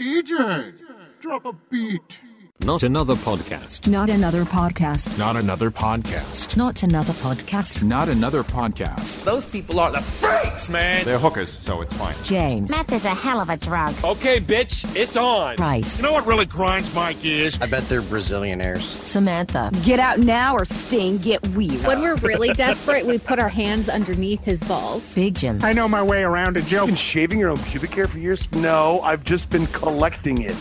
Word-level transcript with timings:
DJ, 0.00 0.72
drop 1.20 1.44
a 1.44 1.52
beat. 1.52 2.20
Not 2.62 2.82
another 2.82 3.14
podcast. 3.14 3.86
Not 3.88 4.10
another 4.10 4.44
podcast. 4.44 5.16
Not 5.18 5.34
another 5.34 5.70
podcast. 5.70 6.58
Not 6.58 6.82
another 6.82 7.14
podcast. 7.14 7.82
Not 7.82 8.08
another 8.10 8.44
podcast. 8.44 9.24
Those 9.24 9.46
people 9.46 9.80
are 9.80 9.90
the 9.90 10.02
freaks, 10.02 10.68
man. 10.68 11.06
They're 11.06 11.18
hookers, 11.18 11.48
so 11.50 11.80
it's 11.80 11.94
fine. 11.96 12.14
James. 12.22 12.70
Meth 12.70 12.92
is 12.92 13.06
a 13.06 13.14
hell 13.14 13.40
of 13.40 13.48
a 13.48 13.56
drug. 13.56 13.94
Okay, 14.04 14.40
bitch, 14.40 14.84
it's 14.94 15.16
on. 15.16 15.56
Price. 15.56 15.96
You 15.96 16.02
know 16.02 16.12
what 16.12 16.26
really 16.26 16.44
grinds 16.44 16.94
my 16.94 17.14
gears? 17.14 17.58
I 17.62 17.66
bet 17.66 17.88
they're 17.88 18.02
Brazilianaires. 18.02 18.82
Samantha. 18.82 19.70
Get 19.82 19.98
out 19.98 20.18
now 20.18 20.54
or 20.54 20.66
Sting, 20.66 21.16
get 21.16 21.46
weird. 21.48 21.82
When 21.86 22.02
we're 22.02 22.16
really 22.16 22.52
desperate, 22.52 23.06
we 23.06 23.16
put 23.18 23.38
our 23.38 23.48
hands 23.48 23.88
underneath 23.88 24.44
his 24.44 24.62
balls. 24.64 25.14
Big 25.14 25.34
Jim. 25.34 25.60
I 25.62 25.72
know 25.72 25.88
my 25.88 26.02
way 26.02 26.24
around 26.24 26.58
a 26.58 26.62
joke. 26.62 26.88
Been 26.88 26.94
shaving 26.94 27.38
your 27.38 27.48
own 27.48 27.58
pubic 27.58 27.94
hair 27.94 28.06
for 28.06 28.18
years? 28.18 28.52
No, 28.52 29.00
I've 29.00 29.24
just 29.24 29.48
been 29.48 29.66
collecting 29.68 30.42
it. 30.42 30.56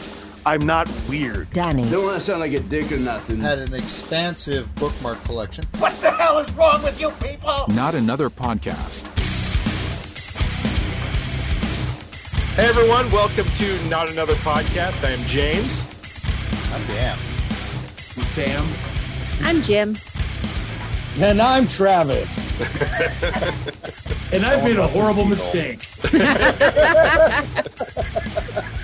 I'm 0.45 0.61
not 0.61 0.89
weird. 1.09 1.51
Danny. 1.51 1.83
Don't 1.89 2.05
want 2.05 2.15
to 2.15 2.21
sound 2.21 2.39
like 2.39 2.53
a 2.53 2.59
dick 2.59 2.91
or 2.91 2.97
nothing. 2.97 3.39
Had 3.39 3.59
an 3.59 3.73
expansive 3.73 4.73
bookmark 4.75 5.21
collection. 5.25 5.65
What 5.79 5.99
the 6.01 6.11
hell 6.11 6.39
is 6.39 6.49
wrong 6.53 6.81
with 6.81 6.99
you 6.99 7.11
people? 7.11 7.65
Not 7.69 7.93
another 7.93 8.29
podcast. 8.29 9.07
Hey 12.55 12.67
everyone, 12.67 13.09
welcome 13.11 13.45
to 13.45 13.89
Not 13.89 14.09
Another 14.09 14.35
Podcast. 14.35 15.03
I 15.05 15.11
am 15.11 15.21
James. 15.27 15.85
I'm 16.73 16.85
Dan. 16.87 17.17
I'm 18.17 18.23
Sam. 18.23 18.65
I'm 19.41 19.61
Jim. 19.61 19.97
And 21.21 21.41
I'm 21.41 21.67
Travis. 21.67 22.59
and 24.33 24.45
I've 24.45 24.63
made 24.63 24.77
a 24.77 24.87
horrible 24.87 25.25
mistake. 25.25 25.85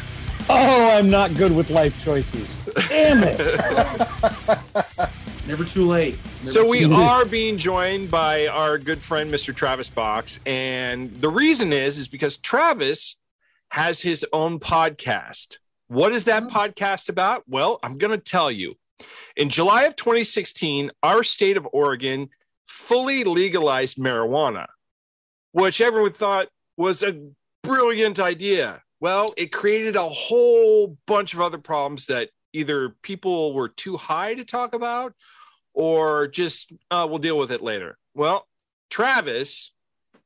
oh, 0.49 0.97
I'm 0.97 1.09
not 1.09 1.33
good 1.35 1.55
with 1.55 1.69
life 1.69 2.03
choices. 2.03 2.59
Damn 2.89 3.23
it. 3.23 3.39
Never 5.47 5.63
too 5.63 5.85
late. 5.85 6.17
Never 6.39 6.51
so 6.51 6.63
too 6.63 6.71
we 6.71 6.85
late. 6.85 6.99
are 6.99 7.25
being 7.25 7.57
joined 7.57 8.09
by 8.09 8.47
our 8.47 8.77
good 8.77 9.03
friend 9.03 9.31
Mr. 9.31 9.55
Travis 9.55 9.89
Box, 9.89 10.39
and 10.45 11.13
the 11.15 11.29
reason 11.29 11.71
is 11.71 11.97
is 11.97 12.07
because 12.07 12.37
Travis 12.37 13.17
has 13.69 14.01
his 14.01 14.25
own 14.33 14.59
podcast. 14.59 15.57
What 15.87 16.13
is 16.13 16.25
that 16.25 16.43
oh. 16.43 16.47
podcast 16.47 17.09
about? 17.09 17.43
Well, 17.47 17.79
I'm 17.83 17.97
going 17.97 18.11
to 18.11 18.17
tell 18.17 18.49
you. 18.49 18.75
In 19.35 19.49
July 19.49 19.83
of 19.83 19.95
2016, 19.95 20.91
our 21.03 21.21
state 21.21 21.57
of 21.57 21.67
Oregon 21.71 22.29
fully 22.67 23.23
legalized 23.23 23.97
marijuana, 23.97 24.67
which 25.51 25.81
everyone 25.81 26.13
thought 26.13 26.47
was 26.77 27.03
a 27.03 27.21
brilliant 27.61 28.19
idea. 28.19 28.81
Well, 28.99 29.33
it 29.37 29.51
created 29.51 29.95
a 29.95 30.09
whole 30.09 30.97
bunch 31.05 31.33
of 31.33 31.41
other 31.41 31.57
problems 31.57 32.07
that 32.07 32.29
either 32.53 32.95
people 33.01 33.53
were 33.53 33.69
too 33.69 33.97
high 33.97 34.33
to 34.33 34.45
talk 34.45 34.73
about 34.73 35.13
or 35.73 36.27
just 36.27 36.71
uh, 36.89 37.05
we'll 37.07 37.19
deal 37.19 37.37
with 37.37 37.51
it 37.51 37.61
later. 37.61 37.97
Well, 38.13 38.47
Travis 38.89 39.73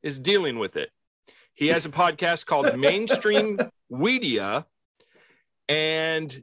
is 0.03 0.19
dealing 0.19 0.59
with 0.59 0.77
it. 0.77 0.91
He 1.53 1.67
has 1.69 1.85
a 1.85 1.89
podcast 1.89 2.45
called 2.45 2.77
Mainstream 2.79 3.59
Weedia, 3.91 4.65
and 5.67 6.41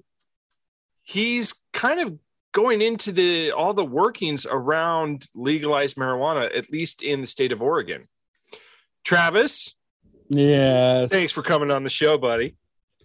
he's 1.03 1.55
kind 1.73 2.01
of 2.01 2.19
going 2.53 2.83
into 2.83 3.13
the 3.13 3.53
all 3.53 3.73
the 3.73 3.85
workings 3.85 4.45
around 4.45 5.27
legalized 5.35 5.97
marijuana, 5.97 6.55
at 6.57 6.71
least 6.71 7.03
in 7.03 7.21
the 7.21 7.27
state 7.27 7.53
of 7.53 7.63
Oregon. 7.63 8.03
Travis, 9.05 9.76
Yes. 10.29 11.11
thanks 11.11 11.33
for 11.33 11.43
coming 11.43 11.71
on 11.71 11.83
the 11.85 11.91
show, 11.91 12.19
buddy. 12.19 12.57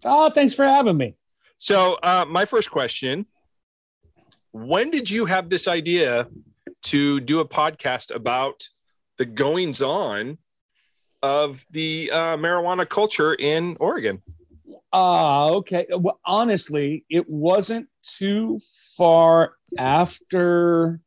Oh, 0.03 0.29
thanks 0.31 0.53
for 0.53 0.65
having 0.65 0.97
me. 0.97 1.15
So, 1.57 1.99
uh, 2.01 2.25
my 2.27 2.45
first 2.45 2.71
question 2.71 3.25
When 4.51 4.89
did 4.91 5.09
you 5.09 5.25
have 5.25 5.49
this 5.49 5.67
idea 5.67 6.27
to 6.83 7.19
do 7.19 7.39
a 7.39 7.47
podcast 7.47 8.13
about 8.13 8.67
the 9.17 9.25
goings 9.25 9.81
on 9.81 10.39
of 11.21 11.65
the 11.69 12.09
uh, 12.11 12.37
marijuana 12.37 12.87
culture 12.89 13.33
in 13.33 13.77
Oregon? 13.79 14.21
Ah, 14.91 15.49
okay. 15.49 15.85
Well, 15.89 16.19
honestly, 16.25 17.05
it 17.09 17.29
wasn't 17.29 17.87
too 18.03 18.59
far 18.97 19.53
after. 19.77 20.99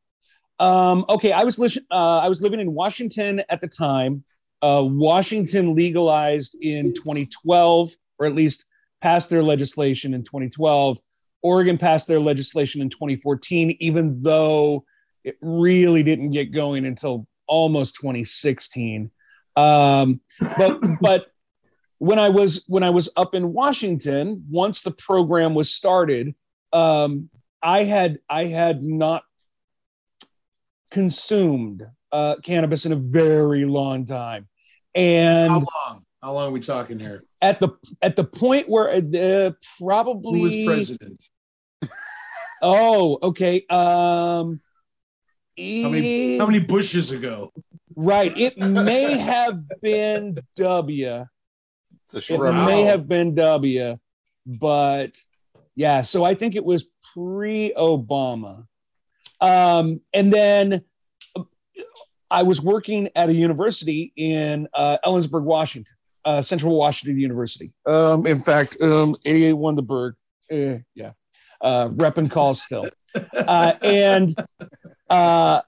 Um, 0.58 1.04
okay, 1.08 1.32
I 1.32 1.42
was 1.42 1.58
li- 1.58 1.84
uh, 1.90 2.18
I 2.18 2.28
was 2.28 2.40
living 2.40 2.60
in 2.60 2.72
Washington 2.72 3.42
at 3.48 3.60
the 3.60 3.68
time. 3.68 4.24
Uh, 4.64 4.82
Washington 4.82 5.74
legalized 5.74 6.56
in 6.62 6.94
2012, 6.94 7.92
or 8.18 8.26
at 8.26 8.34
least 8.34 8.64
passed 9.02 9.28
their 9.28 9.42
legislation 9.42 10.14
in 10.14 10.24
2012. 10.24 10.98
Oregon 11.42 11.76
passed 11.76 12.08
their 12.08 12.18
legislation 12.18 12.80
in 12.80 12.88
2014, 12.88 13.76
even 13.80 14.22
though 14.22 14.86
it 15.22 15.36
really 15.42 16.02
didn't 16.02 16.30
get 16.30 16.50
going 16.50 16.86
until 16.86 17.26
almost 17.46 17.96
2016. 17.96 19.10
Um, 19.54 20.22
but 20.56 20.80
but 20.98 21.26
when 21.98 22.18
I 22.18 22.30
was 22.30 22.64
when 22.66 22.82
I 22.82 22.88
was 22.88 23.10
up 23.16 23.34
in 23.34 23.52
Washington, 23.52 24.46
once 24.48 24.80
the 24.80 24.92
program 24.92 25.52
was 25.52 25.74
started, 25.74 26.34
um, 26.72 27.28
I 27.62 27.84
had 27.84 28.18
I 28.30 28.46
had 28.46 28.82
not 28.82 29.24
consumed 30.90 31.86
uh, 32.12 32.36
cannabis 32.42 32.86
in 32.86 32.92
a 32.92 32.96
very 32.96 33.66
long 33.66 34.06
time, 34.06 34.48
and 34.94 35.50
how 35.50 35.58
long? 35.58 36.04
How 36.22 36.32
long 36.32 36.48
are 36.48 36.52
we 36.52 36.60
talking 36.60 36.98
here? 36.98 37.24
At 37.42 37.60
the 37.60 37.70
at 38.00 38.16
the 38.16 38.24
point 38.24 38.68
where 38.68 38.90
uh, 38.90 39.50
probably 39.78 40.38
who 40.38 40.42
was 40.42 40.56
president? 40.64 41.24
Oh, 42.62 43.18
okay. 43.22 43.66
Um, 43.68 44.58
how 45.58 45.90
many 45.90 46.38
how 46.38 46.46
many 46.46 46.60
bushes 46.60 47.12
ago? 47.12 47.52
Right. 47.94 48.36
It 48.38 48.56
may 48.56 49.18
have 49.18 49.68
been 49.82 50.38
W. 50.56 51.26
It's 52.02 52.30
it 52.30 52.40
may 52.40 52.84
have 52.84 53.06
been 53.06 53.34
W, 53.34 53.98
but 54.46 55.12
yeah. 55.74 56.00
So 56.02 56.24
I 56.24 56.34
think 56.34 56.56
it 56.56 56.64
was 56.64 56.86
pre-Obama, 57.12 58.66
um, 59.40 60.00
and 60.14 60.32
then 60.32 60.84
I 62.34 62.42
was 62.42 62.60
working 62.60 63.08
at 63.14 63.28
a 63.28 63.32
university 63.32 64.12
in 64.16 64.66
uh, 64.74 64.98
Ellensburg, 65.06 65.44
Washington, 65.44 65.94
uh, 66.24 66.42
Central 66.42 66.76
Washington 66.76 67.20
University. 67.20 67.72
Um, 67.86 68.26
in 68.26 68.40
fact, 68.40 68.76
um, 68.82 69.14
88 69.24 69.52
the 69.52 69.82
Berg. 69.82 70.14
Uh, 70.52 70.82
yeah. 70.96 71.12
Uh, 71.60 71.90
rep 71.92 72.18
and 72.18 72.28
call 72.28 72.54
still. 72.54 72.86
Uh, 73.32 73.74
and 73.82 74.34
uh, 75.10 75.60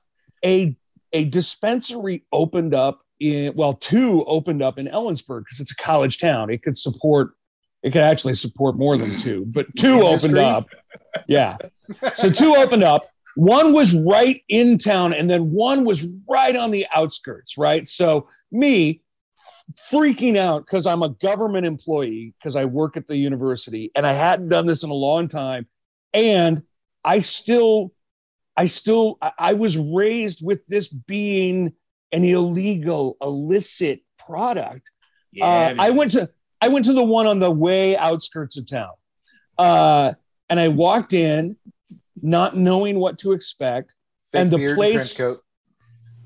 a 0.45 0.77
a 1.13 1.25
dispensary 1.27 2.25
opened 2.33 2.75
up 2.75 3.03
in 3.21 3.55
well, 3.55 3.75
two 3.75 4.25
opened 4.25 4.61
up 4.61 4.77
in 4.77 4.89
Ellensburg 4.89 5.45
because 5.45 5.61
it's 5.61 5.71
a 5.71 5.77
college 5.77 6.19
town. 6.19 6.51
It 6.51 6.65
could 6.65 6.77
support 6.77 7.35
it 7.85 7.93
could 7.93 8.03
actually 8.03 8.35
support 8.35 8.77
more 8.77 8.97
than 8.97 9.17
two, 9.17 9.45
but 9.47 9.69
two 9.79 10.03
opened 10.03 10.37
up. 10.37 10.67
Yeah. 11.29 11.59
So 12.15 12.29
two 12.29 12.57
opened 12.57 12.83
up. 12.83 13.09
One 13.37 13.73
was 13.75 13.95
right 13.95 14.43
in 14.49 14.79
town, 14.79 15.13
and 15.13 15.29
then 15.29 15.53
one 15.53 15.85
was 15.85 16.09
right 16.29 16.57
on 16.57 16.71
the 16.71 16.87
outskirts, 16.95 17.57
right? 17.57 17.87
So 17.87 18.29
me 18.51 19.03
freaking 19.93 20.37
out 20.37 20.65
because 20.65 20.87
I'm 20.87 21.03
a 21.03 21.11
government 21.11 21.67
employee 21.67 22.35
because 22.39 22.57
I 22.57 22.65
work 22.65 22.97
at 22.97 23.07
the 23.07 23.17
university 23.17 23.91
and 23.95 24.07
I 24.07 24.13
hadn't 24.13 24.49
done 24.49 24.67
this 24.67 24.83
in 24.85 24.91
a 24.91 24.95
long 24.95 25.29
time. 25.29 25.67
And 26.15 26.63
I 27.05 27.19
still, 27.19 27.93
I 28.57 28.67
still, 28.67 29.19
I 29.39 29.53
was 29.55 29.77
raised 29.77 30.45
with 30.45 30.67
this 30.67 30.89
being 30.89 31.75
an 32.13 32.25
illegal, 32.25 33.17
illicit 33.21 34.01
product. 34.19 34.91
Yeah, 35.33 35.47
uh, 35.47 35.75
I 35.79 35.91
went 35.91 36.13
to, 36.13 36.31
I 36.61 36.69
went 36.69 36.87
to 36.87 36.95
the 36.95 37.05
one 37.05 37.27
on 37.27 37.39
the 37.39 37.51
way 37.51 37.97
outskirts 37.97 38.57
of 38.57 38.67
town, 38.67 38.93
uh, 39.59 40.15
and 40.49 40.59
I 40.59 40.69
walked 40.69 41.13
in, 41.13 41.57
not 42.23 42.57
knowing 42.57 42.99
what 42.99 43.19
to 43.19 43.33
expect, 43.33 43.95
Fake 44.33 44.41
and 44.43 44.51
the 44.51 44.57
beard, 44.59 44.77
place. 44.77 44.93
trench 44.93 45.17
coat. 45.17 45.43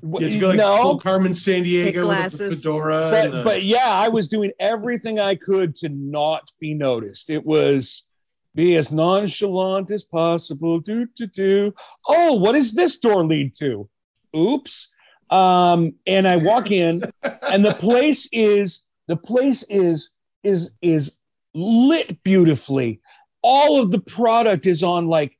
w- 0.01 0.25
You 0.27 0.31
had 0.31 0.33
to 0.33 0.39
go 0.39 0.47
like 0.49 0.57
no, 0.57 0.81
full 0.81 0.99
Carmen 0.99 1.31
Sandiego 1.31 2.07
with 2.07 2.31
the 2.37 2.55
fedora. 2.55 3.09
but 3.11 3.25
and 3.25 3.33
the- 3.33 3.43
but 3.43 3.63
yeah, 3.63 3.87
I 3.89 4.07
was 4.07 4.27
doing 4.29 4.51
everything 4.59 5.19
I 5.19 5.35
could 5.35 5.75
to 5.77 5.89
not 5.89 6.49
be 6.59 6.73
noticed. 6.73 7.29
It 7.29 7.45
was 7.45 8.07
be 8.55 8.75
as 8.75 8.91
nonchalant 8.91 9.91
as 9.91 10.03
possible. 10.03 10.79
Do 10.79 11.05
do 11.15 11.27
do. 11.27 11.73
Oh, 12.07 12.33
what 12.33 12.53
does 12.53 12.73
this 12.73 12.97
door 12.97 13.25
lead 13.25 13.55
to? 13.57 13.87
Oops. 14.35 14.91
Um, 15.29 15.93
and 16.07 16.27
I 16.27 16.37
walk 16.37 16.71
in, 16.83 17.01
and 17.49 17.63
the 17.63 17.73
place 17.73 18.27
is 18.33 18.83
the 19.07 19.15
place 19.15 19.63
is 19.69 20.09
is 20.43 20.71
is 20.81 21.17
lit 21.53 22.21
beautifully. 22.23 22.99
All 23.43 23.79
of 23.79 23.91
the 23.91 23.99
product 23.99 24.65
is 24.65 24.83
on 24.83 25.07
like 25.07 25.37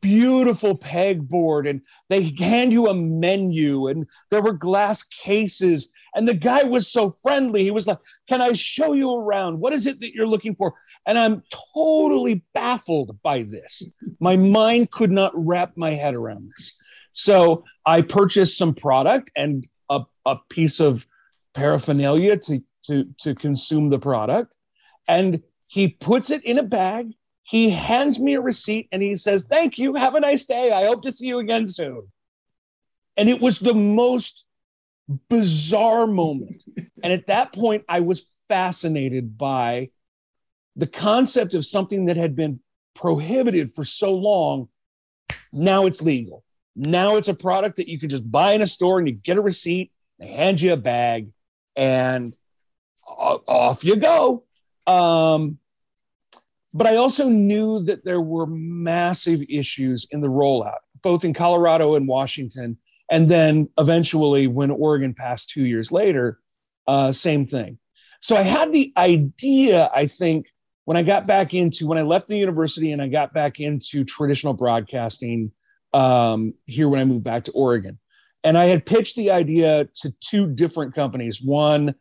beautiful 0.00 0.76
pegboard 0.76 1.68
and 1.68 1.80
they 2.08 2.34
hand 2.38 2.72
you 2.72 2.88
a 2.88 2.94
menu 2.94 3.86
and 3.86 4.06
there 4.30 4.42
were 4.42 4.52
glass 4.52 5.02
cases 5.02 5.88
and 6.14 6.26
the 6.26 6.34
guy 6.34 6.64
was 6.64 6.90
so 6.90 7.16
friendly 7.22 7.62
he 7.62 7.70
was 7.70 7.86
like 7.86 7.98
can 8.28 8.40
i 8.40 8.52
show 8.52 8.94
you 8.94 9.14
around 9.14 9.60
what 9.60 9.72
is 9.72 9.86
it 9.86 10.00
that 10.00 10.12
you're 10.12 10.26
looking 10.26 10.54
for 10.54 10.74
And 11.06 11.18
I'm 11.18 11.42
totally 11.74 12.44
baffled 12.52 13.22
by 13.22 13.42
this. 13.42 13.84
My 14.18 14.36
mind 14.36 14.90
could 14.90 15.12
not 15.12 15.32
wrap 15.34 15.76
my 15.76 15.90
head 15.90 16.14
around 16.14 16.50
this. 16.56 16.76
So 17.12 17.64
I 17.86 18.02
purchased 18.02 18.58
some 18.58 18.74
product 18.74 19.30
and 19.36 19.66
a, 19.88 20.02
a 20.26 20.36
piece 20.50 20.80
of 20.80 21.06
paraphernalia 21.54 22.36
to, 22.38 22.62
to, 22.86 23.04
to 23.18 23.34
consume 23.36 23.88
the 23.88 24.00
product. 24.00 24.56
And 25.06 25.42
he 25.68 25.88
puts 25.88 26.30
it 26.30 26.44
in 26.44 26.58
a 26.58 26.64
bag. 26.64 27.12
He 27.46 27.70
hands 27.70 28.18
me 28.18 28.34
a 28.34 28.40
receipt 28.40 28.88
and 28.90 29.00
he 29.00 29.14
says, 29.14 29.44
Thank 29.44 29.78
you. 29.78 29.94
Have 29.94 30.16
a 30.16 30.20
nice 30.20 30.46
day. 30.46 30.72
I 30.72 30.84
hope 30.86 31.02
to 31.02 31.12
see 31.12 31.28
you 31.28 31.38
again 31.38 31.68
soon. 31.68 32.10
And 33.16 33.28
it 33.28 33.40
was 33.40 33.60
the 33.60 33.72
most 33.72 34.44
bizarre 35.28 36.08
moment. 36.08 36.64
And 37.04 37.12
at 37.12 37.28
that 37.28 37.52
point, 37.52 37.84
I 37.88 38.00
was 38.00 38.26
fascinated 38.48 39.38
by 39.38 39.90
the 40.74 40.88
concept 40.88 41.54
of 41.54 41.64
something 41.64 42.06
that 42.06 42.16
had 42.16 42.34
been 42.34 42.58
prohibited 42.96 43.72
for 43.74 43.84
so 43.84 44.12
long. 44.12 44.68
Now 45.52 45.86
it's 45.86 46.02
legal. 46.02 46.42
Now 46.74 47.14
it's 47.14 47.28
a 47.28 47.34
product 47.34 47.76
that 47.76 47.88
you 47.88 48.00
can 48.00 48.08
just 48.08 48.28
buy 48.28 48.54
in 48.54 48.62
a 48.62 48.66
store 48.66 48.98
and 48.98 49.06
you 49.06 49.14
get 49.14 49.36
a 49.36 49.40
receipt, 49.40 49.92
they 50.18 50.26
hand 50.26 50.60
you 50.60 50.72
a 50.72 50.76
bag, 50.76 51.28
and 51.76 52.34
off 53.06 53.84
you 53.84 53.94
go. 53.94 54.42
Um, 54.88 55.58
but 56.76 56.86
I 56.86 56.96
also 56.96 57.28
knew 57.30 57.82
that 57.84 58.04
there 58.04 58.20
were 58.20 58.46
massive 58.46 59.40
issues 59.48 60.06
in 60.10 60.20
the 60.20 60.28
rollout, 60.28 60.80
both 61.02 61.24
in 61.24 61.32
Colorado 61.32 61.94
and 61.94 62.06
Washington. 62.06 62.76
And 63.10 63.28
then 63.28 63.70
eventually, 63.78 64.46
when 64.46 64.70
Oregon 64.70 65.14
passed 65.14 65.48
two 65.48 65.64
years 65.64 65.90
later, 65.90 66.38
uh, 66.86 67.12
same 67.12 67.46
thing. 67.46 67.78
So 68.20 68.36
I 68.36 68.42
had 68.42 68.72
the 68.72 68.92
idea, 68.98 69.90
I 69.94 70.06
think, 70.06 70.48
when 70.84 70.98
I 70.98 71.02
got 71.02 71.26
back 71.26 71.54
into, 71.54 71.86
when 71.86 71.96
I 71.96 72.02
left 72.02 72.28
the 72.28 72.36
university 72.36 72.92
and 72.92 73.00
I 73.00 73.08
got 73.08 73.32
back 73.32 73.58
into 73.58 74.04
traditional 74.04 74.52
broadcasting 74.52 75.52
um, 75.94 76.52
here 76.66 76.90
when 76.90 77.00
I 77.00 77.04
moved 77.04 77.24
back 77.24 77.44
to 77.44 77.52
Oregon. 77.52 77.98
And 78.44 78.58
I 78.58 78.66
had 78.66 78.84
pitched 78.84 79.16
the 79.16 79.30
idea 79.30 79.86
to 80.02 80.14
two 80.20 80.46
different 80.46 80.94
companies. 80.94 81.40
One, 81.40 81.94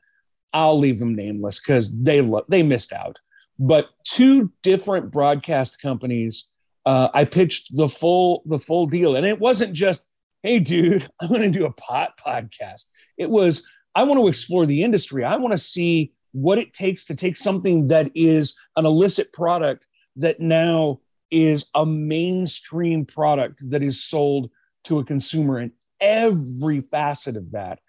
I'll 0.52 0.78
leave 0.78 1.00
them 1.00 1.16
nameless 1.16 1.62
because 1.62 1.98
they 2.04 2.20
lo- 2.20 2.46
they 2.50 2.62
missed 2.62 2.92
out. 2.92 3.18
But 3.58 3.90
two 4.04 4.52
different 4.64 5.12
broadcast 5.12 5.82
companies, 5.82 6.50
uh, 6.86 7.10
I 7.14 7.26
pitched 7.26 7.76
the 7.76 7.88
full 7.88 8.44
the 8.46 8.60
full 8.60 8.86
deal, 8.86 9.16
and 9.16 9.26
it 9.26 9.40
wasn't 9.40 9.74
just, 9.74 10.06
"Hey, 10.44 10.60
dude, 10.60 11.08
I'm 11.20 11.30
going 11.30 11.52
to 11.52 11.60
do 11.60 11.66
a 11.66 11.72
pot 11.72 12.20
podcast." 12.24 12.86
It 13.18 13.30
was, 13.30 13.66
"I 13.96 14.04
want 14.04 14.20
to 14.20 14.28
explore 14.28 14.66
the 14.66 14.84
industry. 14.84 15.24
I 15.24 15.38
want 15.38 15.54
to 15.54 15.58
see 15.58 16.14
what 16.34 16.58
it 16.58 16.74
takes 16.74 17.06
to 17.06 17.16
take 17.16 17.38
something 17.38 17.88
that 17.88 18.12
is 18.14 18.58
an 18.76 18.86
illicit 18.86 19.32
product 19.32 19.88
that 20.18 20.42
now 20.42 21.00
is 21.32 21.66
a 21.76 21.86
mainstream 21.86 23.06
product 23.06 23.70
that 23.70 23.82
is 23.82 24.04
sold 24.04 24.50
to 24.84 25.00
a 25.00 25.06
consumer 25.06 25.60
in 25.60 25.72
every 26.02 26.82
facet 26.82 27.38
of 27.38 27.52
that. 27.52 27.80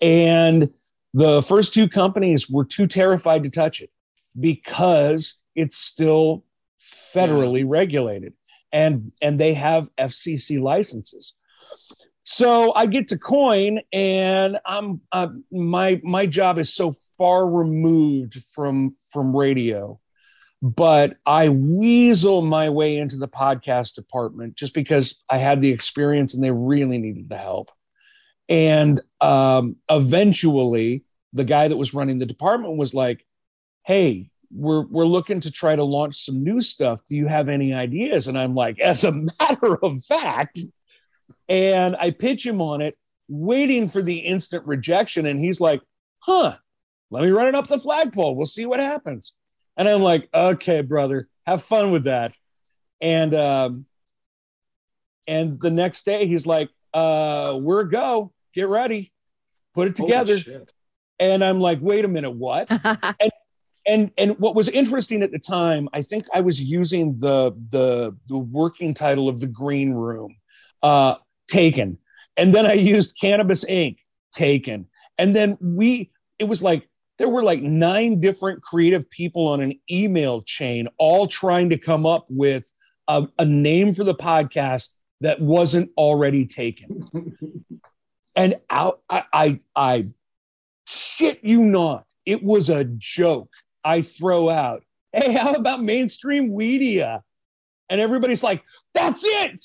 And 0.00 0.70
the 1.12 1.42
first 1.42 1.74
two 1.74 1.88
companies 1.88 2.48
were 2.48 2.64
too 2.64 2.86
terrified 2.86 3.42
to 3.42 3.50
touch 3.50 3.80
it 3.80 3.90
because 4.38 5.38
it's 5.54 5.76
still 5.76 6.44
federally 6.80 7.64
regulated 7.66 8.34
and 8.72 9.12
and 9.20 9.38
they 9.38 9.54
have 9.54 9.94
FCC 9.96 10.60
licenses. 10.60 11.36
So 12.22 12.72
I 12.74 12.86
get 12.86 13.08
to 13.08 13.18
coin, 13.18 13.80
and 13.92 14.58
I'm 14.66 15.00
uh, 15.12 15.28
my 15.50 16.00
my 16.04 16.26
job 16.26 16.58
is 16.58 16.72
so 16.72 16.92
far 17.18 17.48
removed 17.48 18.42
from 18.52 18.94
from 19.10 19.34
radio, 19.36 19.98
but 20.62 21.16
I 21.26 21.48
weasel 21.48 22.42
my 22.42 22.70
way 22.70 22.98
into 22.98 23.16
the 23.16 23.28
podcast 23.28 23.94
department 23.94 24.54
just 24.54 24.74
because 24.74 25.22
I 25.30 25.38
had 25.38 25.62
the 25.62 25.70
experience 25.70 26.34
and 26.34 26.44
they 26.44 26.52
really 26.52 26.98
needed 26.98 27.28
the 27.28 27.38
help. 27.38 27.70
And 28.48 29.00
um, 29.20 29.76
eventually, 29.88 31.04
the 31.32 31.44
guy 31.44 31.68
that 31.68 31.76
was 31.76 31.94
running 31.94 32.18
the 32.18 32.26
department 32.26 32.76
was 32.76 32.94
like, 32.94 33.24
"Hey, 33.84 34.30
we're 34.52 34.86
we're 34.86 35.06
looking 35.06 35.40
to 35.40 35.50
try 35.50 35.76
to 35.76 35.84
launch 35.84 36.16
some 36.16 36.42
new 36.42 36.60
stuff. 36.60 37.04
Do 37.06 37.16
you 37.16 37.26
have 37.26 37.48
any 37.48 37.72
ideas?" 37.72 38.28
And 38.28 38.38
I'm 38.38 38.54
like, 38.54 38.78
"As 38.80 39.04
a 39.04 39.12
matter 39.40 39.76
of 39.84 40.04
fact." 40.04 40.60
And 41.48 41.96
I 41.96 42.12
pitch 42.12 42.46
him 42.46 42.60
on 42.60 42.80
it, 42.80 42.96
waiting 43.28 43.88
for 43.88 44.02
the 44.02 44.18
instant 44.18 44.66
rejection. 44.66 45.26
And 45.26 45.40
he's 45.40 45.60
like, 45.60 45.80
huh, 46.20 46.56
let 47.10 47.22
me 47.22 47.30
run 47.30 47.48
it 47.48 47.54
up 47.54 47.66
the 47.66 47.78
flagpole. 47.78 48.36
We'll 48.36 48.46
see 48.46 48.66
what 48.66 48.80
happens. 48.80 49.36
And 49.76 49.88
I'm 49.88 50.02
like, 50.02 50.28
okay, 50.32 50.82
brother, 50.82 51.28
have 51.46 51.62
fun 51.62 51.90
with 51.90 52.04
that. 52.04 52.34
And 53.00 53.34
um, 53.34 53.86
and 55.26 55.60
the 55.60 55.70
next 55.70 56.04
day 56.04 56.26
he's 56.26 56.46
like, 56.46 56.70
uh, 56.92 57.56
we're 57.60 57.84
go. 57.84 58.32
Get 58.54 58.68
ready. 58.68 59.12
Put 59.74 59.88
it 59.88 59.96
together. 59.96 60.36
And 61.18 61.44
I'm 61.44 61.60
like, 61.60 61.78
wait 61.80 62.04
a 62.04 62.08
minute, 62.08 62.32
what? 62.32 62.70
and 62.70 63.30
and 63.86 64.10
and 64.18 64.38
what 64.38 64.54
was 64.54 64.68
interesting 64.68 65.22
at 65.22 65.32
the 65.32 65.38
time, 65.38 65.88
I 65.92 66.02
think 66.02 66.24
I 66.34 66.40
was 66.40 66.60
using 66.60 67.18
the 67.18 67.52
the 67.70 68.16
the 68.28 68.38
working 68.38 68.94
title 68.94 69.28
of 69.28 69.40
the 69.40 69.46
green 69.46 69.92
room 69.92 70.36
uh, 70.82 71.16
taken. 71.48 71.98
And 72.36 72.54
then 72.54 72.66
I 72.66 72.74
used 72.74 73.18
Cannabis 73.20 73.64
Inc. 73.64 73.96
taken. 74.32 74.86
And 75.18 75.34
then 75.34 75.58
we, 75.60 76.10
it 76.38 76.44
was 76.44 76.62
like, 76.62 76.88
there 77.18 77.28
were 77.28 77.42
like 77.42 77.60
nine 77.60 78.20
different 78.20 78.62
creative 78.62 79.08
people 79.10 79.46
on 79.48 79.60
an 79.60 79.78
email 79.90 80.40
chain, 80.42 80.88
all 80.98 81.26
trying 81.26 81.68
to 81.68 81.76
come 81.76 82.06
up 82.06 82.24
with 82.30 82.72
a, 83.08 83.28
a 83.38 83.44
name 83.44 83.92
for 83.92 84.04
the 84.04 84.14
podcast 84.14 84.94
that 85.20 85.38
wasn't 85.38 85.90
already 85.98 86.46
taken. 86.46 87.04
and 88.36 88.54
out, 88.70 89.02
I, 89.10 89.24
I, 89.34 89.60
I 89.76 90.04
shit 90.86 91.44
you 91.44 91.62
not, 91.62 92.06
it 92.24 92.42
was 92.42 92.70
a 92.70 92.84
joke. 92.84 93.50
I 93.84 94.02
throw 94.02 94.48
out, 94.48 94.84
hey, 95.12 95.32
how 95.32 95.54
about 95.54 95.82
mainstream 95.82 96.50
Weedia? 96.50 97.22
And 97.88 98.00
everybody's 98.00 98.42
like, 98.42 98.62
that's 98.94 99.22
it. 99.24 99.60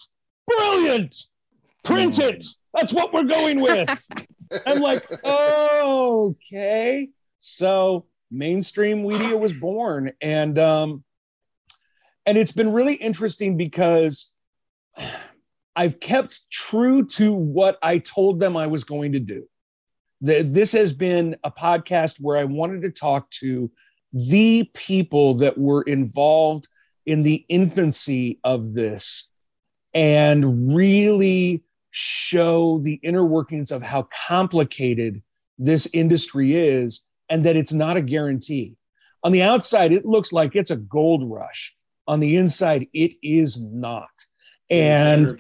Brilliant. 0.48 1.16
Print 1.84 2.20
it. 2.20 2.46
That's 2.74 2.92
what 2.92 3.14
we're 3.14 3.24
going 3.24 3.62
with. 3.62 4.08
I'm 4.66 4.82
like, 4.82 5.06
oh, 5.24 6.36
okay. 6.52 7.10
So 7.40 8.06
mainstream 8.32 9.04
Weedia 9.04 9.40
was 9.40 9.54
born. 9.54 10.12
And 10.22 10.58
um, 10.58 11.04
and 12.26 12.38
it's 12.38 12.52
been 12.52 12.74
really 12.74 12.96
interesting 12.96 13.58
because 13.58 14.32
I've 15.76 16.00
kept 16.00 16.50
true 16.50 17.06
to 17.06 17.34
what 17.34 17.78
I 17.82 18.00
told 18.00 18.40
them 18.40 18.58
I 18.58 18.68
was 18.68 18.84
going 18.84 19.12
to 19.12 19.20
do. 19.20 19.48
The, 20.22 20.42
this 20.42 20.72
has 20.72 20.94
been 20.94 21.36
a 21.44 21.52
podcast 21.52 22.20
where 22.20 22.38
I 22.38 22.46
wanted 22.46 22.82
to 22.84 22.90
talk 22.90 23.30
to 23.32 23.70
the 24.16 24.64
people 24.74 25.36
that 25.36 25.58
were 25.58 25.82
involved 25.82 26.70
in 27.06 27.22
the 27.22 27.46
infancy 27.50 28.40
of 28.46 28.74
this 28.74 29.28
and 29.94 30.74
really 30.74 31.64
show 31.92 32.80
the 32.80 33.00
inner 33.04 33.26
workings 33.26 33.72
of 33.72 33.82
how 33.82 34.08
complicated 34.28 35.22
this 35.60 35.88
industry 35.94 36.56
is 36.56 37.06
and 37.30 37.44
that 37.44 37.58
it's 37.58 37.74
not 37.74 37.98
a 37.98 38.02
guarantee. 38.02 38.78
On 39.24 39.34
the 39.34 39.44
outside, 39.44 39.92
it 39.92 40.06
looks 40.06 40.32
like 40.32 40.56
it's 40.56 40.72
a 40.72 40.78
gold 40.78 41.30
rush. 41.30 41.76
On 42.08 42.20
the 42.22 42.38
inside, 42.38 42.88
it 42.94 43.16
is 43.22 43.62
not. 43.62 44.10
And 44.70 45.38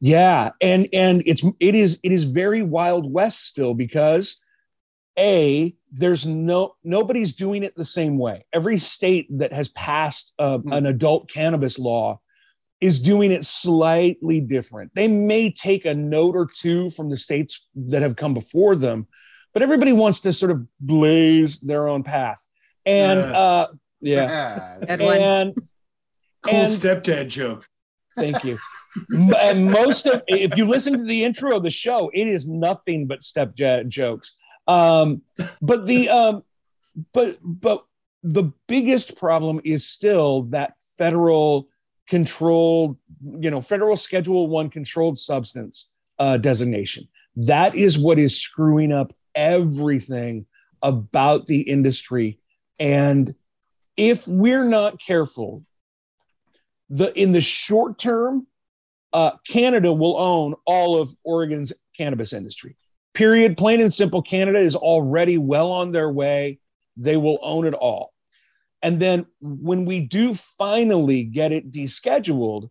yeah, 0.00 0.50
and 0.60 0.88
and 0.92 1.22
it's 1.26 1.42
it 1.58 1.74
is 1.74 1.98
it 2.04 2.12
is 2.12 2.24
very 2.24 2.62
wild 2.62 3.10
west 3.10 3.44
still 3.46 3.74
because 3.74 4.40
a 5.18 5.74
there's 5.92 6.26
no 6.26 6.74
nobody's 6.84 7.34
doing 7.34 7.62
it 7.62 7.74
the 7.76 7.84
same 7.84 8.18
way. 8.18 8.44
Every 8.52 8.78
state 8.78 9.26
that 9.38 9.52
has 9.52 9.68
passed 9.68 10.34
uh, 10.38 10.58
an 10.66 10.86
adult 10.86 11.30
cannabis 11.30 11.78
law 11.78 12.20
is 12.80 13.00
doing 13.00 13.32
it 13.32 13.44
slightly 13.44 14.40
different. 14.40 14.92
They 14.94 15.08
may 15.08 15.50
take 15.50 15.84
a 15.84 15.94
note 15.94 16.36
or 16.36 16.46
two 16.46 16.90
from 16.90 17.10
the 17.10 17.16
states 17.16 17.66
that 17.74 18.02
have 18.02 18.16
come 18.16 18.34
before 18.34 18.76
them, 18.76 19.06
but 19.52 19.62
everybody 19.62 19.92
wants 19.92 20.20
to 20.20 20.32
sort 20.32 20.52
of 20.52 20.66
blaze 20.80 21.58
their 21.60 21.88
own 21.88 22.02
path. 22.04 22.46
And 22.86 23.20
uh, 23.20 23.68
yeah, 24.00 24.76
Good 24.80 24.90
and, 24.90 25.02
one. 25.02 25.16
and 25.18 25.54
Cool 26.42 26.64
stepdad 26.64 27.28
joke. 27.28 27.66
Thank 28.16 28.44
you. 28.44 28.58
And 29.38 29.70
most 29.70 30.06
of, 30.06 30.22
if 30.28 30.56
you 30.56 30.64
listen 30.64 30.96
to 30.96 31.04
the 31.04 31.24
intro 31.24 31.56
of 31.56 31.62
the 31.62 31.70
show, 31.70 32.10
it 32.14 32.26
is 32.26 32.48
nothing 32.48 33.06
but 33.06 33.22
step 33.22 33.54
j- 33.54 33.84
jokes. 33.86 34.36
Um, 34.68 35.22
but 35.62 35.86
the, 35.86 36.08
um, 36.08 36.44
but 37.12 37.38
but 37.42 37.84
the 38.22 38.52
biggest 38.66 39.16
problem 39.16 39.60
is 39.64 39.86
still 39.86 40.42
that 40.44 40.74
federal 40.96 41.68
controlled, 42.08 42.96
you 43.22 43.50
know, 43.50 43.60
federal 43.60 43.96
Schedule 43.96 44.48
One 44.48 44.70
controlled 44.70 45.18
substance 45.18 45.90
uh, 46.18 46.36
designation. 46.38 47.08
That 47.36 47.74
is 47.74 47.98
what 47.98 48.18
is 48.18 48.40
screwing 48.40 48.92
up 48.92 49.14
everything 49.34 50.46
about 50.82 51.46
the 51.46 51.60
industry. 51.60 52.38
And 52.78 53.34
if 53.96 54.26
we're 54.26 54.64
not 54.64 55.00
careful, 55.00 55.64
the 56.90 57.12
in 57.18 57.32
the 57.32 57.40
short 57.40 57.98
term, 57.98 58.46
uh, 59.12 59.32
Canada 59.46 59.92
will 59.92 60.18
own 60.18 60.54
all 60.64 61.00
of 61.00 61.16
Oregon's 61.24 61.72
cannabis 61.96 62.32
industry. 62.32 62.76
Period. 63.14 63.56
Plain 63.56 63.80
and 63.80 63.92
simple. 63.92 64.22
Canada 64.22 64.58
is 64.58 64.76
already 64.76 65.38
well 65.38 65.70
on 65.70 65.92
their 65.92 66.10
way. 66.10 66.58
They 66.96 67.16
will 67.16 67.38
own 67.42 67.66
it 67.66 67.74
all. 67.74 68.12
And 68.82 69.00
then 69.00 69.26
when 69.40 69.84
we 69.84 70.00
do 70.00 70.34
finally 70.34 71.24
get 71.24 71.52
it 71.52 71.72
descheduled, 71.72 72.70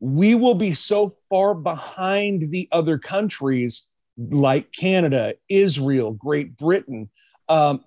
we 0.00 0.34
will 0.34 0.54
be 0.54 0.74
so 0.74 1.14
far 1.30 1.54
behind 1.54 2.50
the 2.50 2.68
other 2.72 2.98
countries 2.98 3.86
like 4.16 4.72
Canada, 4.72 5.34
Israel, 5.48 6.12
Great 6.12 6.56
Britain, 6.56 7.08
um, 7.48 7.84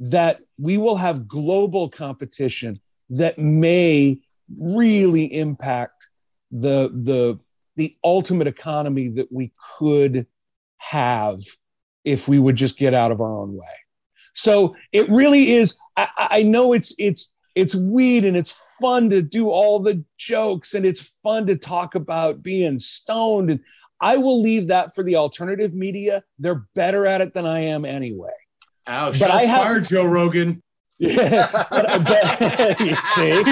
that 0.00 0.40
we 0.58 0.78
will 0.78 0.96
have 0.96 1.28
global 1.28 1.88
competition 1.88 2.76
that 3.10 3.38
may 3.38 4.20
really 4.58 5.32
impact 5.32 6.08
the 6.50 6.90
the 6.92 7.38
the 7.76 7.96
ultimate 8.04 8.46
economy 8.46 9.08
that 9.08 9.32
we 9.32 9.52
could 9.78 10.26
have 10.78 11.40
if 12.04 12.28
we 12.28 12.38
would 12.38 12.56
just 12.56 12.76
get 12.78 12.94
out 12.94 13.10
of 13.12 13.20
our 13.20 13.34
own 13.40 13.54
way. 13.56 13.66
So 14.34 14.74
it 14.92 15.08
really 15.10 15.52
is. 15.52 15.78
I, 15.96 16.08
I 16.18 16.42
know 16.42 16.72
it's 16.72 16.94
it's 16.98 17.32
it's 17.54 17.74
weed 17.74 18.24
and 18.24 18.36
it's 18.36 18.54
fun 18.80 19.08
to 19.10 19.22
do 19.22 19.48
all 19.50 19.78
the 19.78 20.02
jokes 20.18 20.74
and 20.74 20.84
it's 20.84 21.14
fun 21.22 21.46
to 21.46 21.56
talk 21.56 21.94
about 21.94 22.42
being 22.42 22.78
stoned 22.78 23.50
and 23.50 23.60
I 24.00 24.16
will 24.16 24.42
leave 24.42 24.66
that 24.66 24.94
for 24.94 25.04
the 25.04 25.16
alternative 25.16 25.72
media. 25.72 26.24
They're 26.38 26.66
better 26.74 27.06
at 27.06 27.20
it 27.20 27.32
than 27.32 27.46
I 27.46 27.60
am 27.60 27.84
anyway. 27.84 28.32
Ow, 28.88 29.06
But 29.10 29.16
shots 29.16 29.32
I 29.32 29.42
have- 29.46 29.62
fired, 29.62 29.84
Joe 29.84 30.04
Rogan. 30.04 30.60
Yeah, 30.98 31.48
but, 31.70 32.04
but- 32.04 32.80
you 32.80 32.96
see? 33.14 33.42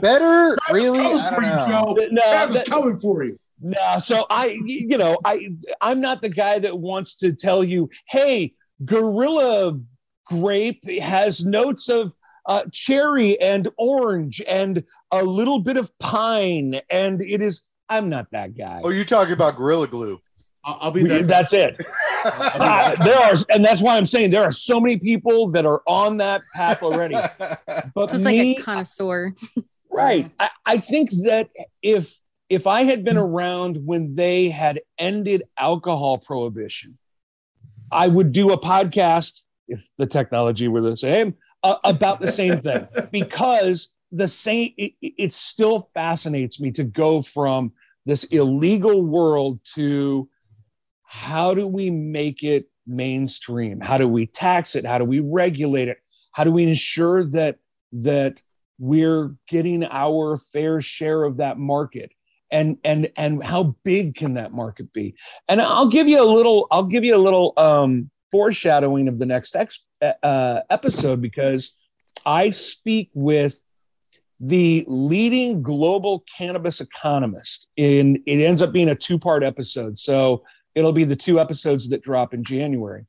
Better? 0.00 0.56
Travis 0.66 0.72
Really? 0.72 0.98
coming 0.98 1.18
I 1.18 1.30
for 1.34 1.40
don't 1.40 1.44
you, 1.44 1.72
know. 1.72 1.96
Joe. 1.98 2.08
No, 2.10 2.22
Travis 2.28 2.58
that- 2.58 2.66
coming 2.68 2.96
for 2.96 3.22
you. 3.24 3.38
No, 3.64 3.98
so 3.98 4.26
I, 4.28 4.58
you 4.66 4.98
know, 4.98 5.16
I, 5.24 5.48
I'm 5.80 5.98
not 5.98 6.20
the 6.20 6.28
guy 6.28 6.58
that 6.58 6.78
wants 6.78 7.16
to 7.16 7.32
tell 7.32 7.64
you, 7.64 7.88
hey, 8.08 8.52
Gorilla 8.84 9.80
Grape 10.26 10.86
has 11.00 11.46
notes 11.46 11.88
of 11.88 12.12
uh, 12.46 12.64
cherry 12.72 13.40
and 13.40 13.66
orange 13.78 14.42
and 14.46 14.84
a 15.12 15.24
little 15.24 15.60
bit 15.60 15.78
of 15.78 15.90
pine, 15.98 16.78
and 16.90 17.22
it 17.22 17.40
is. 17.40 17.68
I'm 17.88 18.10
not 18.10 18.26
that 18.32 18.54
guy. 18.56 18.82
Oh, 18.84 18.90
you're 18.90 19.04
talking 19.04 19.32
about 19.32 19.56
Gorilla 19.56 19.86
Glue. 19.88 20.20
I'll, 20.66 20.78
I'll 20.82 20.90
be 20.90 21.02
We- 21.02 21.08
that. 21.08 21.26
that's 21.26 21.54
it. 21.54 21.80
Uh, 22.26 22.96
there 23.04 23.18
are, 23.18 23.34
and 23.50 23.62
that's 23.62 23.82
why 23.82 23.98
I'm 23.98 24.06
saying 24.06 24.30
there 24.30 24.44
are 24.44 24.50
so 24.50 24.80
many 24.80 24.98
people 24.98 25.50
that 25.50 25.66
are 25.66 25.82
on 25.86 26.16
that 26.16 26.40
path 26.54 26.82
already. 26.82 27.16
But 27.94 28.10
Just 28.10 28.24
me, 28.24 28.54
like 28.54 28.58
a 28.60 28.62
connoisseur. 28.62 29.34
Right. 29.92 30.30
I, 30.40 30.48
I 30.64 30.78
think 30.78 31.10
that 31.24 31.50
if 31.82 32.18
if 32.48 32.66
I 32.66 32.84
had 32.84 33.04
been 33.04 33.16
around 33.16 33.78
when 33.84 34.14
they 34.14 34.48
had 34.48 34.80
ended 34.98 35.44
alcohol 35.58 36.18
prohibition, 36.18 36.98
I 37.90 38.08
would 38.08 38.32
do 38.32 38.52
a 38.52 38.58
podcast 38.60 39.42
if 39.68 39.88
the 39.96 40.06
technology 40.06 40.68
were 40.68 40.80
the 40.80 40.96
same 40.96 41.34
uh, 41.62 41.76
about 41.84 42.20
the 42.20 42.30
same 42.30 42.58
thing. 42.58 42.86
Because 43.12 43.90
the 44.12 44.28
same 44.28 44.72
it, 44.76 44.92
it 45.00 45.14
it 45.18 45.32
still 45.32 45.90
fascinates 45.94 46.60
me 46.60 46.70
to 46.72 46.84
go 46.84 47.22
from 47.22 47.72
this 48.06 48.24
illegal 48.24 49.02
world 49.02 49.60
to 49.74 50.28
how 51.04 51.54
do 51.54 51.66
we 51.66 51.90
make 51.90 52.42
it 52.42 52.68
mainstream? 52.86 53.80
How 53.80 53.96
do 53.96 54.08
we 54.08 54.26
tax 54.26 54.74
it? 54.74 54.84
How 54.84 54.98
do 54.98 55.04
we 55.04 55.20
regulate 55.20 55.88
it? 55.88 55.98
How 56.32 56.44
do 56.44 56.52
we 56.52 56.64
ensure 56.64 57.24
that 57.30 57.58
that 57.92 58.42
we're 58.78 59.34
getting 59.48 59.84
our 59.84 60.36
fair 60.36 60.80
share 60.80 61.22
of 61.22 61.36
that 61.38 61.58
market 61.58 62.10
and 62.54 62.78
and 62.84 63.10
and 63.16 63.42
how 63.42 63.74
big 63.84 64.14
can 64.14 64.34
that 64.34 64.52
market 64.52 64.90
be? 64.94 65.14
And 65.48 65.60
i'll 65.60 65.88
give 65.88 66.08
you 66.08 66.22
a 66.22 66.24
little 66.24 66.66
i'll 66.70 66.84
give 66.84 67.04
you 67.04 67.14
a 67.14 67.18
little 67.18 67.52
um 67.58 68.10
foreshadowing 68.30 69.08
of 69.08 69.18
the 69.18 69.26
next 69.26 69.54
ex, 69.54 69.84
uh, 70.22 70.60
episode 70.70 71.20
because 71.20 71.76
i 72.24 72.50
speak 72.50 73.10
with 73.14 73.62
the 74.40 74.84
leading 74.88 75.62
global 75.62 76.24
cannabis 76.36 76.80
economist 76.80 77.68
in 77.76 78.22
it 78.26 78.42
ends 78.42 78.62
up 78.62 78.72
being 78.72 78.88
a 78.88 78.94
two 78.94 79.18
part 79.18 79.42
episode. 79.42 79.98
So 79.98 80.44
it'll 80.74 80.92
be 80.92 81.04
the 81.04 81.16
two 81.16 81.40
episodes 81.40 81.88
that 81.90 82.02
drop 82.02 82.32
in 82.32 82.44
january. 82.44 83.04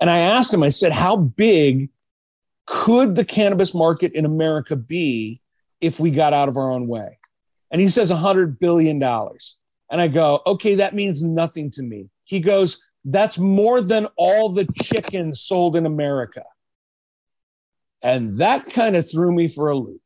And 0.00 0.10
i 0.10 0.18
asked 0.18 0.52
him 0.52 0.62
i 0.62 0.68
said 0.68 0.92
how 0.92 1.16
big 1.16 1.88
could 2.66 3.14
the 3.14 3.24
cannabis 3.24 3.74
market 3.74 4.12
in 4.12 4.24
America 4.24 4.76
be 4.76 5.40
if 5.80 6.00
we 6.00 6.10
got 6.10 6.32
out 6.32 6.48
of 6.48 6.56
our 6.56 6.70
own 6.70 6.86
way? 6.86 7.18
And 7.74 7.80
he 7.80 7.88
says 7.88 8.12
$100 8.12 8.60
billion. 8.60 9.02
And 9.02 10.00
I 10.00 10.06
go, 10.06 10.42
okay, 10.46 10.76
that 10.76 10.94
means 10.94 11.24
nothing 11.24 11.72
to 11.72 11.82
me. 11.82 12.08
He 12.22 12.38
goes, 12.38 12.80
that's 13.04 13.36
more 13.36 13.80
than 13.80 14.06
all 14.16 14.50
the 14.50 14.68
chickens 14.80 15.40
sold 15.40 15.74
in 15.74 15.84
America. 15.84 16.44
And 18.00 18.36
that 18.38 18.66
kind 18.66 18.94
of 18.94 19.10
threw 19.10 19.34
me 19.34 19.48
for 19.48 19.70
a 19.70 19.76
loop. 19.76 20.00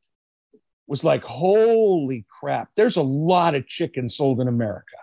Was 0.87 1.05
like, 1.05 1.23
holy 1.23 2.25
crap, 2.41 2.71
there's 2.75 2.97
a 2.97 3.03
lot 3.03 3.55
of 3.55 3.69
chickens 3.69 4.17
sold 4.17 4.41
in 4.41 4.49
America. 4.49 4.97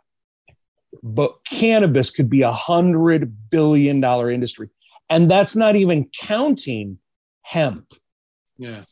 But 1.03 1.36
cannabis 1.45 2.10
could 2.10 2.31
be 2.31 2.41
a 2.41 2.51
hundred 2.51 3.51
billion 3.51 4.01
dollar 4.01 4.31
industry. 4.31 4.72
And 5.07 5.29
that's 5.29 5.55
not 5.55 5.75
even 5.75 6.10
counting 6.19 6.98
hemp. 7.43 7.93
Yeah. 8.57 8.86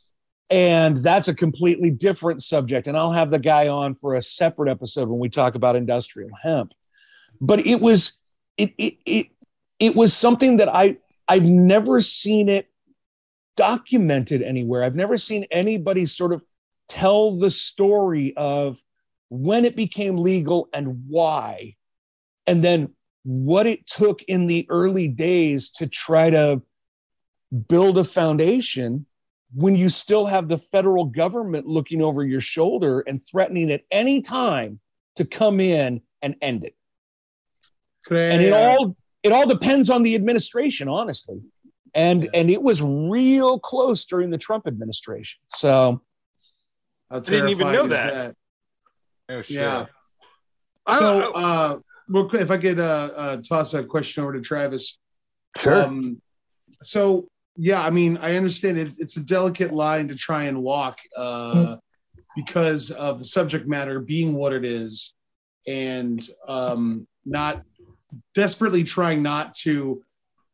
And 0.54 0.98
that's 0.98 1.30
a 1.30 1.34
completely 1.34 1.90
different 1.90 2.44
subject. 2.44 2.86
And 2.86 2.96
I'll 2.96 3.12
have 3.12 3.32
the 3.32 3.40
guy 3.40 3.70
on 3.70 3.96
for 3.96 4.14
a 4.14 4.22
separate 4.22 4.70
episode 4.70 5.10
when 5.10 5.18
we 5.18 5.28
talk 5.28 5.56
about 5.56 5.76
industrial 5.76 6.30
hemp. 6.44 6.76
But 7.42 7.66
it 7.66 7.82
was 7.82 8.20
it 8.56 8.72
it 8.78 8.98
it, 9.04 9.28
it 9.80 9.96
was 9.96 10.14
something 10.14 10.58
that 10.58 10.70
I 10.70 10.98
I've 11.28 11.44
never 11.44 12.02
seen 12.02 12.50
it 12.50 12.70
documented 13.58 14.44
anywhere. 14.44 14.84
I've 14.84 14.94
never 14.94 15.18
seen 15.18 15.48
anybody 15.50 16.06
sort 16.06 16.34
of 16.34 16.44
tell 16.88 17.36
the 17.36 17.50
story 17.50 18.38
of 18.38 18.80
when 19.30 19.66
it 19.66 19.76
became 19.76 20.18
legal 20.18 20.70
and 20.72 21.08
why. 21.08 21.78
And 22.46 22.64
then 22.64 22.94
what 23.24 23.66
it 23.66 23.88
took 23.88 24.22
in 24.22 24.46
the 24.46 24.68
early 24.70 25.08
days 25.08 25.72
to 25.72 25.88
try 25.88 26.30
to 26.30 26.62
build 27.68 27.98
a 27.98 28.04
foundation 28.04 29.08
when 29.56 29.76
you 29.76 29.90
still 29.90 30.26
have 30.26 30.48
the 30.48 30.58
federal 30.58 31.06
government 31.06 31.68
looking 31.68 32.02
over 32.02 32.24
your 32.24 32.42
shoulder 32.42 33.02
and 33.02 33.22
threatening 33.26 33.72
at 33.72 33.82
any 33.92 34.22
time 34.22 34.80
to 35.16 35.26
come 35.26 35.60
in 35.60 36.02
and 36.22 36.36
end 36.42 36.64
it. 36.64 36.76
Could 38.06 38.18
I, 38.18 38.22
And 38.22 38.42
it 38.42 38.54
all 38.54 38.96
it 39.22 39.32
all 39.32 39.48
depends 39.48 39.90
on 39.90 40.04
the 40.04 40.16
administration, 40.16 40.88
honestly. 40.88 41.40
And 41.94 42.30
and 42.34 42.50
it 42.50 42.62
was 42.62 42.82
real 42.82 43.60
close 43.60 44.06
during 44.06 44.30
the 44.30 44.38
Trump 44.38 44.68
administration. 44.68 45.40
So 45.48 46.02
I 47.12 47.20
didn't 47.20 47.50
even 47.50 47.68
terrifying 47.68 47.90
know 47.90 47.96
is 47.96 48.02
that. 48.02 48.36
Oh, 49.30 49.42
shit. 49.42 49.58
Yeah. 49.58 49.86
So, 50.90 51.32
uh, 51.34 51.80
real 52.08 52.28
quick, 52.28 52.42
if 52.42 52.52
I 52.52 52.58
could 52.58 52.80
uh, 52.80 53.10
uh, 53.16 53.38
toss 53.38 53.74
a 53.74 53.84
question 53.84 54.24
over 54.24 54.34
to 54.34 54.42
Travis. 54.42 55.00
Sure. 55.58 55.84
Um, 55.84 56.22
so, 56.82 57.30
yeah, 57.56 57.84
I 57.84 57.90
mean, 57.90 58.18
I 58.18 58.36
understand 58.36 58.78
it, 58.78 58.94
it's 58.98 59.18
a 59.18 59.24
delicate 59.24 59.72
line 59.72 60.08
to 60.08 60.16
try 60.16 60.44
and 60.44 60.64
walk 60.64 61.00
uh, 61.16 61.78
because 62.36 62.92
of 62.92 63.20
the 63.20 63.26
subject 63.26 63.68
matter 63.68 64.00
being 64.00 64.34
what 64.34 64.54
it 64.54 64.66
is 64.66 65.14
and 65.68 66.28
um, 66.48 67.08
not 67.26 67.64
desperately 68.34 68.84
trying 68.84 69.22
not 69.22 69.54
to 69.54 70.04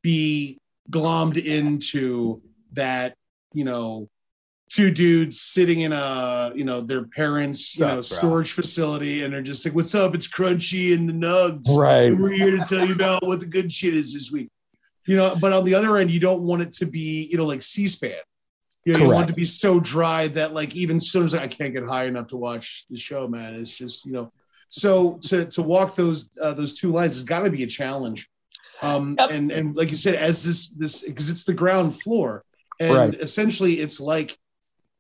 be 0.02 0.60
glommed 0.92 1.44
into 1.44 2.42
that, 2.74 3.16
you 3.54 3.64
know, 3.64 4.10
two 4.70 4.92
dudes 4.92 5.42
sitting 5.42 5.82
in 5.82 5.94
a, 5.94 6.52
you 6.54 6.64
know, 6.64 6.82
their 6.82 7.06
parents' 7.06 7.78
you 7.78 7.86
know, 7.86 8.02
storage 8.02 8.52
facility 8.52 9.24
and 9.24 9.34
they're 9.34 9.42
just 9.42 9.66
like, 9.66 9.74
what's 9.74 9.96
up? 9.96 10.14
It's 10.14 10.28
crunchy 10.28 10.94
and 10.94 11.10
the 11.10 11.14
nugs. 11.14 11.76
Right. 11.76 12.08
And 12.08 12.22
we're 12.22 12.34
here 12.34 12.58
to 12.58 12.64
tell 12.66 12.86
you 12.86 12.94
about 12.94 13.26
what 13.26 13.40
the 13.40 13.48
good 13.48 13.74
shit 13.74 13.96
is 13.96 14.14
this 14.14 14.32
week. 14.32 14.50
You 15.10 15.18
know, 15.18 15.36
but 15.36 15.54
on 15.54 15.64
the 15.64 15.74
other 15.74 15.98
end, 15.98 16.12
you 16.12 16.20
don't 16.20 16.44
want 16.44 16.62
it 16.62 16.72
to 16.74 16.86
be, 16.86 17.28
you 17.32 17.38
know, 17.38 17.48
like 17.48 17.64
C-SPAN. 17.64 18.12
You, 18.86 18.94
know, 18.94 19.00
you 19.06 19.12
want 19.12 19.28
it 19.28 19.34
to 19.34 19.34
be 19.34 19.44
so 19.44 19.80
dry 19.80 20.28
that, 20.28 20.54
like, 20.54 20.76
even 20.76 20.98
as 20.98 21.10
soon 21.10 21.24
as 21.24 21.34
I 21.34 21.48
can't 21.48 21.74
get 21.74 21.84
high 21.84 22.06
enough 22.06 22.28
to 22.28 22.38
watch 22.38 22.86
the 22.92 22.98
show, 22.98 23.28
man, 23.28 23.56
it's 23.56 23.76
just, 23.76 24.06
you 24.06 24.12
know. 24.12 24.32
So 24.68 25.18
to 25.24 25.46
to 25.46 25.64
walk 25.64 25.96
those 25.96 26.30
uh, 26.40 26.54
those 26.54 26.74
two 26.80 26.92
lines 26.92 27.16
has 27.16 27.24
got 27.24 27.40
to 27.40 27.50
be 27.50 27.64
a 27.64 27.68
challenge. 27.68 28.30
Um, 28.84 29.16
Yep. 29.18 29.32
and 29.32 29.52
and 29.52 29.76
like 29.76 29.90
you 29.90 29.96
said, 29.96 30.14
as 30.14 30.44
this 30.44 30.70
this 30.70 31.02
because 31.02 31.32
it's 31.32 31.44
the 31.44 31.56
ground 31.56 32.00
floor, 32.00 32.44
and 32.80 32.96
Right. 32.96 33.16
essentially 33.16 33.80
it's 33.80 34.00
like 34.00 34.38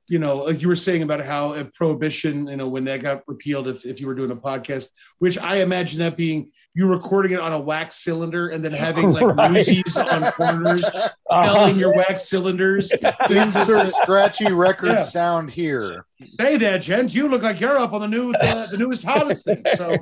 you 0.10 0.18
know, 0.20 0.38
like 0.38 0.62
you 0.62 0.68
were 0.68 0.76
saying 0.76 1.04
about 1.04 1.24
how 1.24 1.54
if 1.54 1.72
prohibition, 1.74 2.48
you 2.48 2.58
know, 2.58 2.68
when 2.68 2.84
that 2.86 3.02
got 3.02 3.22
repealed, 3.28 3.68
if, 3.68 3.86
if 3.86 4.02
you 4.02 4.08
were 4.08 4.16
doing 4.16 4.32
a 4.32 4.36
podcast, 4.36 4.90
which 5.20 5.38
I 5.38 5.58
imagine 5.58 6.00
that 6.00 6.18
being 6.18 6.52
you 6.74 6.88
recording 6.90 7.34
it 7.34 7.40
on 7.40 7.54
a 7.54 7.60
wax 7.60 7.98
cylinder 8.04 8.50
and 8.50 8.64
then 8.66 8.72
having 8.72 9.14
like 9.14 9.26
Right. 9.26 9.52
newsies 9.52 9.98
on 9.98 10.26
corners 10.32 10.90
selling 11.32 11.78
your 11.78 11.94
wax 11.94 12.28
cylinders. 12.30 12.92
Insert 13.30 13.92
scratchy 13.94 14.52
record 14.52 14.90
Yeah. 14.94 15.02
sound 15.02 15.52
here. 15.52 16.06
Hey 16.40 16.58
there, 16.58 16.80
gent, 16.80 17.14
you 17.14 17.28
look 17.30 17.44
like 17.44 17.60
you're 17.60 17.78
up 17.78 17.94
on 17.94 18.02
the 18.02 18.08
new 18.08 18.32
the, 18.34 18.68
the 18.72 18.78
newest 18.78 19.06
hottest 19.06 19.46
thing. 19.46 19.64
So 19.76 19.96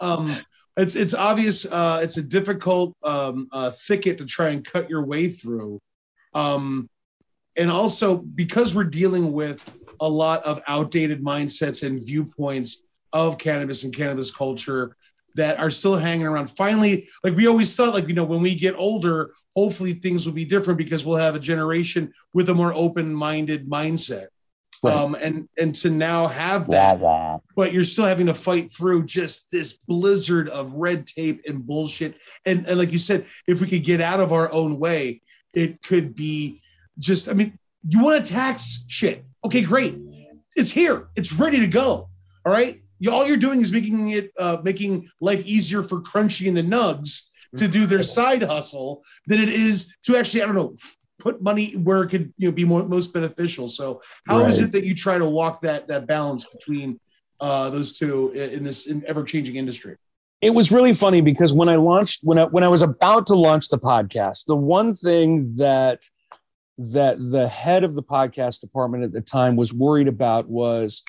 um 0.00 0.36
it's 0.76 0.96
it's 0.96 1.14
obvious 1.14 1.66
uh 1.66 2.00
it's 2.02 2.16
a 2.16 2.22
difficult 2.22 2.94
um 3.02 3.48
uh 3.52 3.70
thicket 3.70 4.18
to 4.18 4.24
try 4.26 4.48
and 4.50 4.64
cut 4.64 4.88
your 4.90 5.04
way 5.04 5.28
through 5.28 5.80
um 6.34 6.88
and 7.60 7.70
also 7.70 8.22
because 8.34 8.74
we're 8.74 8.84
dealing 8.84 9.32
with 9.32 9.62
a 10.00 10.08
lot 10.08 10.42
of 10.44 10.62
outdated 10.66 11.22
mindsets 11.22 11.86
and 11.86 12.04
viewpoints 12.04 12.84
of 13.12 13.36
cannabis 13.38 13.84
and 13.84 13.94
cannabis 13.94 14.30
culture 14.34 14.96
that 15.36 15.58
are 15.60 15.70
still 15.70 15.94
hanging 15.94 16.26
around 16.26 16.46
finally 16.46 17.06
like 17.22 17.36
we 17.36 17.46
always 17.46 17.76
thought 17.76 17.94
like 17.94 18.08
you 18.08 18.14
know 18.14 18.24
when 18.24 18.40
we 18.40 18.54
get 18.54 18.74
older 18.76 19.30
hopefully 19.54 19.92
things 19.92 20.26
will 20.26 20.32
be 20.32 20.44
different 20.44 20.78
because 20.78 21.04
we'll 21.04 21.16
have 21.16 21.36
a 21.36 21.40
generation 21.40 22.12
with 22.34 22.48
a 22.48 22.54
more 22.54 22.72
open-minded 22.74 23.68
mindset 23.68 24.26
Right. 24.82 24.96
um 24.96 25.14
and 25.14 25.46
and 25.58 25.74
to 25.76 25.90
now 25.90 26.26
have 26.26 26.66
that 26.70 26.98
but 27.54 27.74
you're 27.74 27.84
still 27.84 28.06
having 28.06 28.26
to 28.26 28.34
fight 28.34 28.72
through 28.72 29.04
just 29.04 29.50
this 29.50 29.78
blizzard 29.86 30.48
of 30.48 30.72
red 30.72 31.06
tape 31.06 31.42
and 31.46 31.66
bullshit. 31.66 32.18
And, 32.46 32.66
and 32.66 32.78
like 32.78 32.90
you 32.90 32.98
said, 32.98 33.26
if 33.46 33.60
we 33.60 33.68
could 33.68 33.84
get 33.84 34.00
out 34.00 34.20
of 34.20 34.32
our 34.32 34.50
own 34.50 34.78
way, 34.78 35.20
it 35.52 35.82
could 35.82 36.14
be 36.14 36.62
just, 37.00 37.28
I 37.28 37.32
mean, 37.32 37.58
you 37.88 38.02
want 38.04 38.24
to 38.24 38.32
tax 38.32 38.84
shit. 38.88 39.24
Okay, 39.44 39.62
great. 39.62 39.96
It's 40.56 40.70
here. 40.70 41.08
It's 41.16 41.32
ready 41.32 41.58
to 41.60 41.66
go. 41.66 42.08
All 42.46 42.52
right. 42.52 42.80
You, 42.98 43.10
all 43.10 43.26
you're 43.26 43.36
doing 43.38 43.60
is 43.60 43.72
making 43.72 44.10
it, 44.10 44.30
uh, 44.38 44.58
making 44.62 45.08
life 45.20 45.44
easier 45.46 45.82
for 45.82 46.00
Crunchy 46.02 46.48
and 46.48 46.56
the 46.56 46.62
Nugs 46.62 47.28
to 47.56 47.66
do 47.66 47.86
their 47.86 48.02
side 48.02 48.42
hustle 48.42 49.02
than 49.26 49.40
it 49.40 49.48
is 49.48 49.96
to 50.04 50.16
actually, 50.16 50.42
I 50.42 50.46
don't 50.46 50.54
know, 50.54 50.74
put 51.18 51.42
money 51.42 51.72
where 51.72 52.02
it 52.02 52.08
could 52.10 52.32
you 52.38 52.48
know 52.48 52.52
be 52.52 52.64
more, 52.64 52.86
most 52.86 53.12
beneficial. 53.12 53.66
So 53.68 54.00
how 54.26 54.44
is 54.46 54.58
Right. 54.60 54.68
it 54.68 54.72
that 54.72 54.84
you 54.84 54.94
try 54.94 55.18
to 55.18 55.26
walk 55.28 55.60
that 55.62 55.88
that 55.88 56.06
balance 56.06 56.44
between 56.46 57.00
uh, 57.40 57.70
those 57.70 57.98
two 57.98 58.30
in 58.32 58.62
this 58.64 58.86
in 58.86 59.02
ever 59.06 59.22
changing 59.24 59.56
industry. 59.56 59.96
it 60.42 60.50
was 60.50 60.70
really 60.70 60.94
funny 60.94 61.20
because 61.20 61.52
when 61.52 61.68
I 61.68 61.76
launched 61.76 62.20
when 62.22 62.38
I 62.38 62.44
when 62.44 62.64
I 62.64 62.68
was 62.68 62.82
about 62.82 63.26
to 63.28 63.34
launch 63.34 63.68
the 63.68 63.78
podcast, 63.78 64.46
the 64.46 64.56
one 64.56 64.94
thing 64.94 65.54
that 65.56 66.00
that 66.80 67.18
the 67.18 67.46
head 67.46 67.84
of 67.84 67.94
the 67.94 68.02
podcast 68.02 68.60
department 68.60 69.04
at 69.04 69.12
the 69.12 69.20
time 69.20 69.54
was 69.54 69.72
worried 69.72 70.08
about 70.08 70.48
was 70.48 71.02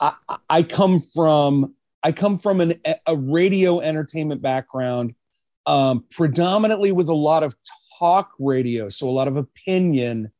I, 0.00 0.14
I 0.48 0.62
come 0.62 0.98
from 0.98 1.74
I 2.02 2.12
come 2.12 2.38
from 2.38 2.62
an, 2.62 2.80
a 3.06 3.14
radio 3.14 3.80
entertainment 3.80 4.40
background, 4.40 5.14
um, 5.66 6.06
predominantly 6.10 6.92
with 6.92 7.10
a 7.10 7.14
lot 7.14 7.42
of 7.42 7.54
talk 7.98 8.32
radio, 8.38 8.88
so 8.88 9.08
a 9.08 9.12
lot 9.12 9.28
of 9.28 9.36
opinion 9.36 10.32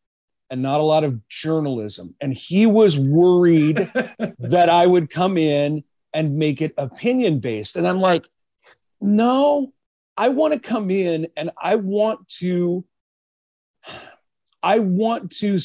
and 0.49 0.63
not 0.63 0.81
a 0.81 0.85
lot 0.85 1.05
of 1.05 1.29
journalism. 1.29 2.15
And 2.23 2.33
he 2.33 2.65
was 2.65 2.99
worried 2.99 3.77
that 4.39 4.69
I 4.71 4.87
would 4.87 5.11
come 5.11 5.37
in 5.37 5.85
and 6.15 6.39
make 6.39 6.63
it 6.63 6.73
opinion 6.79 7.39
based. 7.39 7.77
And 7.77 7.87
I'm 7.87 8.01
like, 8.01 8.27
no, 9.03 9.75
I 10.17 10.31
want 10.31 10.55
to 10.55 10.59
come 10.61 10.91
in 10.91 11.29
and 11.37 11.51
I 11.63 11.77
want 11.77 12.27
to, 12.39 12.85
I 14.63 14.79
want 14.79 15.31
to 15.39 15.59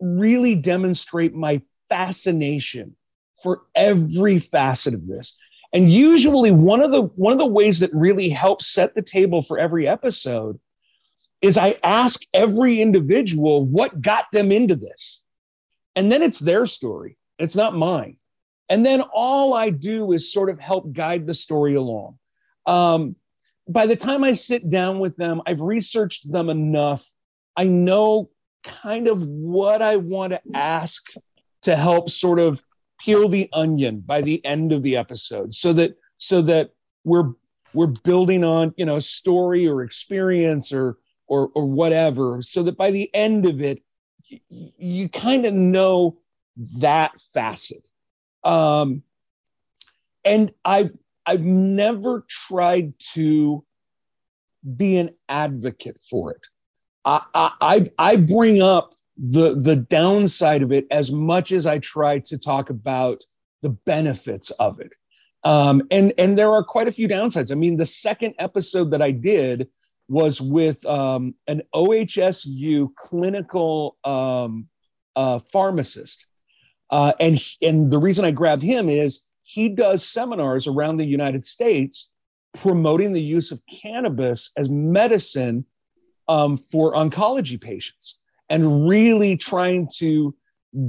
really 0.00 0.54
demonstrate 0.54 1.34
my 1.34 1.60
fascination 1.88 2.96
for 3.42 3.62
every 3.74 4.38
facet 4.38 4.94
of 4.94 5.06
this. 5.06 5.36
And 5.72 5.90
usually 5.90 6.50
one 6.50 6.80
of 6.80 6.90
the 6.90 7.02
one 7.02 7.32
of 7.32 7.38
the 7.38 7.46
ways 7.46 7.78
that 7.80 7.92
really 7.92 8.28
helps 8.30 8.66
set 8.66 8.94
the 8.94 9.02
table 9.02 9.42
for 9.42 9.58
every 9.58 9.86
episode 9.86 10.58
is 11.40 11.58
I 11.58 11.76
ask 11.82 12.22
every 12.34 12.80
individual 12.80 13.64
what 13.64 14.00
got 14.00 14.24
them 14.32 14.50
into 14.50 14.74
this. 14.74 15.22
And 15.94 16.10
then 16.10 16.22
it's 16.22 16.38
their 16.38 16.66
story. 16.66 17.16
It's 17.38 17.56
not 17.56 17.76
mine. 17.76 18.16
And 18.68 18.84
then 18.84 19.00
all 19.00 19.54
I 19.54 19.70
do 19.70 20.12
is 20.12 20.32
sort 20.32 20.50
of 20.50 20.58
help 20.58 20.92
guide 20.92 21.26
the 21.26 21.34
story 21.34 21.74
along. 21.74 22.18
Um, 22.66 23.16
by 23.68 23.86
the 23.86 23.96
time 23.96 24.24
I 24.24 24.32
sit 24.32 24.68
down 24.68 24.98
with 24.98 25.16
them, 25.16 25.42
I've 25.46 25.60
researched 25.60 26.30
them 26.30 26.50
enough. 26.50 27.08
I 27.56 27.64
know 27.64 28.30
kind 28.64 29.08
of 29.08 29.22
what 29.22 29.82
I 29.82 29.96
want 29.96 30.32
to 30.32 30.40
ask 30.54 31.12
to 31.62 31.76
help 31.76 32.10
sort 32.10 32.38
of 32.38 32.62
peel 33.00 33.28
the 33.28 33.48
onion 33.52 34.00
by 34.00 34.20
the 34.20 34.44
end 34.44 34.72
of 34.72 34.82
the 34.82 34.96
episode 34.96 35.52
so 35.52 35.72
that 35.72 35.96
so 36.16 36.42
that 36.42 36.70
we're 37.04 37.32
we're 37.74 37.86
building 37.86 38.42
on 38.42 38.74
you 38.76 38.84
know 38.84 38.98
story 38.98 39.66
or 39.68 39.82
experience 39.82 40.72
or 40.72 40.98
or 41.26 41.50
or 41.54 41.64
whatever 41.64 42.42
so 42.42 42.62
that 42.62 42.76
by 42.76 42.90
the 42.90 43.12
end 43.14 43.46
of 43.46 43.60
it 43.60 43.82
y- 44.30 44.40
you 44.50 45.08
kind 45.08 45.46
of 45.46 45.54
know 45.54 46.18
that 46.78 47.18
facet. 47.20 47.88
Um 48.42 49.02
and 50.24 50.52
i've 50.64 50.92
i've 51.26 51.44
never 51.44 52.24
tried 52.28 52.92
to 52.98 53.64
be 54.76 54.98
an 54.98 55.10
advocate 55.28 56.00
for 56.00 56.32
it 56.32 56.46
i 57.04 57.22
i 57.34 57.86
i, 57.98 58.16
bring 58.16 58.62
up 58.62 58.94
the 59.16 59.54
the 59.54 59.76
downside 59.76 60.62
of 60.62 60.72
it 60.72 60.86
as 60.90 61.10
much 61.10 61.52
as 61.52 61.66
i 61.66 61.78
try 61.78 62.18
to 62.18 62.38
talk 62.38 62.70
about 62.70 63.24
the 63.62 63.70
benefits 63.70 64.50
of 64.52 64.80
it. 64.80 64.92
Um 65.44 65.82
and 65.90 66.12
and 66.18 66.38
there 66.38 66.52
are 66.52 66.62
quite 66.62 66.88
a 66.88 66.92
few 66.92 67.08
downsides. 67.08 67.50
I 67.50 67.54
mean 67.54 67.76
the 67.76 67.86
second 67.86 68.34
episode 68.38 68.90
that 68.92 69.02
i 69.02 69.10
did 69.10 69.68
was 70.08 70.40
with 70.40 70.84
um, 70.86 71.34
an 71.46 71.62
OHSU 71.74 72.94
clinical 72.96 73.96
um, 74.04 74.68
uh, 75.14 75.38
pharmacist, 75.38 76.26
uh, 76.90 77.12
and 77.20 77.38
and 77.62 77.90
the 77.90 77.98
reason 77.98 78.24
I 78.24 78.30
grabbed 78.30 78.62
him 78.62 78.88
is 78.88 79.22
he 79.42 79.68
does 79.68 80.06
seminars 80.06 80.66
around 80.66 80.96
the 80.96 81.06
United 81.06 81.44
States 81.44 82.10
promoting 82.54 83.12
the 83.12 83.22
use 83.22 83.52
of 83.52 83.60
cannabis 83.82 84.50
as 84.56 84.70
medicine 84.70 85.64
um, 86.28 86.56
for 86.56 86.94
oncology 86.94 87.60
patients, 87.60 88.20
and 88.48 88.88
really 88.88 89.36
trying 89.36 89.88
to 89.96 90.34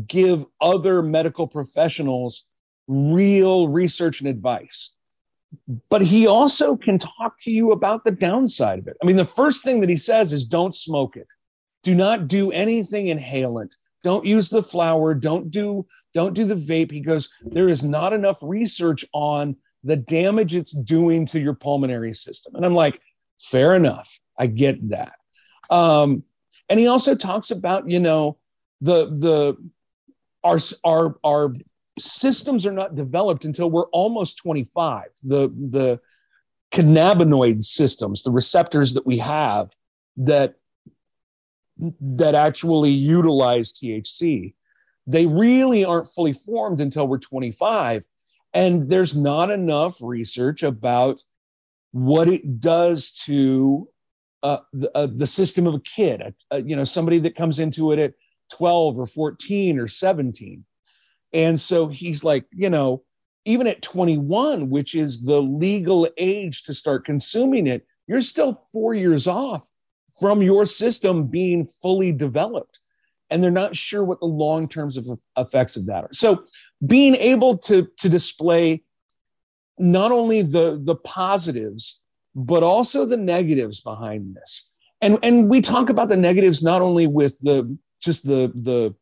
give 0.08 0.46
other 0.62 1.02
medical 1.02 1.48
professionals 1.48 2.46
real 2.88 3.68
research 3.68 4.20
and 4.20 4.30
advice 4.30 4.96
but 5.90 6.02
he 6.02 6.28
also 6.28 6.76
can 6.76 7.00
talk 7.00 7.38
to 7.40 7.52
you 7.52 7.72
about 7.72 8.04
the 8.04 8.12
downside 8.12 8.80
of 8.80 8.88
it. 8.88 8.98
I 9.02 9.06
mean, 9.06 9.16
the 9.16 9.26
first 9.26 9.64
thing 9.64 9.80
that 9.82 9.90
he 9.90 9.98
says 9.98 10.32
is 10.32 10.46
don't 10.46 10.76
smoke 10.76 11.18
it. 11.18 11.28
Do 11.84 11.96
not 11.96 12.28
do 12.28 12.52
anything 12.52 13.08
inhalant. 13.08 13.72
Don't 14.04 14.26
use 14.26 14.50
the 14.50 14.62
flower. 14.62 15.14
Don't 15.14 15.50
do 15.50 15.86
don't 16.14 16.34
do 16.34 16.46
the 16.46 16.56
vape. 16.56 16.92
He 16.92 17.02
goes, 17.02 17.30
there 17.42 17.70
is 17.70 17.84
not 17.84 18.14
enough 18.14 18.40
research 18.42 19.06
on 19.14 19.56
the 19.84 19.96
damage 19.96 20.56
it's 20.56 20.72
doing 20.72 21.26
to 21.28 21.40
your 21.40 21.54
pulmonary 21.54 22.14
system. 22.14 22.56
And 22.56 22.66
I'm 22.66 22.74
like, 22.74 23.00
fair 23.40 23.76
enough. 23.76 24.20
I 24.38 24.48
get 24.48 24.90
that. 24.90 25.19
Um, 25.70 26.24
and 26.70 26.80
he 26.80 26.88
also 26.88 27.16
talks 27.16 27.52
about, 27.52 27.90
you 27.90 28.00
know, 28.00 28.38
the 28.82 29.08
the 29.08 29.58
our 30.44 30.60
our 30.84 31.16
our 31.24 31.56
systems 31.98 32.66
are 32.66 32.72
not 32.72 32.96
developed 32.96 33.46
until 33.46 33.70
we're 33.70 33.88
almost 33.88 34.38
25 34.38 35.04
the 35.24 35.50
the 35.70 36.00
cannabinoid 36.72 37.62
systems 37.62 38.24
the 38.24 38.32
receptors 38.32 38.94
that 38.94 39.06
we 39.06 39.18
have 39.18 39.76
that 40.16 40.56
that 42.00 42.36
actually 42.36 42.92
utilize 42.92 43.74
THC 43.74 44.54
they 45.08 45.26
really 45.26 45.84
aren't 45.84 46.10
fully 46.10 46.34
formed 46.34 46.80
until 46.80 47.08
we're 47.08 47.18
25 47.18 48.04
and 48.54 48.90
there's 48.90 49.16
not 49.16 49.52
enough 49.52 49.98
research 50.02 50.64
about 50.64 51.22
what 51.92 52.28
it 52.28 52.60
does 52.60 53.12
to 53.12 53.90
uh, 54.44 54.60
the, 54.74 54.90
uh, 54.96 55.08
the 55.08 55.28
system 55.28 55.68
of 55.68 55.74
a 55.74 55.80
kid 55.82 56.34
uh, 56.52 56.58
you 56.58 56.76
know 56.76 56.84
somebody 56.84 57.20
that 57.20 57.36
comes 57.36 57.60
into 57.60 57.92
it 57.92 58.00
at 58.00 58.14
12 58.52 58.98
or 58.98 59.06
14 59.06 59.80
or 59.80 59.88
17 59.88 60.64
and 61.34 61.60
so 61.60 61.88
he's 61.88 62.24
like, 62.24 62.46
you 62.52 62.70
know, 62.70 63.04
even 63.46 63.68
at 63.68 63.82
21, 63.82 64.70
which 64.70 64.96
is 64.96 65.24
the 65.26 65.42
legal 65.42 66.08
age 66.18 66.64
to 66.64 66.74
start 66.74 67.06
consuming 67.06 67.68
it, 67.68 67.86
you're 68.08 68.22
still 68.22 68.66
four 68.72 68.94
years 68.94 69.28
off 69.28 69.70
from 70.20 70.42
your 70.42 70.66
system 70.66 71.28
being 71.28 71.68
fully 71.82 72.12
developed. 72.12 72.80
And 73.30 73.44
they're 73.44 73.52
not 73.52 73.76
sure 73.76 74.04
what 74.04 74.20
the 74.20 74.26
long 74.26 74.68
terms 74.68 74.98
of 74.98 75.08
effects 75.38 75.78
of 75.78 75.86
that 75.86 76.06
are. 76.06 76.14
So 76.14 76.46
being 76.86 77.16
able 77.16 77.58
to, 77.60 77.88
to 77.98 78.10
display 78.10 78.84
not 79.78 80.12
only 80.12 80.42
the, 80.42 80.80
the 80.84 80.96
positives, 80.96 82.02
but 82.36 82.64
also 82.64 83.06
the 83.06 83.18
negatives 83.18 83.82
behind 83.82 84.36
this. 84.36 84.70
And, 85.02 85.18
and 85.24 85.50
we 85.50 85.62
talk 85.62 85.90
about 85.90 86.10
the 86.10 86.18
negatives 86.18 86.62
not 86.62 86.82
only 86.82 87.08
with 87.08 87.40
the 87.40 87.78
just 88.02 88.26
the 88.26 88.52
the 88.56 88.96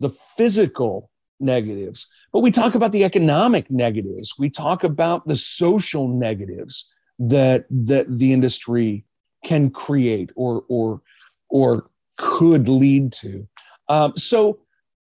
the 0.00 0.10
physical 0.36 1.10
negatives, 1.38 2.08
but 2.32 2.40
we 2.40 2.50
talk 2.50 2.74
about 2.74 2.92
the 2.92 3.04
economic 3.04 3.70
negatives. 3.70 4.34
We 4.38 4.50
talk 4.50 4.84
about 4.84 5.26
the 5.26 5.36
social 5.36 6.08
negatives 6.08 6.92
that 7.18 7.66
that 7.70 8.06
the 8.18 8.32
industry 8.32 9.04
can 9.44 9.70
create 9.70 10.30
or 10.36 10.64
or 10.68 11.02
or 11.48 11.90
could 12.16 12.68
lead 12.68 13.12
to. 13.12 13.46
Um, 13.88 14.16
so 14.16 14.60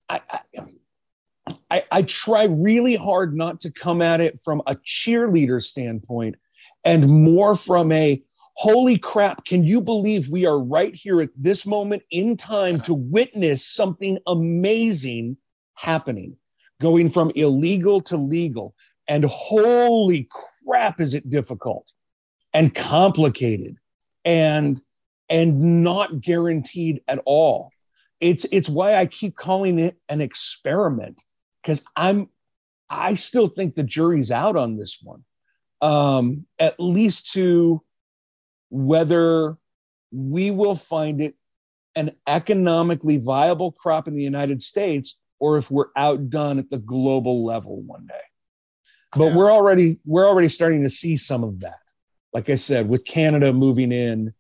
I, 0.09 0.21
I 1.71 1.83
I 1.91 2.03
try 2.03 2.45
really 2.45 2.95
hard 2.95 3.37
not 3.37 3.61
to 3.63 3.71
come 3.71 4.03
at 4.03 4.21
it 4.21 4.41
from 4.41 4.63
a 4.67 4.75
cheerleader 4.77 5.63
standpoint 5.63 6.37
and 6.85 7.09
more 7.09 7.55
from 7.55 7.93
a 7.93 8.23
holy 8.55 8.99
crap, 8.99 9.45
can 9.45 9.65
you 9.65 9.81
believe 9.81 10.29
we 10.29 10.47
are 10.47 10.59
right 10.59 10.95
here 10.95 11.21
at 11.21 11.31
this 11.37 11.67
moment 11.67 12.03
in 12.11 12.37
time 12.37 12.81
to 12.83 12.95
witness 12.95 13.67
something 13.67 14.19
amazing 14.27 15.37
happening, 15.75 16.37
going 16.81 17.11
from 17.11 17.33
illegal 17.35 18.01
to 18.03 18.17
legal? 18.17 18.75
And 19.09 19.25
holy 19.25 20.29
crap, 20.65 21.01
is 21.01 21.15
it 21.15 21.29
difficult 21.29 21.93
and 22.53 22.75
complicated 22.75 23.77
and 24.25 24.81
and 25.29 25.83
not 25.83 26.21
guaranteed 26.21 27.03
at 27.09 27.21
all. 27.25 27.71
It's 28.21 28.47
it's 28.53 28.69
why 28.69 28.95
I 28.95 29.07
keep 29.07 29.37
calling 29.37 29.79
it 29.79 29.97
an 30.09 30.21
experiment 30.21 31.23
because 31.63 31.83
I'm 31.97 32.29
I 32.89 33.15
still 33.15 33.49
think 33.49 33.75
the 33.75 33.83
jury's 33.83 34.31
out 34.31 34.57
on 34.57 34.77
this 34.77 35.01
one. 35.03 35.25
Um, 35.85 36.47
at 36.59 36.81
least 36.81 37.33
to 37.33 37.83
whether 38.71 39.57
we 40.11 40.51
will 40.51 40.77
find 40.77 41.21
it 41.21 41.35
an 41.97 42.13
economically 42.27 43.19
viable 43.19 43.73
crop 43.73 44.09
in 44.09 44.15
the 44.15 44.23
United 44.23 44.63
States 44.63 45.19
or 45.39 45.59
if 45.59 45.71
we're 45.71 45.89
outdone 45.97 46.59
at 46.59 46.71
the 46.71 46.79
global 46.79 47.45
level 47.45 47.83
one 47.83 48.07
day. 48.07 48.15
But 49.13 49.27
yeah. 49.27 49.37
we're 49.37 49.53
already 49.53 50.01
we're 50.05 50.27
already 50.27 50.49
starting 50.49 50.83
to 50.83 50.89
see 50.89 51.17
some 51.17 51.45
of 51.45 51.61
that. 51.61 51.79
Like 52.33 52.51
I 52.51 52.57
said, 52.57 52.89
with 52.89 53.05
Canada 53.05 53.53
moving 53.53 53.93
in 53.93 54.33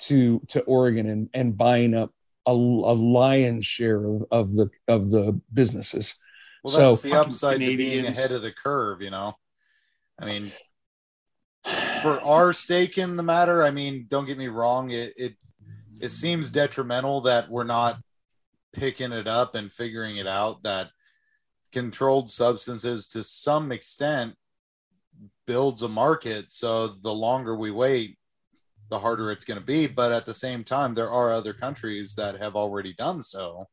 to 0.00 0.40
to 0.48 0.60
Oregon 0.62 1.08
and, 1.08 1.28
and 1.34 1.56
buying 1.56 1.94
up 1.94 2.12
a, 2.46 2.50
a 2.50 2.54
lion's 2.94 3.66
share 3.66 4.04
of, 4.04 4.24
of 4.30 4.54
the 4.54 4.70
of 4.88 5.10
the 5.10 5.40
businesses. 5.52 6.18
Well, 6.64 6.90
that's 6.90 7.02
so, 7.02 7.08
the 7.08 7.14
upside 7.14 7.60
to 7.60 7.76
being 7.76 8.06
ahead 8.06 8.32
of 8.32 8.42
the 8.42 8.52
curve, 8.52 9.02
you 9.02 9.10
know. 9.10 9.36
I 10.18 10.26
mean, 10.26 10.50
for 12.02 12.20
our 12.22 12.52
stake 12.52 12.98
in 12.98 13.16
the 13.16 13.22
matter, 13.22 13.62
I 13.62 13.70
mean, 13.70 14.06
don't 14.08 14.26
get 14.26 14.38
me 14.38 14.48
wrong, 14.48 14.90
it 14.90 15.12
it 15.16 15.34
it 16.00 16.10
seems 16.10 16.50
detrimental 16.50 17.22
that 17.22 17.50
we're 17.50 17.64
not 17.64 17.98
picking 18.72 19.12
it 19.12 19.26
up 19.26 19.54
and 19.54 19.72
figuring 19.72 20.16
it 20.18 20.26
out 20.26 20.62
that 20.62 20.90
controlled 21.72 22.30
substances 22.30 23.08
to 23.08 23.22
some 23.22 23.72
extent 23.72 24.34
builds 25.46 25.82
a 25.82 25.88
market. 25.88 26.52
So 26.52 26.88
the 26.88 27.12
longer 27.12 27.56
we 27.56 27.70
wait 27.70 28.18
the 28.90 28.98
harder 28.98 29.30
it's 29.30 29.44
going 29.44 29.58
to 29.58 29.64
be. 29.64 29.86
But 29.86 30.12
at 30.12 30.24
the 30.24 30.34
same 30.34 30.64
time 30.64 30.94
there 30.94 31.10
are 31.10 31.30
other 31.30 31.52
countries 31.52 32.14
that 32.14 32.40
have 32.40 32.56
already 32.56 32.94
done 32.94 33.22
so 33.22 33.66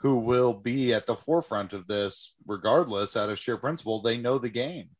who 0.00 0.16
will 0.16 0.52
be 0.52 0.92
at 0.92 1.06
the 1.06 1.16
forefront 1.16 1.72
of 1.72 1.86
this 1.86 2.34
regardless 2.46 3.16
out 3.16 3.30
of 3.30 3.38
sheer 3.38 3.56
principle. 3.56 4.02
They 4.02 4.16
know 4.16 4.38
the 4.38 4.50
game 4.50 4.90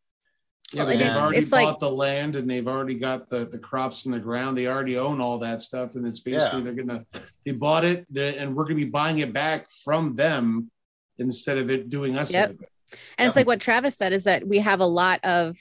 yeah, 0.73 0.85
they've 0.85 1.03
already 1.09 1.39
it's 1.39 1.51
bought 1.51 1.65
like, 1.65 1.79
the 1.79 1.91
land 1.91 2.37
and 2.37 2.49
they've 2.49 2.67
already 2.67 2.97
got 2.97 3.29
the, 3.29 3.45
the 3.45 3.59
crops 3.59 4.07
in 4.07 4.13
the 4.13 4.19
ground. 4.19 4.57
They 4.57 4.67
already 4.67 4.99
own 4.99 5.21
all 5.21 5.39
that 5.39 5.61
stuff, 5.61 5.95
and 5.95 6.07
it's 6.07 6.21
basically 6.21 6.61
yeah. 6.61 6.65
they're 6.65 6.85
gonna 6.85 7.07
they 7.45 7.53
bought 7.53 7.85
it, 7.85 8.07
and 8.17 8.57
we're 8.57 8.65
gonna 8.65 8.77
be 8.77 8.85
buying 8.87 9.19
it 9.19 9.33
back 9.33 9.71
from 9.71 10.15
them 10.15 10.71
instead 11.19 11.59
of 11.59 11.71
it 11.71 11.91
doing 11.91 12.19
us. 12.19 12.33
Yep. 12.33 12.57
And 13.19 13.27
it's 13.27 13.37
like 13.37 13.47
what 13.47 13.61
Travis 13.61 13.97
said 13.97 14.13
is 14.13 14.25
that 14.25 14.47
we 14.47 14.59
have 14.59 14.81
a 14.81 14.87
lot 14.87 15.21
of 15.25 15.57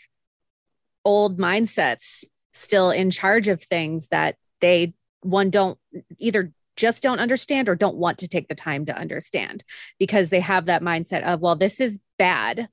old 1.06 1.38
mindsets 1.38 2.24
still 2.54 2.92
in 2.92 3.12
charge 3.12 3.48
of 3.48 3.62
things 3.64 4.10
that 4.10 4.36
they 4.62 4.94
one 5.22 5.50
don't 5.50 5.78
either 6.18 6.52
just 6.76 7.04
don't 7.04 7.20
understand 7.20 7.70
or 7.70 7.76
don't 7.76 7.98
want 7.98 8.20
to 8.20 8.28
take 8.28 8.48
the 8.48 8.56
time 8.56 8.86
to 8.86 8.98
understand 8.98 9.64
because 10.00 10.30
they 10.30 10.40
have 10.40 10.66
that 10.66 10.82
mindset 10.82 11.24
of 11.24 11.42
well 11.42 11.56
this 11.56 11.80
is 11.80 12.00
bad 12.18 12.68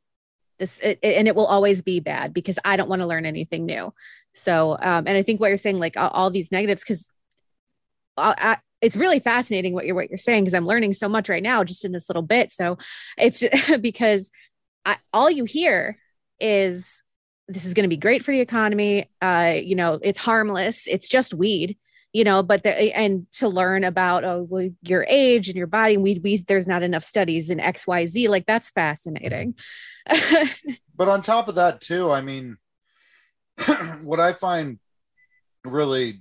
this 0.61 0.79
it, 0.79 1.01
and 1.03 1.27
it 1.27 1.35
will 1.35 1.47
always 1.47 1.83
be 1.83 1.99
bad 1.99 2.33
because 2.33 2.59
i 2.65 2.77
don't 2.77 2.89
want 2.89 3.03
to 3.03 3.09
learn 3.09 3.27
anything 3.27 3.67
new. 3.67 3.93
So 4.33 4.77
um, 4.81 5.09
and 5.09 5.17
i 5.17 5.23
think 5.23 5.41
what 5.41 5.49
you're 5.49 5.57
saying 5.57 5.81
like 5.81 5.97
all, 5.97 6.11
all 6.11 6.31
these 6.31 6.53
negatives 6.53 6.85
because 6.85 7.09
it's 8.81 8.97
really 8.97 9.19
fascinating 9.19 9.75
what 9.75 9.87
you're 9.87 9.95
what 9.97 10.09
you're 10.09 10.19
saying 10.19 10.45
because 10.45 10.55
i'm 10.55 10.67
learning 10.67 10.93
so 10.93 11.09
much 11.09 11.29
right 11.29 11.43
now 11.43 11.65
just 11.65 11.85
in 11.85 11.91
this 11.91 12.09
little 12.09 12.23
bit. 12.23 12.53
So 12.53 12.79
it's 13.19 13.43
because 13.81 14.31
I, 14.85 14.99
all 15.13 15.31
you 15.31 15.45
hear 15.45 15.99
is 16.39 17.03
this 17.49 17.65
is 17.65 17.75
going 17.75 17.85
to 17.85 17.89
be 17.89 17.97
great 17.97 18.23
for 18.25 18.31
the 18.31 18.41
economy 18.41 19.11
uh, 19.21 19.57
you 19.61 19.75
know 19.75 19.99
it's 20.03 20.19
harmless. 20.19 20.87
It's 20.87 21.09
just 21.09 21.35
weed 21.35 21.77
you 22.13 22.25
know 22.25 22.43
but 22.43 22.63
the, 22.63 22.97
and 22.97 23.31
to 23.33 23.49
learn 23.49 23.85
about 23.85 24.25
oh 24.25 24.47
well, 24.49 24.69
your 24.83 25.05
age 25.09 25.49
and 25.49 25.57
your 25.57 25.67
body 25.67 25.97
we, 25.97 26.19
we 26.23 26.37
there's 26.49 26.67
not 26.67 26.83
enough 26.83 27.05
studies 27.05 27.51
in 27.51 27.59
xyz 27.59 28.29
like 28.29 28.47
that's 28.47 28.71
fascinating. 28.71 29.55
Mm-hmm. 30.09 30.71
But 30.97 31.09
on 31.09 31.23
top 31.23 31.49
of 31.49 31.55
that 31.55 31.81
too 31.81 32.11
i 32.11 32.21
mean 32.21 32.59
what 34.03 34.21
i 34.21 34.35
find 34.35 34.79
really 35.65 36.21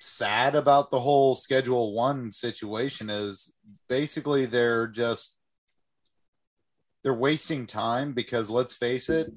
sad 0.00 0.56
about 0.56 0.90
the 0.90 0.98
whole 0.98 1.34
schedule 1.34 1.92
one 1.94 2.32
situation 2.32 3.08
is 3.08 3.54
basically 3.88 4.44
they're 4.46 4.88
just 4.88 5.36
they're 7.04 7.14
wasting 7.14 7.66
time 7.66 8.12
because 8.14 8.50
let's 8.50 8.74
face 8.74 9.08
it 9.08 9.32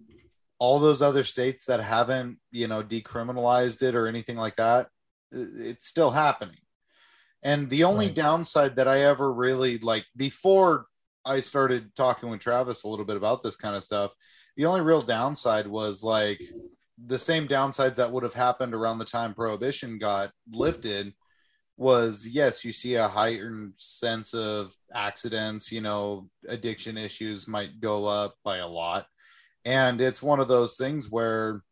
all 0.58 0.80
those 0.80 1.02
other 1.02 1.24
states 1.24 1.66
that 1.66 1.80
haven't 1.80 2.38
you 2.52 2.68
know 2.68 2.84
decriminalized 2.84 3.82
it 3.82 3.96
or 3.96 4.08
anything 4.08 4.38
like 4.38 4.56
that 4.56 4.88
it's 5.32 5.88
still 5.88 6.12
happening. 6.12 6.58
And 7.44 7.70
the 7.70 7.86
only 7.86 8.08
right. 8.08 8.15
downside 8.15 8.76
that 8.76 8.88
I 8.88 9.02
ever 9.02 9.32
really 9.32 9.78
like 9.78 10.06
before 10.15 10.86
I 11.26 11.39
started 11.39 11.96
talking 11.96 12.30
with 12.30 12.42
Travis 12.42 12.84
a 12.84 12.88
little 12.88 13.06
bit 13.06 13.18
about 13.18 13.42
this 13.42 13.56
kind 13.56 13.76
of 13.76 13.84
stuff, 13.84 14.13
the 14.58 14.65
only 14.65 14.82
real 14.82 15.02
downside 15.02 15.68
was 15.68 16.04
like 16.04 16.42
the 17.06 17.20
same 17.20 17.48
downsides 17.48 17.96
that 17.96 18.12
would 18.12 18.24
have 18.24 18.34
happened 18.34 18.74
around 18.74 18.98
the 18.98 19.06
time 19.06 19.34
prohibition 19.34 19.98
got 19.98 20.32
lifted 20.52 21.13
was 21.78 22.28
yes, 22.28 22.65
you 22.65 22.74
see 22.74 22.96
a 22.96 23.08
heightened 23.08 23.72
sense 23.76 24.34
of 24.34 24.74
accidents, 24.94 25.72
you 25.72 25.80
know, 25.80 26.30
addiction 26.50 26.98
issues 26.98 27.48
might 27.48 27.80
go 27.80 28.06
up 28.06 28.36
by 28.44 28.58
a 28.58 28.68
lot. 28.68 29.06
And 29.63 30.02
it's 30.02 30.22
one 30.22 30.42
of 30.42 30.50
those 30.50 30.76
things 30.76 31.10
where 31.10 31.63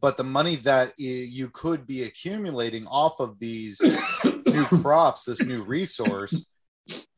but 0.00 0.16
the 0.16 0.24
money 0.24 0.56
that 0.56 0.92
you 0.98 1.48
could 1.50 1.86
be 1.86 2.02
accumulating 2.02 2.86
off 2.86 3.20
of 3.20 3.38
these 3.38 3.80
new 4.46 4.64
crops, 4.82 5.24
this 5.24 5.42
new 5.42 5.62
resource, 5.62 6.44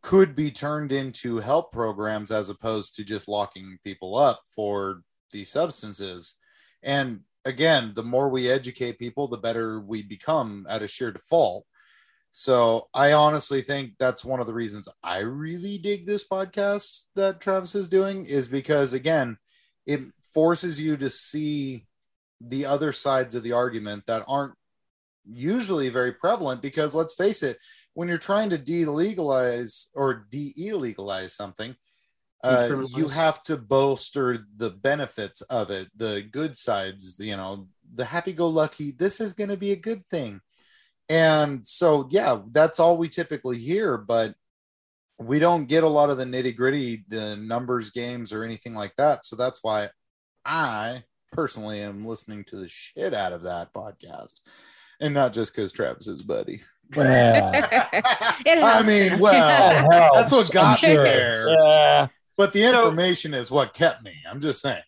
could 0.03 0.35
be 0.35 0.51
turned 0.51 0.93
into 0.93 1.39
help 1.39 1.73
programs 1.73 2.31
as 2.31 2.49
opposed 2.49 2.95
to 2.95 3.05
just 3.05 3.29
locking 3.29 3.79
people 3.85 4.17
up 4.17 4.43
for 4.55 5.03
these 5.33 5.49
substances. 5.49 6.37
And 6.83 7.21
again, 7.45 7.93
the 7.95 8.03
more 8.03 8.29
we 8.29 8.49
educate 8.49 8.99
people, 8.99 9.27
the 9.27 9.37
better 9.37 9.81
we 9.81 10.03
become 10.03 10.67
at 10.69 10.83
a 10.83 10.89
sheer 10.89 11.11
default. 11.11 11.67
So 12.31 12.89
I 12.95 13.13
honestly 13.13 13.63
think 13.63 13.95
that's 13.99 14.25
one 14.25 14.39
of 14.39 14.47
the 14.47 14.55
reasons 14.55 14.89
I 15.03 15.19
really 15.19 15.79
dig 15.79 16.07
this 16.07 16.27
podcast 16.27 17.07
that 17.17 17.41
Travis 17.41 17.75
is 17.75 17.89
doing 17.89 18.27
is 18.27 18.47
because 18.47 18.93
again, 18.93 19.37
it 19.87 20.01
forces 20.33 20.81
you 20.81 20.97
to 20.99 21.11
see 21.11 21.87
the 22.41 22.67
other 22.67 22.93
sides 22.93 23.35
of 23.35 23.43
the 23.43 23.53
argument 23.53 24.05
that 24.07 24.25
aren't 24.27 24.55
usually 25.25 25.89
very 25.89 26.13
prevalent 26.13 26.63
because 26.63 26.95
let's 26.95 27.15
face 27.15 27.43
it 27.43 27.59
when 27.95 28.09
you're 28.09 28.19
trying 28.19 28.51
to 28.51 28.59
delegalize 28.59 29.87
or 29.95 30.27
de-illegalize 30.31 31.31
something 31.31 31.75
uh, 32.43 32.85
you 32.97 33.07
have 33.09 33.43
to 33.43 33.57
bolster 33.57 34.39
the 34.57 34.71
benefits 34.71 35.43
of 35.43 35.71
it 35.71 35.89
the 35.97 36.27
good 36.31 36.57
sides 36.57 37.17
you 37.19 37.37
know 37.37 37.69
the 37.95 38.05
happy-go-lucky 38.05 38.93
this 38.93 39.21
is 39.21 39.33
going 39.33 39.51
to 39.51 39.57
be 39.57 39.73
a 39.73 39.77
good 39.77 40.07
thing. 40.09 40.41
And 41.09 41.67
so 41.67 42.09
yeah 42.11 42.41
that's 42.53 42.81
all 42.81 42.97
we 42.97 43.09
typically 43.09 43.59
hear 43.59 43.99
but 43.99 44.35
we 45.19 45.39
don't 45.39 45.67
get 45.67 45.85
a 45.85 45.89
lot 45.89 46.09
of 46.09 46.17
the 46.17 46.25
nitty-gritty 46.25 47.05
the 47.09 47.37
numbers 47.37 47.91
games 47.91 48.33
or 48.33 48.43
anything 48.45 48.75
like 48.75 48.95
that. 48.97 49.25
So 49.25 49.37
that's 49.37 49.63
why 49.63 49.91
i 50.47 51.03
personally 51.31 51.81
am 51.81 52.07
listening 52.07 52.45
to 52.45 52.57
the 52.57 52.69
shit 52.69 53.15
out 53.15 53.33
of 53.33 53.43
that 53.43 53.73
podcast. 53.73 54.41
And 55.01 55.15
not 55.15 55.33
just 55.33 55.55
because 55.55 55.73
Travis 55.73 56.09
is 56.09 56.23
buddy. 56.23 56.61
Yeah. 56.95 57.89
I 58.47 58.83
mean, 58.83 59.19
well, 59.19 60.13
that's 60.15 60.33
what 60.33 60.51
got 60.53 60.83
me 60.83 60.95
there. 60.95 61.49
Yeah. 61.59 62.09
But 62.37 62.53
the 62.53 62.65
information 62.65 63.33
so, 63.33 63.39
is 63.39 63.51
what 63.51 63.75
kept 63.75 64.03
me. 64.03 64.15
I'm 64.31 64.41
just 64.41 64.61
saying. 64.61 64.83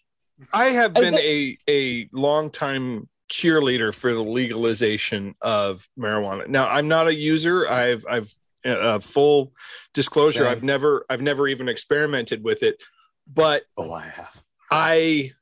I 0.52 0.66
have 0.66 0.94
been 0.94 1.14
a 1.14 1.57
a 1.68 2.09
long 2.12 2.50
time 2.50 3.09
cheerleader 3.31 3.94
for 3.94 4.12
the 4.12 4.22
legalization 4.22 5.35
of 5.40 5.88
marijuana. 5.98 6.48
Now, 6.48 6.68
I'm 6.68 6.88
not 6.88 7.09
a 7.09 7.14
user. 7.14 7.68
I've 7.68 8.05
I've 8.09 8.35
uh, 8.64 8.98
full 9.00 9.52
disclosure, 9.94 10.44
Same. 10.44 10.48
I've 10.48 10.62
never 10.62 11.05
I've 11.09 11.22
never 11.22 11.48
even 11.48 11.68
experimented 11.68 12.44
with 12.44 12.62
it, 12.62 12.83
but 13.26 13.64
Oh, 13.76 13.92
I 13.92 14.07
have. 14.07 14.42
I 14.70 15.33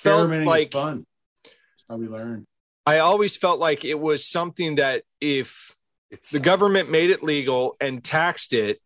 felt 0.00 0.30
like 0.30 0.72
fun. 0.72 1.06
That's 1.44 1.84
how 1.88 1.96
we 1.96 2.06
learn. 2.06 2.46
I 2.86 2.98
always 2.98 3.36
felt 3.36 3.60
like 3.60 3.84
it 3.84 3.98
was 3.98 4.24
something 4.26 4.76
that 4.76 5.02
if 5.20 5.76
It's 6.10 6.30
the 6.30 6.40
government 6.40 6.90
made 6.90 7.10
it 7.10 7.22
legal 7.22 7.76
and 7.80 8.02
taxed 8.02 8.52
it, 8.52 8.80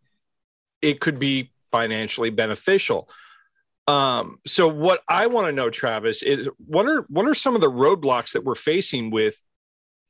it 0.83 1.01
could 1.01 1.19
be 1.19 1.51
financially 1.73 2.31
beneficial. 2.31 3.09
Um, 3.87 4.39
so 4.47 4.67
what 4.69 5.03
I 5.09 5.27
want 5.27 5.47
to 5.47 5.53
know, 5.53 5.71
Travis, 5.71 6.23
is 6.23 6.49
what 6.59 6.87
are 6.87 7.03
what 7.09 7.27
are 7.27 7.35
some 7.35 7.55
of 7.55 7.61
the 7.61 7.71
roadblocks 7.71 8.33
that 8.33 8.45
we're 8.45 8.55
facing 8.55 9.11
with 9.11 9.37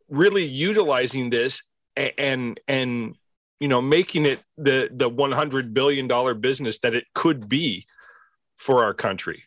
really 0.08 0.44
utilizing 0.44 1.30
this 1.30 1.62
a- 1.96 2.18
and 2.20 2.60
and 2.68 3.16
you 3.60 3.68
know 3.68 3.80
making 3.80 4.26
it 4.26 4.40
the 4.56 4.88
the 4.92 5.08
100 5.08 5.74
billion 5.74 6.06
dollar 6.06 6.34
business 6.34 6.78
that 6.80 6.94
it 6.94 7.04
could 7.14 7.48
be 7.48 7.86
for 8.56 8.84
our 8.84 8.94
country? 8.94 9.44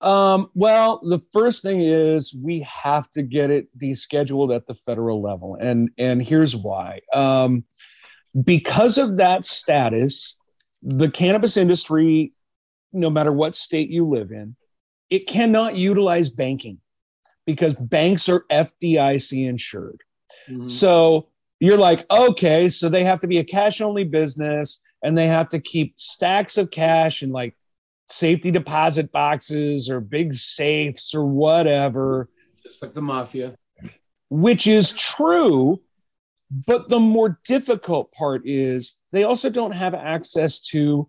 Um, 0.00 0.50
well, 0.54 1.00
the 1.02 1.18
first 1.32 1.62
thing 1.62 1.80
is 1.80 2.34
we 2.34 2.60
have 2.60 3.10
to 3.12 3.22
get 3.22 3.50
it 3.50 3.68
descheduled 3.78 4.54
at 4.54 4.66
the 4.66 4.74
federal 4.74 5.22
level, 5.22 5.56
and 5.60 5.90
and 5.98 6.22
here's 6.22 6.54
why. 6.54 7.00
Um, 7.14 7.64
because 8.44 8.98
of 8.98 9.16
that 9.16 9.44
status, 9.46 10.38
the 10.82 11.10
cannabis 11.10 11.56
industry, 11.56 12.32
no 12.92 13.08
matter 13.08 13.32
what 13.32 13.54
state 13.54 13.88
you 13.88 14.06
live 14.06 14.30
in, 14.30 14.54
it 15.08 15.26
cannot 15.26 15.76
utilize 15.76 16.28
banking 16.28 16.78
because 17.46 17.74
banks 17.74 18.28
are 18.28 18.44
FDIC 18.50 19.48
insured. 19.48 20.02
Mhm. 20.48 20.70
So 20.70 21.28
you're 21.60 21.78
like, 21.78 22.04
okay, 22.10 22.68
so 22.68 22.88
they 22.88 23.04
have 23.04 23.20
to 23.20 23.26
be 23.26 23.38
a 23.38 23.44
cash 23.44 23.80
only 23.80 24.04
business 24.04 24.82
and 25.02 25.16
they 25.16 25.28
have 25.28 25.48
to 25.50 25.60
keep 25.60 25.98
stacks 25.98 26.58
of 26.58 26.70
cash 26.70 27.22
and 27.22 27.32
like 27.32 27.56
safety 28.06 28.50
deposit 28.50 29.10
boxes 29.12 29.88
or 29.90 30.00
big 30.00 30.32
safes 30.34 31.14
or 31.14 31.24
whatever, 31.26 32.28
Just 32.62 32.82
like 32.82 32.92
the 32.92 33.02
mafia. 33.02 33.54
which 34.30 34.66
is 34.66 34.92
true. 34.92 35.80
But 36.48 36.88
the 36.88 37.00
more 37.00 37.40
difficult 37.48 38.12
part 38.12 38.42
is 38.44 39.00
they 39.10 39.24
also 39.24 39.50
don't 39.50 39.72
have 39.72 39.94
access 39.94 40.60
to 40.68 41.08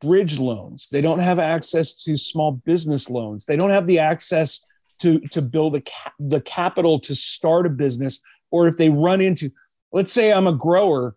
bridge 0.00 0.38
loans. 0.38 0.88
They 0.90 1.02
don't 1.02 1.18
have 1.18 1.38
access 1.38 2.02
to 2.04 2.16
small 2.16 2.52
business 2.52 3.10
loans. 3.10 3.44
They 3.44 3.56
don't 3.56 3.68
have 3.68 3.86
the 3.86 3.98
access 3.98 4.64
to, 5.00 5.20
to 5.20 5.42
build 5.42 5.76
a 5.76 5.82
ca- 5.82 6.12
the 6.18 6.40
capital 6.40 6.98
to 7.00 7.14
start 7.14 7.66
a 7.66 7.68
business. 7.68 8.22
Or 8.50 8.66
if 8.68 8.78
they 8.78 8.88
run 8.88 9.20
into, 9.20 9.50
let's 9.92 10.12
say 10.12 10.32
I'm 10.32 10.46
a 10.46 10.54
grower 10.54 11.14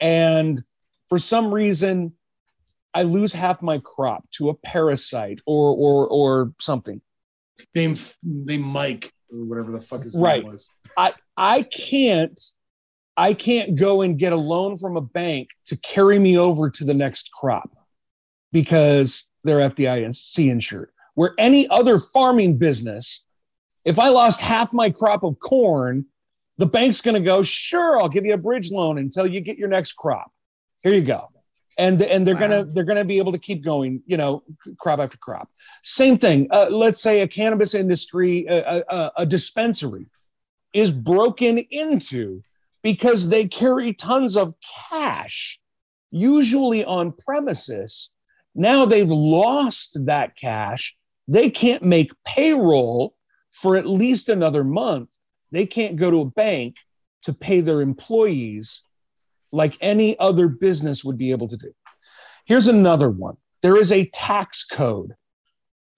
and 0.00 0.64
for 1.10 1.18
some 1.18 1.52
reason 1.52 2.10
I 2.94 3.02
lose 3.02 3.32
half 3.32 3.60
my 3.60 3.78
crop 3.78 4.24
to 4.38 4.48
a 4.50 4.54
parasite 4.54 5.40
or 5.46 5.74
or 5.74 6.06
or 6.08 6.52
something. 6.60 7.00
Name 7.74 7.96
name 8.22 8.62
Mike 8.62 9.12
or 9.30 9.44
whatever 9.44 9.72
the 9.72 9.80
fuck 9.80 10.04
his 10.04 10.16
Right. 10.16 10.42
name 10.42 10.52
was. 10.52 10.70
I 10.96 11.12
I 11.36 11.62
can't 11.62 12.40
I 13.16 13.34
can't 13.34 13.76
go 13.76 14.02
and 14.02 14.18
get 14.18 14.32
a 14.32 14.36
loan 14.36 14.76
from 14.76 14.96
a 14.96 15.00
bank 15.00 15.48
to 15.66 15.76
carry 15.78 16.18
me 16.18 16.38
over 16.38 16.70
to 16.70 16.84
the 16.84 16.94
next 16.94 17.30
crop 17.32 17.70
because 18.52 19.24
they're 19.44 19.58
FDIC 19.58 20.50
insured. 20.50 20.90
Where 21.14 21.34
any 21.38 21.68
other 21.68 21.98
farming 21.98 22.58
business, 22.58 23.24
if 23.84 23.98
I 23.98 24.08
lost 24.08 24.40
half 24.40 24.72
my 24.72 24.90
crop 24.90 25.22
of 25.22 25.38
corn, 25.38 26.06
the 26.58 26.66
bank's 26.66 27.00
going 27.00 27.14
to 27.14 27.20
go, 27.20 27.42
"Sure, 27.42 28.00
I'll 28.00 28.08
give 28.08 28.24
you 28.24 28.34
a 28.34 28.38
bridge 28.38 28.70
loan 28.70 28.98
until 28.98 29.26
you 29.26 29.40
get 29.40 29.58
your 29.58 29.68
next 29.68 29.92
crop. 29.92 30.32
Here 30.82 30.94
you 30.94 31.02
go." 31.02 31.28
And 31.76 32.00
and 32.02 32.26
they're 32.26 32.36
going 32.36 32.50
to 32.50 32.64
they're 32.64 32.84
to 32.84 33.04
be 33.04 33.18
able 33.18 33.32
to 33.32 33.38
keep 33.38 33.64
going, 33.64 34.02
you 34.06 34.16
know, 34.16 34.42
crop 34.78 35.00
after 35.00 35.18
crop. 35.18 35.48
Same 35.82 36.18
thing. 36.18 36.46
Uh, 36.50 36.68
let's 36.70 37.02
say 37.02 37.20
a 37.20 37.28
cannabis 37.28 37.74
industry, 37.74 38.46
a, 38.48 38.84
a, 38.88 39.12
a 39.18 39.26
dispensary 39.26 40.06
is 40.72 40.90
broken 40.90 41.58
into 41.58 42.42
because 42.82 43.28
they 43.28 43.46
carry 43.46 43.92
tons 43.92 44.36
of 44.36 44.54
cash, 44.90 45.58
usually 46.10 46.84
on 46.84 47.12
premises. 47.12 48.14
Now 48.54 48.84
they've 48.84 49.10
lost 49.10 49.96
that 50.06 50.36
cash. 50.36 50.96
They 51.26 51.50
can't 51.50 51.82
make 51.82 52.12
payroll 52.24 53.16
for 53.50 53.76
at 53.76 53.86
least 53.86 54.28
another 54.28 54.62
month. 54.62 55.16
They 55.50 55.66
can't 55.66 55.96
go 55.96 56.10
to 56.10 56.20
a 56.20 56.26
bank 56.26 56.76
to 57.22 57.32
pay 57.32 57.60
their 57.60 57.80
employees 57.80 58.84
like 59.54 59.76
any 59.80 60.18
other 60.18 60.48
business 60.48 61.04
would 61.04 61.16
be 61.16 61.30
able 61.30 61.48
to 61.48 61.56
do. 61.56 61.72
Here's 62.44 62.68
another 62.68 63.08
one 63.08 63.36
there 63.62 63.76
is 63.76 63.92
a 63.92 64.10
tax 64.10 64.64
code 64.64 65.14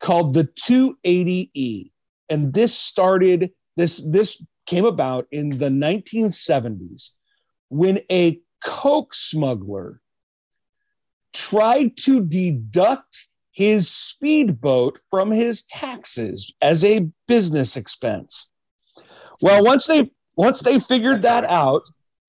called 0.01 0.35
the 0.35 0.45
280E. 0.45 1.91
And 2.29 2.53
this 2.53 2.77
started, 2.77 3.51
this, 3.77 4.07
this 4.09 4.41
came 4.67 4.85
about 4.85 5.27
in 5.33 5.59
the 5.59 5.69
1970s 5.69 7.11
when 7.69 8.01
a 8.11 8.41
Coke 8.65 9.15
smuggler 9.15 10.01
tried 11.33 11.97
to 11.99 12.25
deduct 12.25 13.29
his 13.53 13.91
speedboat 13.91 14.99
from 15.11 15.31
his 15.31 15.65
taxes 15.65 16.53
as 16.61 16.85
a 16.85 17.09
business 17.27 17.77
expense. 17.77 18.51
Well, 19.43 19.65
once 19.65 19.87
they 19.87 20.11
once 20.37 20.61
they 20.61 20.79
figured 20.79 21.23
that 21.23 21.45
out, 21.45 21.83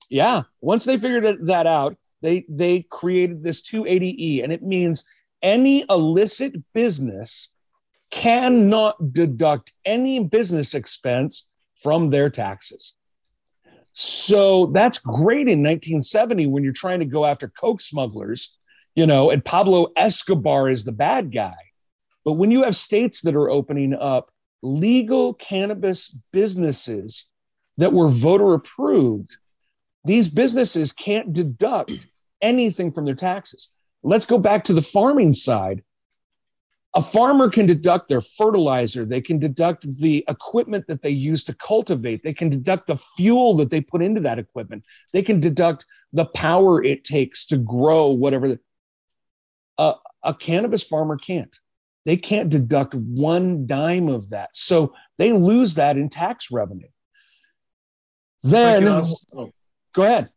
yeah, 0.09 0.43
once 0.61 0.85
they 0.85 0.97
figured 0.97 1.47
that 1.47 1.67
out, 1.67 1.97
they 2.21 2.45
they 2.49 2.81
created 2.89 3.43
this 3.43 3.61
280E, 3.69 4.43
and 4.43 4.51
it 4.51 4.63
means 4.63 5.07
any 5.41 5.85
illicit 5.89 6.55
business 6.73 7.53
cannot 8.09 9.13
deduct 9.13 9.73
any 9.85 10.23
business 10.23 10.73
expense 10.73 11.47
from 11.75 12.09
their 12.09 12.29
taxes. 12.29 12.95
So 13.93 14.67
that's 14.67 14.99
great 14.99 15.47
in 15.47 15.63
1970 15.63 16.47
when 16.47 16.63
you're 16.63 16.73
trying 16.73 16.99
to 16.99 17.05
go 17.05 17.25
after 17.25 17.47
coke 17.49 17.81
smugglers, 17.81 18.57
you 18.95 19.05
know, 19.05 19.31
and 19.31 19.43
Pablo 19.43 19.87
Escobar 19.95 20.69
is 20.69 20.83
the 20.83 20.91
bad 20.91 21.31
guy. 21.31 21.57
But 22.23 22.33
when 22.33 22.51
you 22.51 22.63
have 22.63 22.75
states 22.75 23.21
that 23.21 23.35
are 23.35 23.49
opening 23.49 23.93
up 23.93 24.31
legal 24.61 25.33
cannabis 25.33 26.15
businesses 26.31 27.25
that 27.77 27.93
were 27.93 28.09
voter 28.09 28.53
approved, 28.53 29.37
these 30.07 30.29
businesses 30.29 30.91
can't 30.91 31.33
deduct 31.33 32.07
anything 32.41 32.91
from 32.91 33.05
their 33.05 33.15
taxes. 33.15 33.73
Let's 34.03 34.25
go 34.25 34.37
back 34.37 34.63
to 34.65 34.73
the 34.73 34.81
farming 34.81 35.33
side. 35.33 35.83
A 36.93 37.01
farmer 37.01 37.49
can 37.49 37.65
deduct 37.65 38.07
their 38.07 38.21
fertilizer, 38.21 39.05
they 39.05 39.21
can 39.21 39.37
deduct 39.37 39.85
the 39.99 40.23
equipment 40.27 40.87
that 40.87 41.01
they 41.01 41.11
use 41.11 41.43
to 41.43 41.53
cultivate, 41.53 42.23
they 42.23 42.33
can 42.33 42.49
deduct 42.49 42.87
the 42.87 42.95
fuel 42.95 43.55
that 43.57 43.69
they 43.69 43.81
put 43.81 44.01
into 44.01 44.21
that 44.21 44.39
equipment, 44.39 44.83
they 45.11 45.21
can 45.21 45.39
deduct 45.39 45.85
the 46.13 46.25
power 46.25 46.81
it 46.81 47.03
takes 47.03 47.45
to 47.47 47.57
grow 47.57 48.07
whatever. 48.07 48.47
The, 48.47 48.59
uh, 49.77 49.93
a 50.23 50.33
cannabis 50.33 50.81
farmer 50.81 51.17
can't. 51.17 51.55
They 52.05 52.17
can't 52.17 52.49
deduct 52.49 52.95
one 52.95 53.67
dime 53.67 54.07
of 54.07 54.29
that. 54.29 54.55
So 54.55 54.95
they 55.17 55.33
lose 55.33 55.75
that 55.75 55.97
in 55.97 56.09
tax 56.09 56.49
revenue. 56.49 56.87
Then 58.41 58.87
also-. 58.87 59.51
Go 59.97 60.03
ahead. 60.03 60.29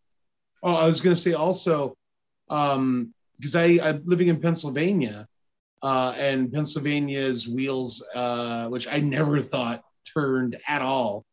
Oh, 0.62 0.75
I 0.75 0.87
was 0.87 1.01
going 1.03 1.14
to 1.14 1.20
say 1.20 1.35
also, 1.35 1.94
um, 2.49 3.12
because 3.37 3.55
I 3.55 3.79
I'm 3.83 4.03
living 4.07 4.29
in 4.29 4.40
Pennsylvania, 4.40 5.27
uh, 5.83 6.14
and 6.18 6.53
Pennsylvania's 6.53 7.46
wheels, 7.46 8.05
uh, 8.14 8.68
which 8.68 8.88
I 8.88 9.01
never 9.01 9.38
thought 9.40 9.83
turned 10.12 10.57
at 10.66 10.83
all, 10.83 11.25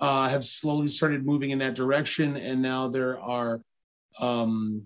uh, 0.00 0.28
have 0.28 0.44
slowly 0.44 0.88
started 0.88 1.24
moving 1.24 1.50
in 1.50 1.58
that 1.60 1.74
direction, 1.74 2.36
and 2.36 2.60
now 2.60 2.88
there 2.88 3.18
are 3.20 3.60
um, 4.20 4.84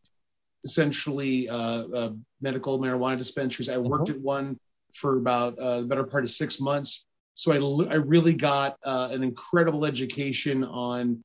essentially 0.65 1.49
uh, 1.49 1.85
uh, 1.89 2.13
medical 2.41 2.79
marijuana 2.79 3.17
dispensaries. 3.19 3.69
I 3.71 3.79
worked 3.79 4.11
at 4.11 4.21
one 4.21 4.59
for 4.93 5.17
about 5.17 5.59
uh, 5.59 5.81
the 5.81 5.87
better 5.87 6.05
part 6.05 6.25
of 6.25 6.31
six 6.31 6.61
months, 6.61 7.09
so 7.35 7.53
I 7.53 7.57
l- 7.57 7.89
I 7.91 7.97
really 7.97 8.35
got 8.35 8.77
uh, 8.85 9.09
an 9.13 9.23
incredible 9.23 9.87
education 9.87 10.65
on 10.65 11.23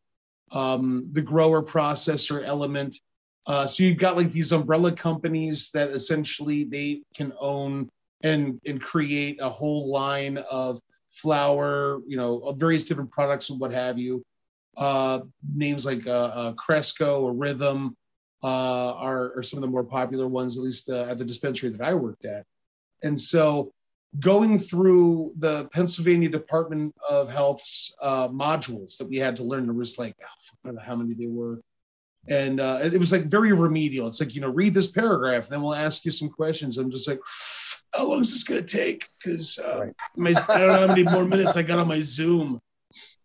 um, 0.51 1.07
the 1.11 1.21
grower 1.21 1.61
processor 1.61 2.45
element. 2.45 2.99
Uh, 3.45 3.65
so 3.65 3.83
you've 3.83 3.97
got 3.97 4.17
like 4.17 4.31
these 4.31 4.51
umbrella 4.51 4.91
companies 4.91 5.71
that 5.71 5.89
essentially 5.91 6.63
they 6.65 7.01
can 7.15 7.31
own 7.39 7.89
and 8.21 8.59
and 8.65 8.81
create 8.81 9.39
a 9.41 9.49
whole 9.49 9.89
line 9.89 10.37
of 10.51 10.79
flower, 11.09 12.01
you 12.07 12.17
know, 12.17 12.51
various 12.57 12.83
different 12.83 13.11
products 13.11 13.49
and 13.49 13.59
what 13.59 13.71
have 13.71 13.97
you. 13.97 14.23
Uh, 14.75 15.19
names 15.55 15.85
like 15.85 16.05
uh, 16.05 16.11
uh, 16.11 16.51
Cresco 16.53 17.21
or 17.21 17.33
Rythm 17.33 17.93
uh, 18.43 18.93
are, 18.93 19.37
are 19.37 19.43
some 19.43 19.57
of 19.57 19.61
the 19.61 19.67
more 19.67 19.83
popular 19.83 20.27
ones, 20.27 20.57
at 20.57 20.63
least 20.63 20.89
uh, 20.89 21.07
at 21.09 21.17
the 21.17 21.25
dispensary 21.25 21.69
that 21.69 21.81
I 21.81 21.93
worked 21.93 22.25
at. 22.25 22.45
And 23.03 23.19
so 23.19 23.71
going 24.19 24.57
through 24.57 25.33
the 25.37 25.65
Pennsylvania 25.73 26.29
Department 26.29 26.95
of 27.09 27.31
Health's 27.31 27.95
uh, 28.01 28.27
modules 28.29 28.97
that 28.97 29.07
we 29.07 29.17
had 29.17 29.35
to 29.37 29.43
learn, 29.43 29.65
there 29.65 29.75
was 29.75 29.97
like, 29.97 30.15
I 30.21 30.27
don't 30.65 30.75
know 30.75 30.81
how 30.81 30.95
many 30.95 31.13
they 31.13 31.27
were, 31.27 31.61
and 32.29 32.59
uh, 32.59 32.79
it 32.81 32.97
was 32.97 33.11
like 33.11 33.25
very 33.25 33.53
remedial. 33.53 34.07
It's 34.07 34.19
like 34.19 34.35
you 34.35 34.41
know, 34.41 34.49
read 34.49 34.73
this 34.73 34.91
paragraph, 34.91 35.45
and 35.45 35.53
then 35.53 35.61
we'll 35.61 35.75
ask 35.75 36.03
you 36.05 36.11
some 36.11 36.29
questions. 36.29 36.77
I'm 36.77 36.91
just 36.91 37.07
like, 37.07 37.21
how 37.93 38.09
long 38.09 38.21
is 38.21 38.31
this 38.31 38.43
gonna 38.43 38.61
take? 38.61 39.07
Because 39.23 39.57
uh, 39.59 39.87
my 40.15 40.33
I 40.49 40.59
don't 40.59 40.67
know 40.67 40.87
how 40.87 40.87
many 40.87 41.03
more 41.03 41.25
minutes 41.25 41.51
I 41.51 41.63
got 41.63 41.79
on 41.79 41.87
my 41.87 42.01
Zoom. 42.01 42.59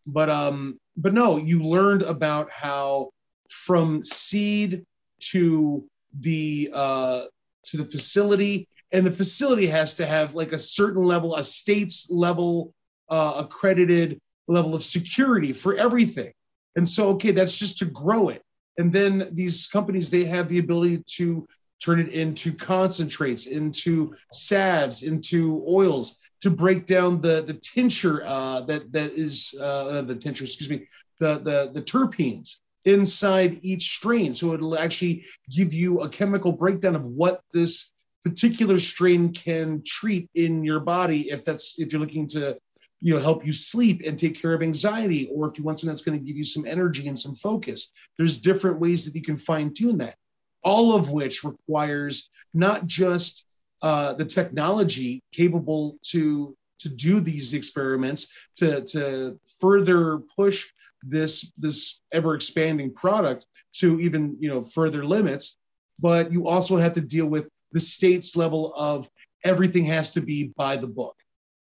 But 0.07 0.31
um, 0.31 0.79
but 0.97 1.15
no, 1.15 1.37
you 1.37 1.63
learned 1.63 2.03
about 2.03 2.51
how 2.51 3.11
from 3.49 4.03
seed 4.03 4.85
to 5.31 5.85
the 6.21 6.71
uh, 6.73 7.25
to 7.67 7.77
the 7.77 7.85
facility, 7.85 8.69
and 8.93 9.07
the 9.07 9.11
facility 9.11 9.67
has 9.67 9.95
to 9.97 10.07
have 10.07 10.35
like 10.35 10.53
a 10.53 10.59
certain 10.59 11.03
level, 11.03 11.37
a 11.37 11.45
state's 11.45 12.11
level 12.11 12.75
uh, 13.09 13.35
accredited 13.39 14.21
level 14.49 14.75
of 14.75 14.83
security 14.83 15.53
for 15.53 15.75
everything. 15.75 16.33
And 16.77 16.89
so, 16.89 17.11
okay, 17.11 17.33
that's 17.33 17.59
just 17.59 17.79
to 17.79 17.85
grow 17.87 18.29
it. 18.29 18.43
And 18.79 18.91
then 18.91 19.29
these 19.33 19.67
companies, 19.67 20.11
they 20.11 20.25
have 20.25 20.49
the 20.49 20.59
ability 20.59 21.03
to 21.17 21.47
turn 21.83 22.01
it 22.01 22.09
into 22.09 22.53
concentrates, 22.53 23.47
into 23.47 24.15
salves, 24.31 25.03
into 25.03 25.65
oils 25.69 26.17
to 26.41 26.51
break 26.51 26.87
down 26.87 27.21
the 27.21 27.43
the 27.43 27.55
tincture 27.55 28.23
uh, 28.27 28.61
that 28.63 28.93
that 28.93 29.13
is 29.13 29.55
uh, 29.61 30.03
the 30.03 30.15
tincture, 30.15 30.45
excuse 30.45 30.71
me, 30.71 30.87
the 31.19 31.39
the 31.39 31.71
the 31.73 31.83
terpenes 31.83 32.61
inside 32.85 33.59
each 33.63 33.95
strain. 33.95 34.35
So 34.35 34.55
it'll 34.55 34.79
actually 34.79 35.25
give 35.51 35.73
you 35.73 36.01
a 36.01 36.09
chemical 36.09 36.53
breakdown 36.53 36.97
of 36.97 37.07
what 37.07 37.41
this 37.53 37.92
particular 38.25 38.79
strain 38.79 39.33
can 39.33 39.83
treat 39.85 40.29
in 40.35 40.65
your 40.65 40.81
body 40.81 41.31
if 41.31 41.45
that's 41.45 41.79
if 41.79 41.93
you're 41.93 42.01
looking 42.01 42.29
to 42.29 42.57
you 43.01 43.13
know 43.13 43.21
help 43.21 43.45
you 43.45 43.53
sleep 43.53 44.03
and 44.07 44.19
take 44.19 44.41
care 44.41 44.55
of 44.55 44.63
anxiety 44.63 45.29
or 45.35 45.49
if 45.49 45.59
you 45.59 45.65
want 45.65 45.79
something 45.79 45.93
that's 45.93 46.03
going 46.03 46.19
to 46.19 46.25
give 46.25 46.37
you 46.37 46.45
some 46.45 46.65
energy 46.67 47.09
and 47.09 47.19
some 47.19 47.35
focus. 47.35 47.91
There's 48.17 48.39
different 48.39 48.79
ways 48.79 49.05
that 49.05 49.15
you 49.15 49.23
can 49.23 49.37
fine 49.37 49.75
tune 49.75 49.99
that 49.99 50.15
all 50.63 50.95
of 50.95 51.11
which 51.11 51.45
requires 51.45 52.31
not 52.55 52.87
just 52.87 53.47
uh, 53.83 54.15
the 54.15 54.25
technology 54.25 55.23
capable 55.33 55.99
to 56.03 56.57
to 56.79 56.89
do 56.89 57.21
these 57.21 57.55
experiments 57.55 58.49
to 58.57 58.83
to 58.83 59.39
further 59.61 60.19
push 60.37 60.67
this 61.03 61.53
this 61.59 62.01
ever 62.13 62.35
expanding 62.35 62.93
product 62.95 63.47
to 63.73 63.99
even 64.01 64.37
you 64.39 64.49
know 64.49 64.63
further 64.63 65.05
limits 65.05 65.57
but 65.99 66.33
you 66.33 66.49
also 66.49 66.77
have 66.77 66.93
to 66.93 67.01
deal 67.01 67.27
with 67.27 67.49
the 67.73 67.81
state's 67.81 68.37
level 68.37 68.73
of 68.77 69.09
everything 69.45 69.85
has 69.85 70.11
to 70.11 70.21
be 70.21 70.53
by 70.57 70.77
the 70.77 70.87
book 70.87 71.17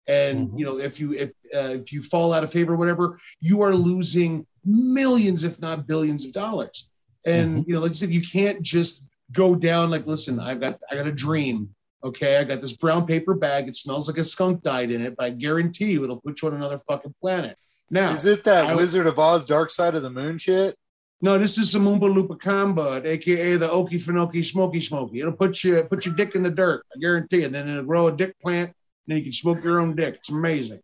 and 0.07 0.49
Mm-hmm. 0.49 0.57
you 0.59 0.65
know 0.65 0.79
if 0.79 0.99
you 1.01 1.13
if 1.15 1.31
uh, 1.55 1.71
if 1.81 1.93
you 1.93 2.03
fall 2.03 2.33
out 2.33 2.43
of 2.45 2.51
favor 2.53 2.75
whatever 2.77 3.19
you 3.41 3.63
are 3.63 3.75
losing 3.75 4.47
millions 4.65 5.45
if 5.45 5.61
not 5.61 5.87
billions 5.87 6.25
of 6.25 6.33
dollars 6.33 6.89
and 7.27 7.59
Mm-hmm. 7.59 7.69
you 7.71 7.75
know 7.75 7.81
like 7.83 7.91
you 7.93 7.97
said 7.97 8.11
you 8.11 8.23
can't 8.23 8.63
just 8.63 9.05
go 9.33 9.55
down 9.55 9.91
like 9.91 10.07
listen 10.07 10.39
i've 10.41 10.61
got 10.61 10.79
i 10.91 10.97
got 10.97 11.07
a 11.07 11.13
dream 11.13 11.73
okay 12.05 12.37
i 12.39 12.45
got 12.45 12.61
this 12.61 12.73
brown 12.73 13.07
paper 13.07 13.35
bag 13.35 13.69
it 13.69 13.77
smells 13.77 14.09
like 14.09 14.19
a 14.19 14.25
skunk 14.25 14.63
died 14.63 14.91
in 14.91 15.01
it 15.03 15.15
but 15.17 15.25
i 15.27 15.31
guarantee 15.31 15.93
you 15.93 16.03
it'll 16.05 16.21
put 16.21 16.43
you 16.43 16.49
on 16.49 16.55
another 16.55 16.79
fucking 16.79 17.15
planet 17.21 17.57
now 17.91 18.13
Is 18.13 18.25
it 18.27 18.43
that 18.45 18.67
I- 18.67 18.75
Wizard 18.75 19.07
of 19.07 19.19
Oz 19.19 19.45
Dark 19.45 19.71
Side 19.71 19.95
of 19.95 20.03
the 20.03 20.11
Moon 20.11 20.37
shit? 20.39 20.77
No, 21.23 21.39
this 21.39 21.57
is 21.57 21.71
some 21.71 21.87
Oompa 21.87 22.13
Loompa 22.13 22.39
Combo, 22.39 23.01
aka 23.03 23.57
the 23.57 23.69
Okie 23.69 23.93
Finoki 23.93 24.45
Smoky 24.45 24.81
Smoky. 24.81 25.21
It'll 25.21 25.33
put 25.33 25.63
you 25.63 25.83
put 25.85 26.05
your 26.05 26.17
dick 26.17 26.35
in 26.35 26.43
the 26.43 26.51
dirt, 26.51 26.85
I 26.95 26.99
guarantee. 26.99 27.45
And 27.45 27.55
then 27.55 27.69
it'll 27.69 27.85
grow 27.85 28.09
a 28.09 28.17
dick 28.17 28.39
plant, 28.41 28.71
and 28.71 28.75
then 29.07 29.19
you 29.19 29.23
can 29.23 29.33
smoke 29.33 29.63
your 29.63 29.81
own 29.81 29.95
dick. 29.95 30.17
It's 30.17 30.31
amazing. 30.31 30.81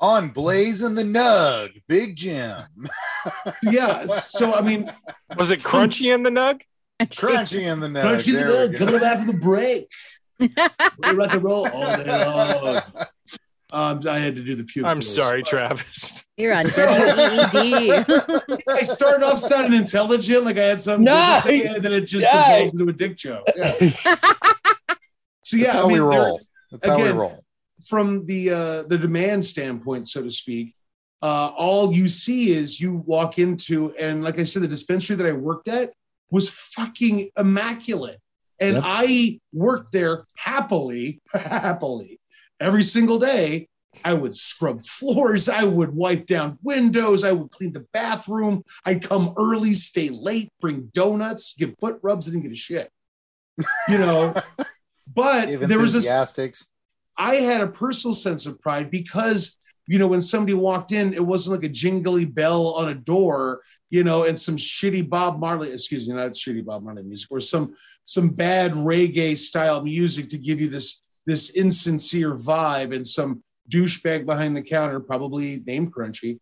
On 0.00 0.28
Blaze 0.28 0.82
and 0.82 0.96
the 0.96 1.02
Nug, 1.02 1.70
Big 1.88 2.16
Jim. 2.16 2.62
Yeah. 3.62 4.06
So 4.06 4.52
I 4.52 4.62
mean, 4.62 4.90
Was 5.36 5.52
it 5.52 5.60
crunchy 5.60 6.12
in 6.12 6.24
the 6.24 6.30
nug? 6.30 6.60
Crunchy 7.00 7.60
in 7.60 7.78
the 7.78 7.86
Nug. 7.86 8.02
Crunchy 8.02 8.36
in 8.36 8.46
the 8.46 8.52
Nug 8.52 8.72
go. 8.72 8.78
coming 8.78 8.94
up 8.96 9.02
after 9.02 9.30
the 9.30 9.38
break. 9.38 9.86
we 10.40 10.48
rock 11.14 11.32
and 11.32 11.44
roll 11.44 11.68
all 11.68 11.96
day 12.02 12.26
long. 12.26 12.82
Um, 13.72 14.00
I 14.08 14.18
had 14.18 14.36
to 14.36 14.44
do 14.44 14.54
the 14.54 14.64
puke. 14.64 14.84
I'm 14.86 14.98
voice. 14.98 15.14
sorry, 15.14 15.42
Travis. 15.42 16.22
You're 16.36 16.54
on 16.54 16.64
WEED. 16.64 18.04
I 18.68 18.82
started 18.82 19.24
off 19.24 19.38
sounding 19.38 19.78
intelligent, 19.78 20.44
like 20.44 20.58
I 20.58 20.66
had 20.66 20.80
something 20.80 21.04
Nice. 21.04 21.42
to 21.44 21.48
say, 21.48 21.66
and 21.66 21.82
then 21.84 21.92
it 21.94 22.02
just 22.02 22.26
Nice. 22.30 22.46
evolves 22.48 22.72
into 22.72 22.88
a 22.88 22.92
dick 22.92 23.16
joke. 23.16 23.44
Yeah. 23.56 23.72
so 25.44 25.56
yeah, 25.56 25.64
That's 25.66 25.72
how 25.72 25.84
I 25.84 25.88
mean, 25.88 25.92
we 25.92 25.98
roll. 26.00 26.40
That's 26.70 26.86
how 26.86 26.96
we 27.02 27.10
roll. 27.10 27.44
from 27.84 28.22
the 28.24 28.50
uh, 28.50 28.82
the 28.84 28.98
demand 28.98 29.44
standpoint, 29.44 30.08
so 30.08 30.22
to 30.22 30.30
speak, 30.30 30.74
uh, 31.22 31.50
all 31.56 31.92
you 31.92 32.08
see 32.08 32.50
is 32.52 32.80
you 32.80 33.02
walk 33.06 33.38
into, 33.38 33.94
and 33.98 34.22
like 34.24 34.38
I 34.38 34.44
said, 34.44 34.62
the 34.62 34.68
dispensary 34.68 35.16
that 35.16 35.26
I 35.26 35.32
worked 35.32 35.68
at 35.68 35.92
was 36.30 36.50
fucking 36.50 37.30
immaculate, 37.38 38.18
and 38.60 38.74
Yep. 38.76 38.82
I 38.86 39.40
worked 39.52 39.92
there 39.92 40.24
happily, 40.36 41.20
happily 41.32 42.18
every 42.62 42.82
single 42.82 43.18
day. 43.18 43.68
I 44.04 44.14
would 44.14 44.34
scrub 44.34 44.80
floors. 44.80 45.48
I 45.48 45.64
would 45.64 45.94
wipe 45.94 46.26
down 46.26 46.58
windows. 46.62 47.24
I 47.24 47.32
would 47.32 47.50
clean 47.50 47.72
the 47.72 47.86
bathroom. 47.92 48.64
I'd 48.86 49.02
come 49.06 49.34
early, 49.36 49.74
stay 49.74 50.08
late, 50.08 50.48
bring 50.60 50.90
donuts, 50.94 51.54
give 51.58 51.76
butt 51.78 51.98
rubs. 52.02 52.26
I 52.26 52.30
didn't 52.30 52.44
give 52.44 52.52
a 52.52 52.56
shit, 52.56 52.90
you 53.88 53.98
know. 53.98 54.34
But 55.14 55.68
there 55.68 55.78
was 55.78 55.94
enthusiastics. 55.94 56.68
I 57.18 57.34
had 57.34 57.60
a 57.60 57.66
personal 57.66 58.14
sense 58.14 58.46
of 58.46 58.60
pride 58.60 58.90
because 58.90 59.58
you 59.86 59.98
know 59.98 60.06
when 60.06 60.20
somebody 60.20 60.54
walked 60.54 60.92
in, 60.92 61.12
it 61.12 61.24
wasn't 61.24 61.60
like 61.60 61.68
a 61.68 61.72
jingly 61.72 62.24
bell 62.24 62.68
on 62.74 62.88
a 62.88 62.94
door, 62.94 63.60
you 63.90 64.04
know, 64.04 64.24
and 64.24 64.38
some 64.38 64.56
shitty 64.56 65.08
Bob 65.08 65.38
Marley, 65.38 65.72
excuse 65.72 66.08
me, 66.08 66.14
not 66.14 66.32
shitty 66.32 66.64
Bob 66.64 66.82
Marley 66.82 67.02
music, 67.02 67.30
or 67.30 67.40
some 67.40 67.74
some 68.04 68.28
bad 68.28 68.72
reggae 68.72 69.36
style 69.36 69.82
music 69.82 70.28
to 70.30 70.38
give 70.38 70.60
you 70.60 70.68
this 70.68 71.02
this 71.26 71.56
insincere 71.56 72.34
vibe, 72.34 72.94
and 72.94 73.06
some 73.06 73.42
douchebag 73.68 74.26
behind 74.26 74.56
the 74.56 74.62
counter, 74.62 75.00
probably 75.00 75.62
named 75.66 75.94
Crunchy. 75.94 76.38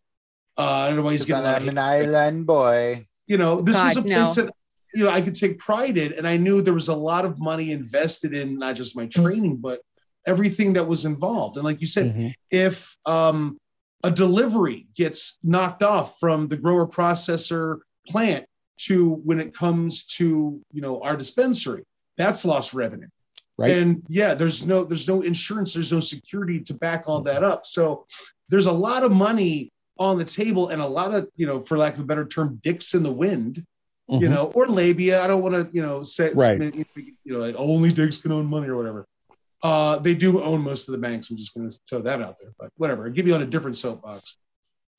Uh, 0.58 0.62
I 0.62 0.88
don't 0.88 0.96
know 0.96 1.02
why 1.02 1.12
he's 1.12 1.24
getting 1.24 1.44
a 1.44 1.46
lot 1.46 1.56
of 1.58 1.62
I'm 1.62 1.68
an 1.70 1.78
island 1.78 2.46
boy. 2.46 3.06
you 3.26 3.38
know, 3.38 3.60
this 3.60 3.80
was 3.82 3.96
a 3.96 4.02
God, 4.02 4.06
place 4.10 4.36
no. 4.36 4.44
that 4.44 4.54
you 4.94 5.04
know 5.04 5.10
I 5.10 5.20
could 5.20 5.36
take 5.36 5.58
pride 5.58 5.96
in, 5.96 6.12
and 6.14 6.26
I 6.26 6.36
knew 6.36 6.60
there 6.62 6.74
was 6.74 6.88
a 6.88 6.94
lot 6.94 7.24
of 7.24 7.38
money 7.38 7.72
invested 7.72 8.34
in 8.34 8.58
not 8.58 8.74
just 8.74 8.96
my 8.96 9.06
training, 9.06 9.56
but 9.56 9.80
everything 10.26 10.72
that 10.74 10.86
was 10.86 11.04
involved. 11.04 11.56
And 11.56 11.64
like 11.64 11.80
you 11.80 11.86
said, 11.86 12.14
Mhm. 12.14 12.32
if 12.50 12.96
um, 13.06 13.56
a 14.02 14.10
delivery 14.10 14.86
gets 14.94 15.38
knocked 15.42 15.82
off 15.82 16.18
from 16.18 16.48
the 16.48 16.56
grower 16.56 16.86
processor 16.86 17.78
plant 18.06 18.44
to 18.78 19.14
when 19.24 19.40
it 19.40 19.54
comes 19.54 20.06
to 20.06 20.60
you 20.72 20.80
know 20.82 21.00
our 21.02 21.16
dispensary, 21.16 21.84
that's 22.16 22.44
lost 22.44 22.74
revenue. 22.74 23.08
Right. 23.60 23.76
And 23.76 24.02
yeah, 24.08 24.32
there's 24.34 24.66
no 24.66 24.84
there's 24.84 25.06
no 25.06 25.20
insurance, 25.20 25.74
there's 25.74 25.92
no 25.92 26.00
security 26.00 26.60
to 26.60 26.72
back 26.74 27.04
all 27.08 27.20
that 27.22 27.44
up. 27.44 27.66
So 27.66 28.06
there's 28.48 28.66
a 28.66 28.72
lot 28.72 29.02
of 29.02 29.12
money 29.12 29.70
on 29.98 30.16
the 30.16 30.24
table 30.24 30.68
and 30.70 30.80
a 30.80 30.86
lot 30.86 31.12
of 31.12 31.28
you 31.36 31.46
know, 31.46 31.60
for 31.60 31.76
lack 31.76 31.94
of 31.94 32.00
a 32.00 32.04
better 32.04 32.24
term, 32.24 32.58
dicks 32.62 32.94
in 32.94 33.02
the 33.02 33.12
wind 33.12 33.64
you 34.08 34.26
Mhm. 34.26 34.30
know, 34.30 34.52
or 34.56 34.66
labia. 34.66 35.22
I 35.22 35.28
don't 35.28 35.40
want 35.40 35.54
to, 35.54 35.68
you 35.72 35.82
know, 35.82 36.02
say, 36.02 36.32
Right. 36.32 36.60
you 36.74 36.84
know, 37.26 37.38
like 37.38 37.54
only 37.56 37.92
dicks 37.92 38.16
can 38.18 38.32
own 38.32 38.46
money 38.46 38.66
or 38.66 38.74
whatever. 38.74 39.06
Uh, 39.62 40.00
they 40.00 40.14
do 40.14 40.42
own 40.42 40.62
most 40.62 40.88
of 40.88 40.92
the 40.92 40.98
banks. 40.98 41.30
I'm 41.30 41.36
just 41.36 41.54
going 41.54 41.70
to 41.70 41.78
throw 41.88 42.00
that 42.00 42.20
out 42.20 42.36
there, 42.40 42.50
but 42.58 42.70
whatever. 42.76 43.04
I'll 43.04 43.12
give 43.12 43.28
you 43.28 43.34
on 43.34 43.42
a 43.42 43.46
different 43.46 43.76
soapbox. 43.76 44.36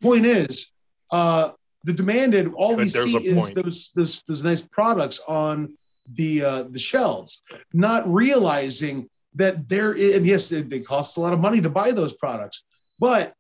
Point 0.02 0.26
is, 0.26 0.71
uh, 1.12 1.52
the 1.84 1.91
demanded 1.91 2.54
all 2.54 2.69
we 2.78 2.86
But 2.86 2.93
there's 2.93 3.12
see 3.12 3.17
is 3.28 3.54
those, 3.54 3.91
those 3.95 4.24
those 4.28 4.43
nice 4.43 4.62
products 4.62 5.19
on 5.28 5.76
the 6.15 6.43
uh, 6.43 6.63
the 6.63 6.80
shelves, 6.80 7.41
not 7.74 8.08
realizing 8.08 9.10
that 9.36 9.69
there 9.69 9.93
is, 9.93 10.15
and 10.15 10.26
yes, 10.26 10.50
they, 10.50 10.62
they 10.62 10.80
cost 10.80 11.17
a 11.17 11.19
lot 11.19 11.34
of 11.34 11.39
money 11.39 11.62
to 11.62 11.69
buy 11.69 11.91
those 11.91 12.13
products, 12.13 12.65
but 13.00 13.34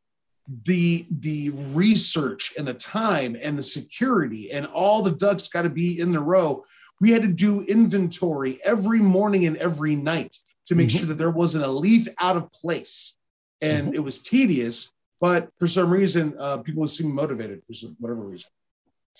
the 0.65 1.05
the 1.19 1.51
research 1.73 2.53
and 2.57 2.67
the 2.67 2.73
time 2.73 3.37
and 3.41 3.57
the 3.57 3.63
security 3.63 4.51
and 4.51 4.65
all 4.67 5.01
the 5.01 5.11
ducks 5.11 5.47
got 5.47 5.61
to 5.63 5.69
be 5.69 5.99
in 5.99 6.11
the 6.11 6.19
row. 6.19 6.63
We 6.99 7.11
had 7.11 7.21
to 7.23 7.27
do 7.27 7.61
inventory 7.63 8.59
every 8.63 8.99
morning 8.99 9.45
and 9.47 9.57
every 9.57 9.95
night 9.95 10.35
to 10.67 10.75
make 10.75 10.89
Mhm. 10.89 10.99
sure 10.99 11.07
that 11.07 11.17
there 11.17 11.31
wasn't 11.31 11.65
a 11.65 11.71
leaf 11.71 12.07
out 12.19 12.37
of 12.37 12.51
place, 12.51 13.17
and 13.61 13.93
it 13.95 13.99
was 13.99 14.21
tedious. 14.21 14.91
But 15.19 15.49
for 15.59 15.67
some 15.67 15.91
reason, 15.91 16.35
uh, 16.39 16.57
people 16.59 16.87
seem 16.87 17.13
motivated 17.13 17.63
for 17.65 17.73
some, 17.73 17.95
whatever 17.99 18.21
reason. 18.23 18.49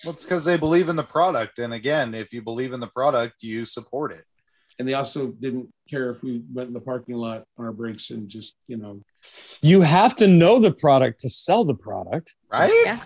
Well, 0.04 0.12
it's 0.14 0.24
because 0.24 0.44
they 0.44 0.56
believe 0.56 0.88
in 0.88 0.96
the 0.96 1.04
product. 1.04 1.58
And 1.58 1.72
again, 1.74 2.14
if 2.14 2.32
you 2.32 2.42
believe 2.42 2.72
in 2.72 2.80
the 2.80 2.86
product, 2.88 3.42
you 3.42 3.64
support 3.64 4.12
it. 4.12 4.24
And 4.78 4.88
they 4.88 4.94
also 4.94 5.30
didn't 5.32 5.68
care 5.88 6.08
if 6.10 6.22
we 6.22 6.42
went 6.52 6.68
in 6.68 6.74
the 6.74 6.80
parking 6.80 7.14
lot 7.16 7.44
on 7.58 7.66
our 7.66 7.72
breaks 7.72 8.10
and 8.10 8.28
just, 8.28 8.56
you 8.66 8.78
know, 8.78 9.00
You 9.62 9.82
have 9.82 10.16
to 10.16 10.26
know 10.26 10.58
the 10.58 10.72
product 10.72 11.20
to 11.20 11.28
sell 11.28 11.64
the 11.64 11.74
product. 11.74 12.34
Right? 12.50 12.72
Yeah. 12.84 12.98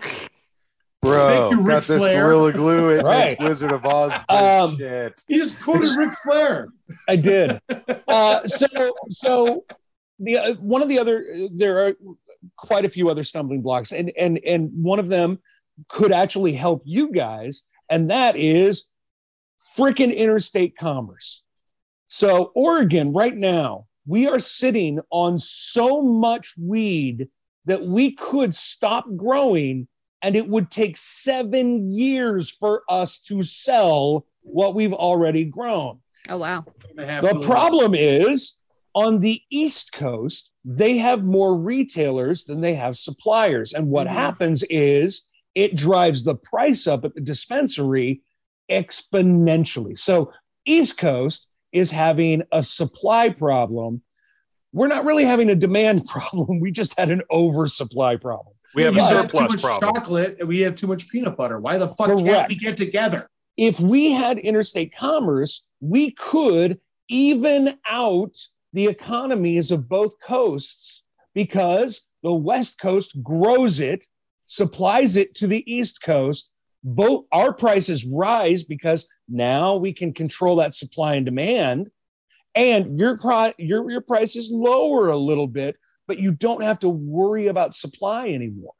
Bro, 1.03 1.51
you, 1.51 1.57
Ric 1.59 1.67
got 1.67 1.83
this 1.83 2.01
Flair. 2.01 2.23
Gorilla 2.23 2.53
Glue. 2.53 2.89
It 2.97 3.03
Right. 3.03 3.29
makes 3.39 3.43
Wizard 3.43 3.71
of 3.71 3.85
Oz 3.85 4.11
the 4.29 4.33
Um, 4.35 4.77
shit. 4.77 5.21
he 5.27 5.37
just 5.37 5.61
quoted 5.61 5.95
Ric 5.97 6.09
Flair. 6.25 6.69
I 7.07 7.15
did. 7.15 7.59
Uh, 8.07 8.41
so, 8.47 8.67
so 9.09 9.65
the 10.19 10.37
uh, 10.37 10.53
one 10.55 10.81
of 10.81 10.87
the 10.89 10.97
other 10.97 11.25
there 11.53 11.85
are 11.85 11.93
quite 12.55 12.85
a 12.85 12.89
few 12.89 13.09
other 13.09 13.23
stumbling 13.23 13.61
blocks, 13.61 13.91
and 13.91 14.11
and 14.17 14.39
and 14.45 14.71
one 14.81 14.97
of 14.97 15.07
them 15.09 15.37
could 15.87 16.11
actually 16.11 16.53
help 16.53 16.81
you 16.85 17.11
guys 17.11 17.67
and 17.89 18.09
that 18.09 18.35
is 18.35 18.87
freaking 19.77 20.15
interstate 20.15 20.77
commerce. 20.77 21.43
So, 22.07 22.51
Oregon, 22.55 23.13
right 23.13 23.35
now, 23.35 23.87
we 24.05 24.27
are 24.27 24.39
sitting 24.39 24.99
on 25.09 25.37
so 25.37 26.01
much 26.01 26.53
weed 26.57 27.27
that 27.65 27.83
we 27.83 28.11
could 28.13 28.55
stop 28.55 29.05
growing, 29.17 29.87
and 30.21 30.35
it 30.35 30.47
would 30.47 30.71
take 30.71 30.95
seven 30.97 31.89
years 31.89 32.49
for 32.49 32.83
us 32.89 33.19
to 33.23 33.43
sell 33.43 34.25
what 34.41 34.73
we've 34.73 34.93
already 34.93 35.43
grown. 35.43 35.99
Oh 36.29 36.37
wow. 36.37 36.65
The 36.95 37.43
problem 37.45 37.93
is 37.93 38.57
on 38.95 39.19
the 39.19 39.41
East 39.49 39.91
Coast, 39.91 40.51
they 40.63 40.97
have 40.97 41.23
more 41.23 41.55
retailers 41.57 42.45
than 42.45 42.61
they 42.61 42.73
have 42.73 42.97
suppliers. 42.97 43.73
And 43.73 43.89
what 43.89 44.07
Mhm. 44.07 44.11
happens 44.11 44.63
is 44.69 45.26
it 45.57 45.75
drives 45.75 46.23
the 46.23 46.35
price 46.35 46.85
up 46.85 47.03
at 47.03 47.15
the 47.15 47.21
dispensary 47.21 48.21
exponentially. 48.69 49.97
So, 49.97 50.31
East 50.65 50.97
Coast 50.97 51.49
is 51.71 51.89
having 51.89 52.43
a 52.51 52.61
supply 52.61 53.29
problem. 53.29 54.01
We're 54.73 54.87
not 54.87 55.05
really 55.05 55.23
having 55.25 55.49
a 55.49 55.55
demand 55.55 56.05
problem. 56.13 56.59
We 56.59 56.71
just 56.71 56.97
had 56.99 57.09
an 57.09 57.21
oversupply 57.31 58.17
problem. 58.17 58.53
We 58.75 58.83
have 58.83 58.95
You 58.95 59.01
a 59.01 59.05
have 59.05 59.31
too 59.31 59.41
much 59.41 59.61
problem. 59.61 59.93
chocolate 59.95 60.37
and 60.39 60.47
we 60.47 60.59
have 60.59 60.75
too 60.75 60.87
much 60.87 61.07
peanut 61.09 61.37
butter. 61.37 61.59
Why 61.59 61.77
the 61.77 61.87
fuck 61.87 62.07
can't 62.17 62.49
we 62.49 62.55
get 62.55 62.77
together? 62.77 63.29
if 63.57 63.79
we 63.79 64.11
had 64.11 64.37
interstate 64.37 64.93
commerce, 64.95 65.65
we 65.79 66.11
could 66.11 66.79
even 67.07 67.75
out 67.89 68.35
the 68.73 68.85
economies 68.85 69.71
of 69.71 69.89
both 69.89 70.13
coasts 70.21 71.01
because 71.33 72.05
the 72.21 72.33
West 72.33 72.79
Coast 72.79 73.17
grows 73.23 73.79
it, 73.79 74.05
supplies 74.47 75.17
it 75.17 75.35
to 75.35 75.47
the 75.47 75.63
East 75.71 76.01
Coast. 76.01 76.51
Both 76.83 77.27
our 77.31 77.53
prices 77.53 78.05
rise 78.05 78.63
because 78.63 79.07
now 79.29 79.75
we 79.75 79.93
can 79.93 80.13
control 80.13 80.55
that 80.55 80.73
supply 80.73 81.15
and 81.15 81.25
demand, 81.25 81.91
and 82.55 82.97
your 82.97 83.19
your 83.57 83.91
your 83.91 84.01
prices 84.01 84.49
lower 84.51 85.09
a 85.09 85.17
little 85.17 85.47
bit, 85.47 85.75
but 86.07 86.17
you 86.17 86.31
don't 86.31 86.63
have 86.63 86.79
to 86.79 86.89
worry 86.89 87.47
about 87.47 87.75
supply 87.75 88.29
anymore. 88.29 88.73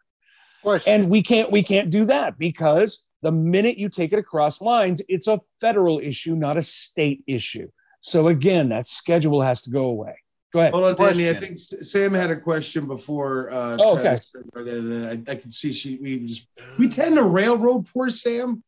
And 0.88 1.10
we 1.10 1.22
can't 1.22 1.52
we 1.52 1.64
can't 1.64 1.90
do 1.90 2.06
that 2.06 2.40
because 2.40 3.06
the 3.22 3.32
minute 3.32 3.78
you 3.78 3.90
take 3.90 4.14
it 4.14 4.20
across 4.20 4.62
lines 4.62 5.02
it's 5.10 5.28
a 5.28 5.42
federal 5.60 6.00
issue 6.00 6.36
not 6.36 6.58
a 6.58 6.62
state 6.62 7.24
issue. 7.28 7.70
So 8.00 8.28
again 8.28 8.70
that 8.70 8.88
schedule 8.88 9.42
has 9.42 9.64
to 9.64 9.70
go 9.70 9.86
away 9.86 10.16
go 10.54 10.60
ahead 10.60 10.74
Hold 10.74 10.86
on, 10.86 10.96
Danny. 10.96 11.30
I 11.30 11.34
think 11.34 11.58
Sam 11.60 12.14
had 12.14 12.32
a 12.32 12.36
question 12.36 12.88
before. 12.88 13.50
Uh, 13.52 13.78
Oh, 13.80 13.98
okay. 13.98 14.16
Said 14.16 14.44
that, 14.54 14.68
and 14.68 15.28
I, 15.28 15.32
I 15.32 15.36
can 15.36 15.52
see 15.52 15.72
she 15.72 15.98
we 16.02 16.20
just 16.20 16.48
we 16.80 16.88
tend 16.90 17.16
to 17.16 17.24
railroad 17.24 17.88
poor 17.94 18.10
Sam 18.10 18.64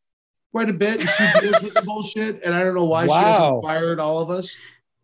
quite 0.51 0.69
a 0.69 0.73
bit, 0.73 0.99
and 1.01 1.09
she 1.09 1.41
deals 1.41 1.61
with 1.61 1.73
the 1.75 1.81
bullshit. 1.83 2.41
And 2.43 2.53
I 2.55 2.63
don't 2.63 2.75
know 2.75 2.85
why 2.85 3.05
she 3.05 3.09
Wow. 3.09 3.31
hasn't 3.45 3.63
fired 3.63 3.99
all 3.99 4.19
of 4.21 4.29
us. 4.29 4.55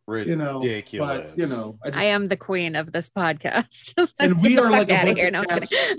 You 0.07 0.35
know, 0.35 0.59
Ridiculous. 0.59 1.23
but 1.31 1.37
you 1.39 1.47
know, 1.47 1.79
I, 1.83 1.89
just, 1.89 2.01
I 2.03 2.05
am 2.09 2.27
the 2.27 2.37
queen 2.37 2.75
of 2.75 2.91
this 2.91 3.09
podcast. 3.09 3.93
And 4.19 4.39
we 4.39 4.55
are 4.59 4.63
fuck 4.69 4.71
like 4.71 4.91
a 4.91 5.03
bunch 5.05 5.19
here. 5.19 5.27
of 5.29 5.33
No, 5.33 5.39
I'm 5.39 5.45
cats. 5.45 5.69
kidding. 5.69 5.97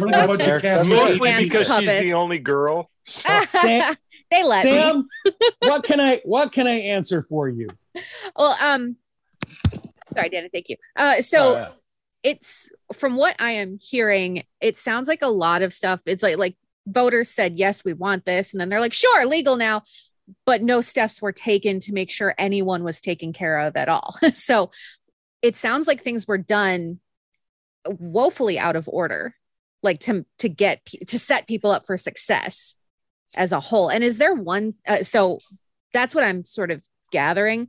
We're 0.00 0.06
like 0.08 0.24
a 0.24 0.26
bunch 0.26 0.48
of 0.48 0.62
cats. 0.62 0.90
Mostly 0.90 1.30
Hands 1.30 1.44
because 1.44 1.68
she's 1.78 2.00
the 2.00 2.14
only 2.14 2.38
girl. 2.38 2.90
So 3.04 3.28
Sam, 3.52 3.94
they 4.32 4.42
let 4.42 4.64
me. 4.64 4.80
Sam 4.80 5.08
what 5.60 5.84
can 5.84 6.00
i 6.00 6.20
what 6.24 6.50
can 6.52 6.66
i 6.66 6.72
answer 6.72 7.22
for 7.22 7.48
you 7.48 7.68
Well, 8.36 8.56
um, 8.60 8.96
sorry, 10.16 10.28
Dana. 10.30 10.48
Thank 10.52 10.68
you. 10.68 10.76
Uh, 10.96 11.20
so 11.20 11.38
Oh, 11.38 11.52
yeah. 11.54 11.68
it's 12.22 12.70
from 12.92 13.16
what 13.16 13.36
I 13.38 13.52
am 13.52 13.78
hearing, 13.80 14.44
it 14.60 14.76
sounds 14.78 15.08
like 15.08 15.22
a 15.22 15.28
lot 15.28 15.62
of 15.62 15.72
stuff. 15.72 16.00
It's 16.06 16.22
like 16.22 16.36
like 16.38 16.56
voters 16.86 17.30
said, 17.30 17.58
yes, 17.58 17.84
we 17.84 17.92
want 17.92 18.24
this, 18.24 18.52
and 18.52 18.60
then 18.60 18.68
they're 18.68 18.80
like, 18.80 18.92
sure, 18.92 19.26
legal 19.26 19.56
now, 19.56 19.82
but 20.46 20.62
no 20.62 20.80
steps 20.80 21.20
were 21.22 21.32
taken 21.32 21.80
to 21.80 21.92
make 21.92 22.10
sure 22.10 22.34
anyone 22.38 22.84
was 22.84 23.00
taken 23.00 23.32
care 23.32 23.58
of 23.60 23.76
at 23.76 23.88
all. 23.88 24.14
so 24.34 24.70
it 25.42 25.56
sounds 25.56 25.86
like 25.86 26.02
things 26.02 26.26
were 26.26 26.38
done 26.38 26.98
woefully 27.86 28.58
out 28.58 28.76
of 28.76 28.88
order, 28.88 29.34
like 29.82 30.00
to 30.00 30.24
to 30.38 30.48
get 30.48 30.84
to 31.08 31.18
set 31.18 31.46
people 31.46 31.70
up 31.70 31.86
for 31.86 31.96
success 31.96 32.76
as 33.36 33.52
a 33.52 33.60
whole. 33.60 33.88
And 33.90 34.02
is 34.04 34.18
there 34.18 34.34
one? 34.34 34.72
Uh, 34.86 35.02
so 35.02 35.38
that's 35.92 36.14
what 36.14 36.24
I'm 36.24 36.44
sort 36.44 36.70
of 36.70 36.82
gathering. 37.12 37.68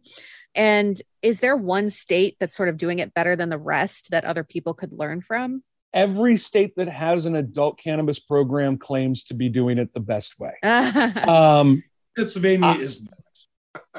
And 0.56 0.99
is 1.22 1.39
there 1.39 1.56
one 1.56 1.89
state 1.89 2.38
that's 2.39 2.56
sort 2.56 2.70
of 2.70 2.78
doing 2.78 2.99
it 2.99 3.14
better 3.14 3.36
than 3.36 3.49
the 3.49 3.58
rest 3.58 4.12
that 4.12 4.26
other 4.26 4.43
people 4.43 4.74
could 4.74 4.93
learn 4.93 5.22
from? 5.22 5.64
every 5.93 6.36
state 6.36 6.74
that 6.76 6.89
has 6.89 7.26
an 7.26 7.38
adult 7.38 7.80
cannabis 7.80 8.20
program 8.20 8.78
claims 8.78 9.24
to 9.24 9.34
be 9.34 9.47
doing 9.47 9.78
it 9.78 9.93
the 9.93 9.99
best 10.01 10.38
way 10.38 10.51
um 11.26 11.82
Pennsylvania 12.18 12.68
I- 12.68 12.76
is 12.80 13.08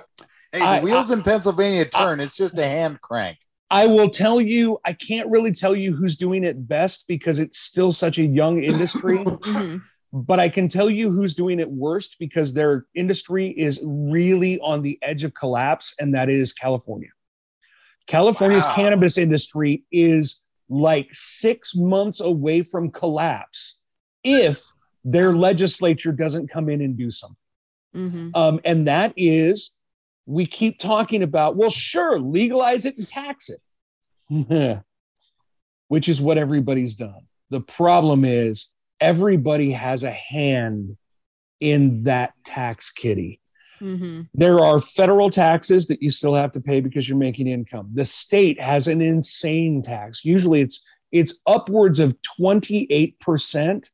Hey, 0.52 0.59
the 0.59 0.64
I- 0.64 0.80
wheels 0.80 1.11
in 1.11 1.22
Pennsylvania 1.22 1.86
turn. 1.86 2.20
it's 2.20 2.36
just 2.36 2.59
a 2.59 2.64
hand 2.64 3.00
crank. 3.00 3.38
I 3.70 3.86
will 3.86 4.11
tell 4.11 4.40
you, 4.42 4.78
I 4.84 4.92
can't 4.92 5.28
really 5.30 5.52
tell 5.52 5.74
you 5.74 5.94
who's 5.94 6.16
doing 6.16 6.44
it 6.44 6.68
best 6.68 7.07
because 7.09 7.38
it's 7.38 7.59
still 7.59 7.90
such 7.92 8.18
a 8.18 8.24
young 8.26 8.62
industry. 8.62 9.16
mhm. 9.18 9.82
But 10.12 10.40
I 10.40 10.48
can 10.48 10.68
tell 10.68 10.88
you 10.90 11.11
who's 11.11 11.34
doing 11.34 11.61
it 11.61 11.70
worst 11.70 12.16
because 12.18 12.54
their 12.54 12.86
industry 12.94 13.48
is 13.48 13.80
really 13.84 14.59
on 14.61 14.82
the 14.82 14.98
edge 15.02 15.24
of 15.24 15.34
collapse, 15.34 15.94
and 15.98 16.14
that 16.14 16.28
is 16.28 16.52
California. 16.52 17.11
California's 18.07 18.64
Wow. 18.66 18.74
cannabis 18.76 19.18
industry 19.18 19.84
is 19.90 20.42
like 20.68 21.09
six 21.12 21.74
months 21.74 22.20
away 22.20 22.62
from 22.62 22.90
collapse 22.90 23.78
if 24.24 24.64
their 25.04 25.32
legislature 25.32 26.12
doesn't 26.12 26.48
come 26.48 26.68
in 26.68 26.80
and 26.80 26.96
do 26.96 27.11
something. 27.11 27.36
Mhm. 27.94 28.30
Um, 28.36 28.61
and 28.64 28.86
that 28.86 29.12
is, 29.16 29.72
we 30.26 30.46
keep 30.46 30.78
talking 30.78 31.22
about, 31.22 31.57
well, 31.57 31.70
sure, 31.70 32.18
legalize 32.18 32.84
it 32.84 32.96
and 32.98 33.07
tax 33.07 33.48
it, 33.50 33.61
which 35.88 36.09
is 36.09 36.20
what 36.20 36.38
everybody's 36.38 36.96
done. 36.96 37.26
The 37.50 37.61
problem 37.61 38.24
is, 38.24 38.70
everybody 39.01 39.70
has 39.70 40.05
a 40.05 40.11
hand 40.11 40.97
in 41.61 42.05
that 42.05 42.32
tax 42.44 42.90
kitty. 42.90 43.40
Mhm. 43.80 44.28
There 44.34 44.61
are 44.61 44.80
federal 44.80 45.30
taxes 45.30 45.86
that 45.86 46.03
you 46.03 46.11
still 46.11 46.34
have 46.34 46.53
to 46.53 46.61
pay 46.61 46.80
because 46.80 47.09
you're 47.09 47.18
making 47.18 47.47
income. 47.47 47.90
The 47.92 48.05
state 48.05 48.61
has 48.61 48.88
an 48.88 49.01
insane 49.01 49.82
tax. 49.82 50.24
Usually 50.24 50.61
it's 50.61 50.84
it's 51.12 51.40
upwards 51.47 52.01
of 52.01 52.16
28%. 52.22 53.90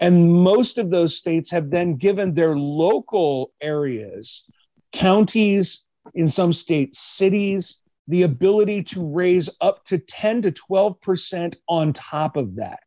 And 0.00 0.32
most 0.32 0.78
of 0.78 0.90
those 0.90 1.16
states 1.16 1.50
have 1.50 1.70
then 1.70 1.96
given 1.96 2.34
their 2.34 2.56
local 2.56 3.52
areas, 3.60 4.48
counties, 4.92 5.84
in 6.14 6.26
some 6.26 6.52
states, 6.52 6.98
cities, 6.98 7.78
the 8.08 8.22
ability 8.22 8.82
to 8.82 9.06
raise 9.06 9.48
up 9.60 9.84
to 9.84 9.98
10 9.98 10.42
to 10.42 10.50
12% 10.50 11.56
on 11.68 11.92
top 11.92 12.36
of 12.36 12.56
that. 12.56 12.80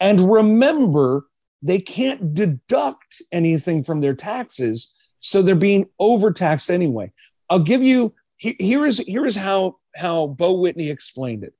And 0.00 0.32
remember, 0.32 1.26
they 1.62 1.78
can't 1.78 2.34
deduct 2.34 3.22
anything 3.30 3.84
from 3.84 4.00
their 4.00 4.14
taxes, 4.14 4.94
so 5.20 5.42
they're 5.42 5.54
being 5.54 5.86
overtaxed 5.98 6.70
anyway. 6.70 7.12
I'll 7.50 7.58
give 7.58 7.82
you 7.82 8.14
here 8.36 8.86
is 8.86 8.98
here 8.98 9.26
is 9.26 9.36
how 9.36 9.76
how 9.94 10.28
Bo 10.28 10.54
Whitney 10.54 10.88
explained 10.88 11.44
it. 11.44 11.54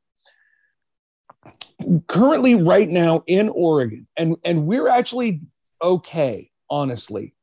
Currently, 2.07 2.55
right 2.55 2.89
now 2.89 3.23
in 3.27 3.51
Oregon, 3.51 4.07
and 4.17 4.37
and 4.45 4.67
we're 4.67 4.89
actually 4.89 5.43
okay, 5.83 6.51
honestly. 6.71 7.35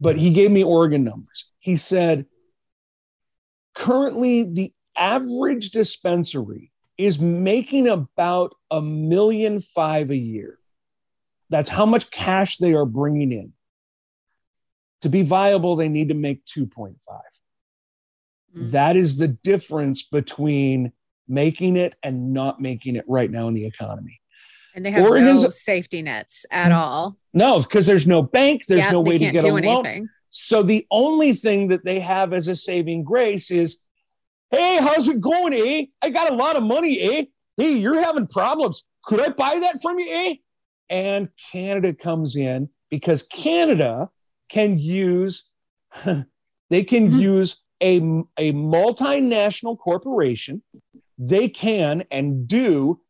But 0.00 0.18
he 0.18 0.32
gave 0.32 0.50
me 0.50 0.64
Oregon 0.64 1.04
numbers. 1.04 1.50
He 1.60 1.76
said 1.78 2.26
currently 3.74 4.42
the 4.42 4.72
average 4.96 5.70
dispensary 5.70 6.70
is 6.98 7.18
making 7.18 7.88
about 7.88 8.54
a 8.74 8.82
million 8.82 9.60
five 9.60 10.10
a 10.10 10.16
year. 10.16 10.58
That's 11.50 11.68
how 11.68 11.86
much 11.86 12.10
cash 12.10 12.56
they 12.56 12.74
are 12.74 12.86
bringing 12.86 13.32
in. 13.32 13.52
To 15.02 15.08
be 15.08 15.22
viable, 15.22 15.76
they 15.76 15.88
need 15.88 16.08
to 16.08 16.14
make 16.14 16.44
2.5. 16.46 16.96
Mhm. 18.56 18.70
That 18.70 18.96
is 18.96 19.16
the 19.18 19.28
difference 19.28 20.02
between 20.02 20.92
making 21.28 21.76
it 21.76 21.94
and 22.02 22.32
not 22.32 22.60
making 22.60 22.96
it 22.96 23.04
right 23.06 23.30
now 23.30 23.48
in 23.48 23.54
the 23.54 23.64
economy. 23.66 24.20
And 24.74 24.84
they 24.84 24.90
have 24.90 25.04
Oregon's- 25.08 25.44
no 25.44 25.50
safety 25.50 26.02
nets 26.02 26.44
at 26.50 26.72
all. 26.72 27.16
No, 27.32 27.60
because 27.60 27.86
there's 27.86 28.06
no 28.06 28.22
bank, 28.22 28.66
there's 28.66 28.80
yeah, 28.80 28.90
no 28.90 29.00
way 29.00 29.18
to 29.18 29.30
get 29.30 29.44
a 29.44 29.48
loan. 29.48 29.64
anything. 29.64 30.08
So 30.30 30.64
the 30.64 30.84
only 30.90 31.32
thing 31.32 31.68
that 31.68 31.84
they 31.84 32.00
have 32.00 32.32
as 32.32 32.48
a 32.48 32.56
saving 32.56 33.04
grace 33.04 33.52
is, 33.52 33.78
hey, 34.50 34.78
how's 34.80 35.08
it 35.08 35.20
going, 35.20 35.52
eh? 35.54 35.86
I 36.02 36.10
got 36.10 36.32
a 36.32 36.34
lot 36.34 36.56
of 36.56 36.64
money, 36.64 37.00
eh? 37.00 37.24
Hey, 37.56 37.72
you're 37.74 38.00
having 38.00 38.26
problems. 38.26 38.84
Could 39.04 39.20
I 39.20 39.28
buy 39.28 39.58
that 39.60 39.80
from 39.80 39.98
you, 39.98 40.06
eh? 40.10 40.34
And 40.90 41.28
Canada 41.52 41.94
comes 41.94 42.36
in 42.36 42.68
because 42.90 43.22
Canada 43.24 44.10
can 44.48 44.78
use, 44.78 45.48
they 46.70 46.84
can 46.84 47.08
Mhm. 47.10 47.20
use 47.20 47.58
a, 47.82 47.96
a 48.38 48.52
multinational 48.52 49.78
corporation. 49.78 50.62
They 51.18 51.48
can 51.48 52.04
and 52.10 52.46
do 52.48 53.00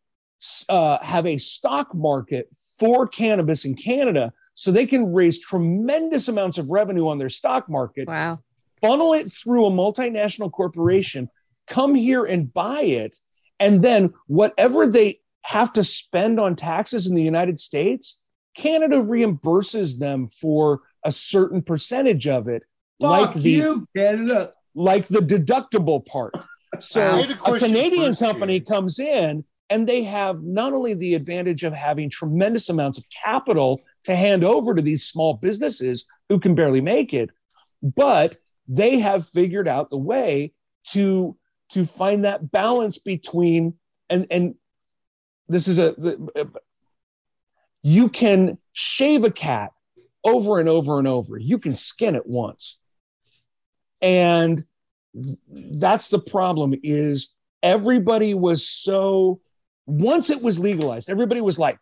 uh, 0.69 0.99
have 1.03 1.27
a 1.27 1.39
stock 1.39 1.95
market 1.95 2.49
for 2.79 3.09
cannabis 3.09 3.65
in 3.65 3.75
Canada 3.75 4.33
so 4.53 4.71
they 4.71 4.87
can 4.87 5.13
raise 5.13 5.41
tremendous 5.41 6.29
amounts 6.29 6.59
of 6.59 6.69
revenue 6.69 7.09
on 7.09 7.19
their 7.19 7.31
stock 7.31 7.69
market 7.69 8.09
Wow. 8.09 8.41
funnel 8.83 9.15
it 9.15 9.33
through 9.33 9.67
a 9.67 9.71
multinational 9.71 10.53
corporation, 10.53 11.29
come 11.67 11.95
here 11.95 12.25
and 12.25 12.53
buy 12.53 12.83
it, 12.83 13.17
and 13.61 13.83
then 13.83 14.13
whatever 14.27 14.87
they 14.87 15.21
have 15.43 15.73
to 15.75 15.85
spend 15.85 16.41
on 16.41 16.57
taxes 16.57 17.07
in 17.07 17.15
the 17.15 17.23
United 17.23 17.61
States, 17.61 18.21
Canada 18.57 18.97
reimburses 18.97 19.99
them 19.99 20.29
for 20.29 20.81
a 21.05 21.13
certain 21.13 21.63
percentage 21.63 22.27
of 22.27 22.49
it, 22.49 22.63
like 23.01 23.35
the 23.35 23.51
you, 23.51 23.89
Canada. 23.97 24.53
like 24.75 25.07
the 25.09 25.21
deductible 25.21 26.05
part. 26.05 26.35
So 26.81 27.01
a 27.01 27.53
a 27.55 27.59
Canadian 27.61 28.17
company 28.17 28.59
James. 28.59 28.69
comes 28.69 28.99
in 28.99 29.45
and 29.71 29.89
they 29.89 30.03
have 30.03 30.43
not 30.43 30.73
only 30.73 30.95
the 30.95 31.15
advantage 31.15 31.63
of 31.63 31.73
having 31.73 32.11
tremendous 32.11 32.69
amounts 32.69 32.99
of 32.99 33.05
capital 33.11 33.81
to 34.05 34.17
hand 34.17 34.43
over 34.43 34.75
to 34.75 34.83
these 34.83 35.05
small 35.05 35.35
businesses 35.35 36.05
who 36.29 36.41
can 36.41 36.57
barely 36.57 36.81
make 36.81 37.15
it, 37.15 37.31
but 37.81 38.37
they 38.67 38.99
have 38.99 39.29
figured 39.29 39.69
out 39.69 39.91
the 39.91 39.99
way 39.99 40.53
to 40.89 41.37
to 41.71 41.85
find 41.85 42.25
that 42.25 42.51
balance 42.51 42.99
between 42.99 43.75
and 44.11 44.27
and 44.31 44.55
this 45.49 45.69
is 45.69 45.79
a 45.79 45.95
you 47.83 48.09
can 48.09 48.59
shave 48.73 49.25
a 49.25 49.31
cat 49.31 49.73
over 50.25 50.59
and 50.59 50.69
over 50.69 50.99
and 50.99 51.07
over. 51.07 51.39
You 51.39 51.59
can 51.59 51.75
skin 51.75 52.15
it 52.15 52.27
once. 52.27 52.81
And 54.01 54.65
that's 55.15 56.09
the 56.09 56.19
problem 56.19 56.75
is 56.83 57.35
everybody 57.63 58.35
was 58.35 58.69
so 58.69 59.41
once 59.87 60.31
it 60.31 60.43
was 60.43 60.59
legalized 60.59 61.09
everybody 61.09 61.41
was 61.41 61.59
like 61.59 61.79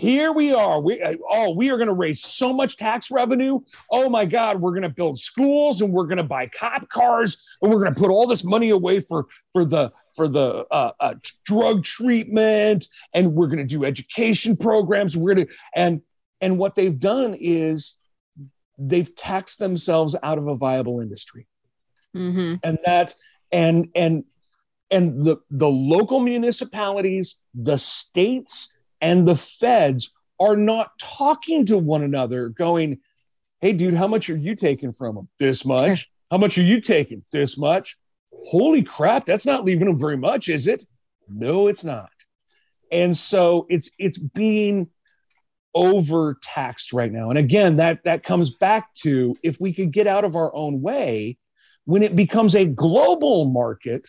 here 0.00 0.32
we 0.32 0.54
are. 0.54 0.80
We 0.80 0.98
oh 1.28 1.50
we 1.50 1.70
are 1.70 1.76
going 1.76 1.88
to 1.88 1.92
raise 1.92 2.22
so 2.22 2.54
much 2.54 2.78
tax 2.78 3.10
revenue. 3.10 3.60
Oh 3.90 4.08
my 4.08 4.24
god 4.24 4.58
we're 4.58 4.70
going 4.70 4.82
to 4.82 4.88
build 4.88 5.18
schools 5.18 5.82
and 5.82 5.92
we're 5.92 6.06
going 6.06 6.16
to 6.16 6.24
buy 6.24 6.46
cop 6.46 6.88
cars 6.88 7.46
and 7.60 7.70
we're 7.70 7.80
going 7.80 7.94
to 7.94 8.00
put 8.00 8.10
all 8.10 8.26
this 8.26 8.42
money 8.42 8.70
away 8.70 9.00
for 9.00 9.26
for 9.52 9.66
the 9.66 9.92
for 10.16 10.26
the 10.26 10.64
uh, 10.70 10.92
uh, 11.00 11.14
drug 11.44 11.84
treatment 11.84 12.88
and 13.12 13.34
we're 13.34 13.48
going 13.48 13.58
to 13.58 13.64
do 13.64 13.84
education 13.84 14.56
programs. 14.56 15.18
We're 15.18 15.34
going 15.34 15.46
to 15.46 15.52
and 15.74 16.00
and 16.40 16.56
what 16.56 16.76
they've 16.76 16.98
done 16.98 17.36
is 17.38 17.94
they've 18.78 19.14
taxed 19.14 19.58
themselves 19.58 20.16
out 20.22 20.38
of 20.38 20.48
a 20.48 20.56
viable 20.56 21.00
industry. 21.00 21.46
Mm-hmm. 22.16 22.54
and 22.64 22.78
that's 22.84 23.16
and 23.52 23.88
and 23.94 24.24
and 24.90 25.24
the 25.24 25.36
the 25.50 25.68
local 25.68 26.20
municipalities 26.20 27.36
the 27.54 27.76
states 27.76 28.72
and 29.00 29.26
the 29.26 29.36
feds 29.36 30.14
are 30.38 30.56
not 30.56 30.98
talking 30.98 31.66
to 31.66 31.78
one 31.78 32.02
another 32.02 32.48
going 32.48 32.98
hey 33.60 33.72
dude 33.72 33.94
how 33.94 34.06
much 34.06 34.30
are 34.30 34.36
you 34.36 34.54
taking 34.54 34.92
from 34.92 35.14
them 35.14 35.28
this 35.38 35.64
much? 35.64 36.10
How 36.30 36.38
much 36.38 36.56
are 36.58 36.62
you 36.62 36.80
taking? 36.80 37.24
This 37.32 37.58
much? 37.58 37.96
Holy 38.32 38.84
crap 38.84 39.24
that's 39.24 39.46
not 39.46 39.64
leaving 39.64 39.88
them 39.88 39.98
very 39.98 40.16
much 40.16 40.48
is 40.48 40.68
it? 40.68 40.86
No 41.28 41.66
it's 41.66 41.82
not. 41.82 42.10
And 42.92 43.16
so 43.16 43.66
it's 43.68 43.90
it's 43.98 44.16
being 44.16 44.88
overtaxed 45.74 46.92
right 46.92 47.10
now. 47.10 47.30
And 47.30 47.38
again 47.38 47.76
that 47.76 48.04
that 48.04 48.22
comes 48.22 48.52
back 48.52 48.94
to 49.02 49.36
if 49.42 49.60
we 49.60 49.72
could 49.72 49.90
get 49.90 50.06
out 50.06 50.24
of 50.24 50.36
our 50.36 50.54
own 50.54 50.80
way 50.80 51.36
when 51.84 52.02
it 52.04 52.14
becomes 52.14 52.54
a 52.54 52.66
global 52.66 53.46
market, 53.46 54.08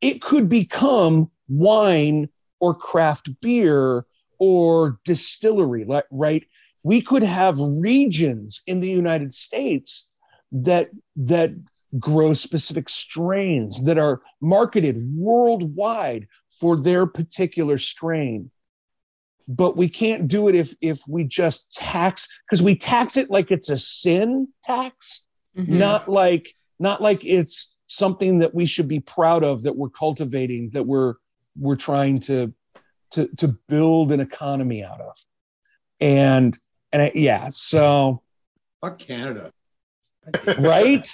it 0.00 0.20
could 0.20 0.48
become 0.48 1.30
wine 1.48 2.28
or 2.64 2.74
craft 2.74 3.28
beer 3.42 4.06
or 4.38 4.98
distillery, 5.04 5.86
right? 6.10 6.44
We 6.82 7.02
could 7.02 7.22
have 7.22 7.58
regions 7.58 8.62
in 8.66 8.80
the 8.80 8.88
United 8.88 9.34
States 9.34 10.08
that 10.50 10.88
that 11.16 11.50
grow 11.98 12.32
specific 12.32 12.88
strains 12.88 13.84
that 13.84 13.98
are 13.98 14.22
marketed 14.40 14.96
worldwide 15.14 16.26
for 16.58 16.78
their 16.78 17.06
particular 17.06 17.76
strain. 17.76 18.50
But 19.46 19.76
we 19.76 19.90
can't 19.90 20.26
do 20.26 20.48
it 20.48 20.54
if 20.54 20.74
if 20.80 21.02
we 21.06 21.24
just 21.24 21.70
tax 21.74 22.26
because 22.46 22.62
we 22.62 22.76
tax 22.76 23.18
it 23.18 23.30
like 23.30 23.50
it's 23.50 23.68
a 23.68 23.76
sin 23.76 24.48
tax 24.62 25.26
Mm-hmm. 25.56 25.78
not 25.78 26.08
like 26.08 26.52
not 26.80 27.00
like 27.00 27.24
it's 27.24 27.72
something 27.86 28.40
that 28.40 28.52
we 28.56 28.66
should 28.66 28.88
be 28.88 28.98
proud 28.98 29.44
of 29.44 29.62
that 29.62 29.76
we're 29.76 29.88
cultivating 29.88 30.70
that 30.70 30.84
we're 30.84 31.14
we're 31.58 31.76
trying 31.76 32.20
to 32.20 32.52
to 33.12 33.26
to 33.36 33.48
build 33.68 34.12
an 34.12 34.20
economy 34.20 34.82
out 34.84 35.00
of 35.00 35.16
and 36.00 36.58
and 36.92 37.02
I, 37.02 37.12
yeah 37.14 37.48
so 37.50 38.22
Fuck 38.80 38.98
Canada. 38.98 39.52
right 40.58 41.08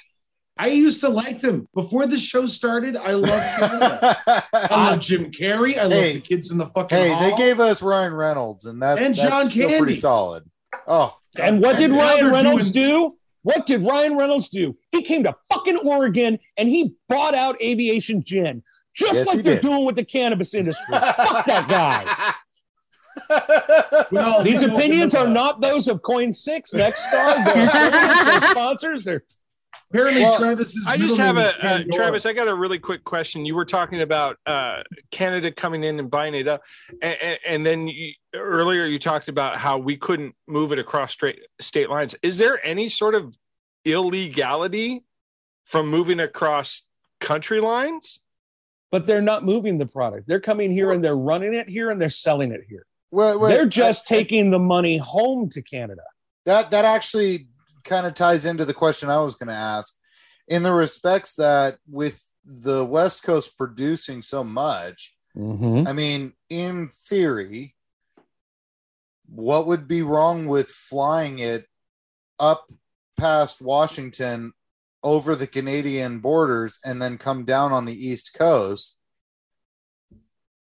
I 0.58 0.66
used 0.66 1.00
to 1.00 1.08
like 1.08 1.40
them 1.40 1.66
before 1.74 2.04
the 2.06 2.18
show 2.18 2.44
started. 2.44 2.94
I 2.94 3.12
love 3.12 3.30
Canada. 3.58 4.18
I 4.26 4.42
ah. 4.70 4.88
love 4.90 5.00
Jim 5.00 5.30
Carrey. 5.30 5.78
I 5.78 5.84
love 5.84 5.92
Hey. 5.92 6.12
the 6.14 6.20
kids 6.20 6.52
in 6.52 6.58
the 6.58 6.66
fucking. 6.66 6.98
Hey, 6.98 7.08
hall. 7.12 7.30
they 7.30 7.34
gave 7.36 7.60
us 7.60 7.80
Ryan 7.80 8.12
Reynolds, 8.12 8.66
and 8.66 8.82
that 8.82 8.98
And 8.98 9.14
that's 9.14 9.22
John 9.22 9.48
still 9.48 9.68
Candy. 9.68 9.78
pretty 9.78 9.94
solid. 9.94 10.44
Oh, 10.86 11.16
and 11.38 11.62
what 11.62 11.78
did 11.78 11.92
Ryan 11.92 12.30
Reynolds 12.30 12.72
doing- 12.72 12.88
do? 12.88 13.16
What 13.42 13.64
did 13.64 13.82
Ryan 13.86 14.18
Reynolds 14.18 14.50
do? 14.50 14.76
He 14.92 15.00
came 15.00 15.22
to 15.24 15.34
fucking 15.50 15.78
Oregon 15.78 16.38
and 16.58 16.68
he 16.68 16.94
bought 17.08 17.34
out 17.34 17.56
aviation 17.62 18.22
gin, 18.22 18.62
just 18.94 19.14
Yes, 19.14 19.26
like 19.28 19.36
he 19.36 19.42
they're 19.42 19.54
did. 19.56 19.62
doing 19.62 19.84
with 19.84 19.96
the 19.96 20.04
cannabis 20.04 20.54
industry. 20.54 20.84
Fuck 20.90 21.46
that 21.46 21.66
guy. 21.68 22.34
Well, 24.10 24.42
These 24.42 24.62
opinions 24.62 25.14
are 25.14 25.26
not 25.28 25.60
those 25.60 25.88
of 25.88 26.02
KOIN 26.02 26.32
Six, 26.32 26.72
Nexstar, 26.72 27.44
their 28.40 28.50
sponsors. 28.50 29.04
They're 29.04 29.22
Apparently, 29.92 30.22
Well, 30.22 30.38
Travis's 30.38 30.86
I 30.88 30.96
just 30.96 31.16
have 31.16 31.36
a 31.36 31.52
uh, 31.64 31.82
Travis. 31.92 32.24
I 32.24 32.32
got 32.32 32.46
a 32.46 32.54
really 32.54 32.78
quick 32.78 33.02
question. 33.02 33.44
You 33.44 33.56
were 33.56 33.64
talking 33.64 34.02
about 34.02 34.36
uh, 34.46 34.82
Canada 35.10 35.50
coming 35.50 35.82
in 35.82 35.98
and 35.98 36.08
buying 36.08 36.34
it 36.34 36.46
up, 36.46 36.62
and, 37.02 37.16
and, 37.20 37.38
and 37.44 37.66
then 37.66 37.88
you, 37.88 38.12
earlier 38.32 38.84
you 38.84 39.00
talked 39.00 39.28
about 39.28 39.58
how 39.58 39.78
we 39.78 39.96
couldn't 39.96 40.36
move 40.46 40.70
it 40.70 40.78
across 40.78 41.12
straight 41.12 41.40
state 41.60 41.90
lines. 41.90 42.14
Is 42.22 42.38
there 42.38 42.64
any 42.64 42.88
sort 42.88 43.16
of 43.16 43.36
illegality 43.84 45.02
from 45.64 45.88
moving 45.88 46.20
across 46.20 46.82
country 47.20 47.60
lines? 47.60 48.20
But 48.90 49.06
they're 49.06 49.22
not 49.22 49.44
moving 49.44 49.78
the 49.78 49.86
product. 49.86 50.26
They're 50.26 50.40
coming 50.40 50.70
here 50.70 50.90
and 50.90 51.02
they're 51.02 51.16
running 51.16 51.54
it 51.54 51.68
here 51.68 51.90
and 51.90 52.00
they're 52.00 52.10
selling 52.10 52.52
it 52.52 52.62
here. 52.68 52.86
Wait, 53.12 53.38
wait, 53.40 53.50
they're 53.50 53.66
just 53.66 54.10
I- 54.10 54.14
I- 54.14 54.18
taking 54.18 54.50
the 54.50 54.58
money 54.58 54.96
home 54.98 55.48
to 55.50 55.62
Canada. 55.62 56.02
that 56.46 56.70
that 56.70 56.84
actually 56.84 57.48
kind 57.84 58.06
of 58.06 58.14
ties 58.14 58.44
into 58.44 58.64
the 58.64 58.74
question 58.74 59.08
I 59.10 59.18
was 59.18 59.34
going 59.34 59.48
to 59.48 59.54
ask, 59.54 59.96
in 60.48 60.62
the 60.62 60.72
respects 60.72 61.34
that 61.34 61.78
with 61.88 62.22
the 62.44 62.84
West 62.84 63.22
Coast 63.22 63.56
producing 63.56 64.22
so 64.22 64.42
much, 64.44 65.14
Mm-hmm. 65.36 65.86
I 65.86 65.92
mean, 65.92 66.32
in 66.48 66.88
theory, 67.08 67.76
what 69.28 69.68
would 69.68 69.86
be 69.86 70.02
wrong 70.02 70.46
with 70.48 70.68
flying 70.68 71.38
it 71.38 71.66
up 72.40 72.68
past 73.16 73.62
Washington 73.62 74.52
over 75.02 75.34
the 75.34 75.46
Canadian 75.46 76.18
borders 76.18 76.78
and 76.84 77.00
then 77.00 77.18
come 77.18 77.44
down 77.44 77.72
on 77.72 77.84
the 77.84 78.06
East 78.06 78.34
Coast 78.34 78.96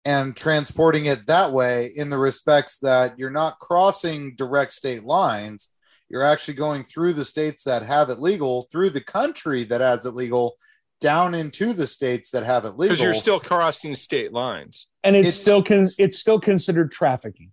and 0.05 0.35
transporting 0.35 1.05
it 1.05 1.27
that 1.27 1.51
way 1.51 1.91
in 1.93 2.09
the 2.09 2.17
respects 2.17 2.79
that 2.79 3.19
you're 3.19 3.29
not 3.29 3.59
crossing 3.59 4.35
direct 4.35 4.71
state 4.73 5.03
lines. 5.03 5.73
You're 6.09 6.23
actually 6.23 6.55
going 6.55 6.83
through 6.83 7.13
the 7.13 7.25
states 7.25 7.63
that 7.65 7.83
have 7.83 8.09
it 8.09 8.19
legal, 8.19 8.67
through 8.71 8.91
the 8.91 9.01
country 9.01 9.63
that 9.65 9.81
has 9.81 10.05
it 10.05 10.15
legal, 10.15 10.55
down 11.01 11.35
into 11.35 11.73
the 11.73 11.85
states 11.85 12.31
that 12.31 12.43
have 12.43 12.65
it 12.65 12.71
legal. 12.71 12.95
Because 12.95 13.01
you're 13.01 13.13
still 13.13 13.39
crossing 13.39 13.93
state 13.93 14.33
lines. 14.33 14.87
And 15.03 15.15
it's, 15.15 15.27
It's- 15.27 15.41
still 15.41 15.63
con- 15.63 15.85
it's 15.97 16.17
still 16.17 16.39
considered 16.39 16.91
trafficking. 16.91 17.51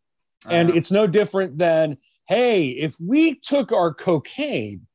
And 0.49 0.70
Uh, 0.70 0.74
it's 0.74 0.91
no 0.91 1.07
different 1.07 1.59
than 1.59 1.99
hey, 2.28 2.70
if 2.70 2.97
we 3.01 3.37
took 3.37 3.70
our 3.70 3.95
cocaine 3.95 4.87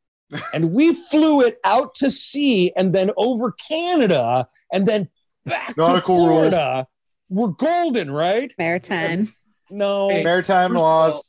and 0.54 0.72
we 0.72 0.94
flew 0.94 1.42
it 1.42 1.58
out 1.64 1.96
to 1.96 2.10
sea 2.10 2.72
and 2.78 2.94
then 2.94 3.12
over 3.18 3.52
Canada 3.52 4.48
and 4.72 4.88
then 4.88 5.10
back 5.46 5.76
Nautical 5.78 6.18
to 6.26 6.30
rules. 6.30 6.54
Florida, 6.54 6.88
we're 7.30 7.48
golden, 7.50 8.12
right? 8.12 8.54
Maritime. 8.58 9.34
No, 9.70 10.10
Hey, 10.10 10.24
maritime 10.24 10.70
first 10.72 10.76
of 10.78 10.82
laws. 10.82 11.14
all- 11.16 11.26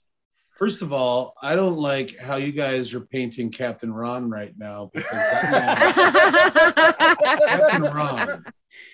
First 0.59 0.83
of 0.83 0.93
all, 0.93 1.35
I 1.43 1.57
don't 1.57 1.75
like 1.77 2.17
how 2.19 2.37
you 2.37 2.53
guys 2.53 2.95
are 2.95 3.01
painting 3.01 3.51
Captain 3.51 3.93
Ron 3.93 4.31
right 4.31 4.53
now 4.57 4.91
because 4.95 5.11
that 5.11 5.51
man, 5.51 7.17
Captain 7.49 7.83
Ron, 7.95 8.45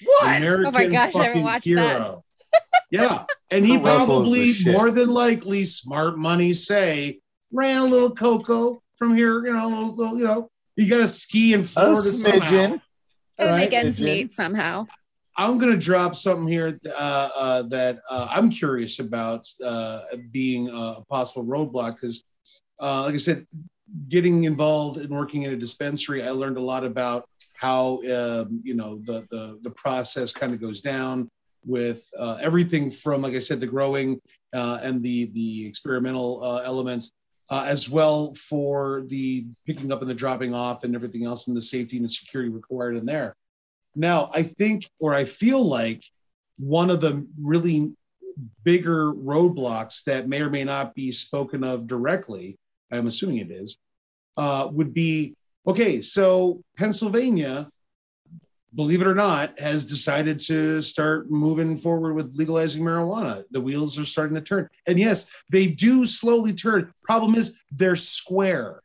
What? 0.05 0.37
American 0.37 0.67
Oh 0.67 0.71
my 0.71 0.87
gosh, 0.87 1.15
I 1.17 1.25
haven't 1.25 1.43
watched 1.43 1.67
hero. 1.67 2.25
that. 2.53 2.61
Yeah, 2.91 3.25
and 3.51 3.67
he 3.67 3.77
Kurt 3.77 3.85
Russell 3.85 4.23
is 4.33 4.65
the 4.65 4.65
probably 4.65 4.79
more 4.79 4.91
than 4.91 5.11
likely, 5.11 5.65
smart 5.67 6.17
money 6.17 6.55
say, 6.55 7.21
ran 7.53 7.79
a 7.79 7.85
little 7.85 8.15
cocoa 8.15 8.83
from 8.99 9.15
here. 9.15 9.47
You 9.47 9.53
know, 9.53 9.67
a 9.67 9.69
little, 9.69 9.95
little, 9.95 10.19
you 10.19 10.25
know, 10.25 10.51
you 10.77 10.89
got 10.91 10.99
to 10.99 11.09
ski 11.09 11.55
in 11.55 11.61
A 11.61 11.65
Florida 11.65 12.01
somehow. 12.03 12.39
smidgen. 12.47 12.81
Let's 13.39 13.51
Right. 13.53 13.59
make 13.71 13.73
ends 13.73 13.99
Pigeon. 14.01 14.15
meet 14.17 14.33
somehow. 14.33 14.87
I'm 15.37 15.57
going 15.59 15.71
to 15.71 15.79
drop 15.79 16.17
something 16.17 16.49
here 16.49 16.81
uh, 16.99 17.29
uh, 17.37 17.63
that 17.63 18.01
uh, 18.11 18.27
I'm 18.29 18.51
curious 18.51 18.99
about 18.99 19.47
uh, 19.65 20.03
being 20.33 20.69
a 20.69 20.97
possible 21.09 21.45
roadblock 21.45 21.95
because, 21.95 22.25
uh, 22.81 23.05
like 23.05 23.15
I 23.15 23.19
said, 23.19 23.47
getting 24.09 24.43
involved 24.45 24.99
and 24.99 25.11
working 25.11 25.43
in 25.45 25.53
a 25.53 25.57
dispensary, 25.57 26.25
I 26.25 26.31
learned 26.31 26.57
a 26.57 26.61
lot 26.61 26.85
about 26.85 27.29
how 27.55 27.99
um, 28.13 28.61
you 28.65 28.75
know 28.75 29.01
the 29.05 29.27
the, 29.31 29.59
the 29.63 29.71
process 29.71 30.33
kind 30.33 30.53
of 30.53 30.61
goes 30.61 30.81
down 30.81 31.29
with 31.65 32.09
uh, 32.19 32.39
everything 32.41 32.91
from, 32.91 33.23
like 33.23 33.35
I 33.35 33.39
said, 33.41 33.61
the 33.61 33.67
growing 33.67 34.21
uh, 34.55 34.79
and 34.83 35.01
the 35.03 35.27
the 35.35 35.67
experimental 35.67 36.43
uh, 36.43 36.63
elements, 36.65 37.13
uh, 37.51 37.65
as 37.67 37.89
well 37.89 38.35
for 38.35 39.03
the 39.07 39.47
picking 39.67 39.91
up 39.93 40.01
and 40.01 40.11
the 40.11 40.15
dropping 40.15 40.55
off 40.55 40.85
and 40.85 40.95
everything 40.95 41.25
else, 41.25 41.49
and 41.49 41.57
the 41.57 41.63
safety 41.63 41.97
and 41.97 42.05
the 42.05 42.09
security 42.09 42.51
required 42.51 42.97
in 42.97 43.07
there. 43.07 43.35
Now, 43.95 44.31
I 44.35 44.43
think, 44.43 44.89
or 44.99 45.15
I 45.15 45.25
feel 45.25 45.65
like, 45.65 46.05
one 46.59 46.91
of 46.91 47.01
the 47.01 47.25
really 47.41 47.93
bigger 48.65 49.13
roadblocks 49.13 50.05
that 50.05 50.29
may 50.29 50.41
or 50.43 50.51
may 50.51 50.65
not 50.65 50.95
be 50.95 51.11
spoken 51.11 51.65
of 51.65 51.87
directly, 51.87 52.57
I'm 52.91 53.07
assuming 53.07 53.39
it 53.39 53.51
is, 53.51 53.79
uh, 54.37 54.69
would 54.73 54.93
be 54.93 55.35
okay. 55.67 56.01
So 56.01 56.63
Pennsylvania 56.77 57.69
believe 58.75 59.01
it 59.01 59.07
or 59.07 59.15
not, 59.15 59.59
has 59.59 59.87
decided 59.87 60.39
to 60.39 60.83
start 60.83 61.31
moving 61.31 61.77
forward 61.77 62.15
with 62.15 62.35
legalizing 62.35 62.83
marijuana. 62.83 63.45
The 63.51 63.61
wheels 63.61 63.99
are 63.99 64.05
starting 64.05 64.35
to 64.35 64.41
turn. 64.41 64.69
And 64.87 64.99
yes, 64.99 65.31
they 65.51 65.69
do 65.69 66.05
slowly 66.05 66.53
turn. 66.53 66.93
Problem 67.03 67.35
is, 67.35 67.63
they're 67.73 67.97
square. 67.97 68.83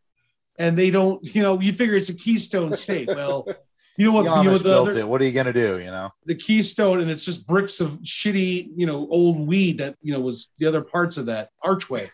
And 0.60 0.78
they 0.78 0.92
don't, 0.92 1.24
you 1.36 1.42
know, 1.42 1.60
you 1.60 1.74
figure 1.74 1.96
it's 1.96 2.10
a 2.10 2.16
keystone 2.16 2.74
state. 2.74 3.08
Well, 3.08 3.48
you 3.98 4.06
know 4.06 4.14
what? 4.14 4.24
You 4.24 4.52
know, 4.52 4.58
the, 4.58 4.64
built 4.64 4.90
other, 4.90 5.00
it. 5.00 5.08
What 5.08 5.22
are 5.22 5.26
you 5.26 5.32
gonna 5.32 5.52
do? 5.52 5.80
You 5.80 5.92
know, 5.92 6.12
the 6.26 6.36
keystone, 6.36 7.02
and 7.02 7.10
it's 7.10 7.26
just 7.26 7.48
bricks 7.48 7.82
of 7.82 7.90
shitty, 8.04 8.70
you 8.76 8.86
know, 8.86 9.08
old 9.10 9.48
weed 9.48 9.80
that, 9.80 9.96
you 10.02 10.14
know, 10.14 10.20
was 10.20 10.52
the 10.60 10.66
other 10.66 10.82
parts 10.82 11.18
of 11.18 11.26
that 11.26 11.50
archway. 11.64 12.10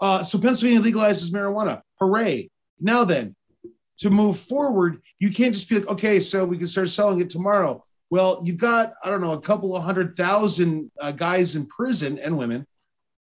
Uh, 0.00 0.22
so 0.22 0.38
Pennsylvania 0.38 0.80
legalizes 0.80 1.30
marijuana. 1.30 1.82
Hooray. 2.00 2.50
Now 2.80 3.04
then, 3.04 3.34
to 3.98 4.10
move 4.10 4.38
forward, 4.38 5.00
you 5.18 5.30
can't 5.30 5.54
just 5.54 5.68
be 5.68 5.78
like, 5.78 5.88
okay, 5.88 6.20
so 6.20 6.44
we 6.44 6.58
can 6.58 6.66
start 6.66 6.88
selling 6.88 7.20
it 7.20 7.30
tomorrow. 7.30 7.84
Well, 8.10 8.40
you've 8.42 8.58
got, 8.58 8.94
I 9.04 9.10
don't 9.10 9.20
know, 9.20 9.32
a 9.32 9.40
couple 9.40 9.76
of 9.76 9.82
hundred 9.82 10.14
thousand 10.14 10.90
uh, 11.00 11.12
guys 11.12 11.56
in 11.56 11.66
prison 11.66 12.18
and 12.18 12.38
women 12.38 12.66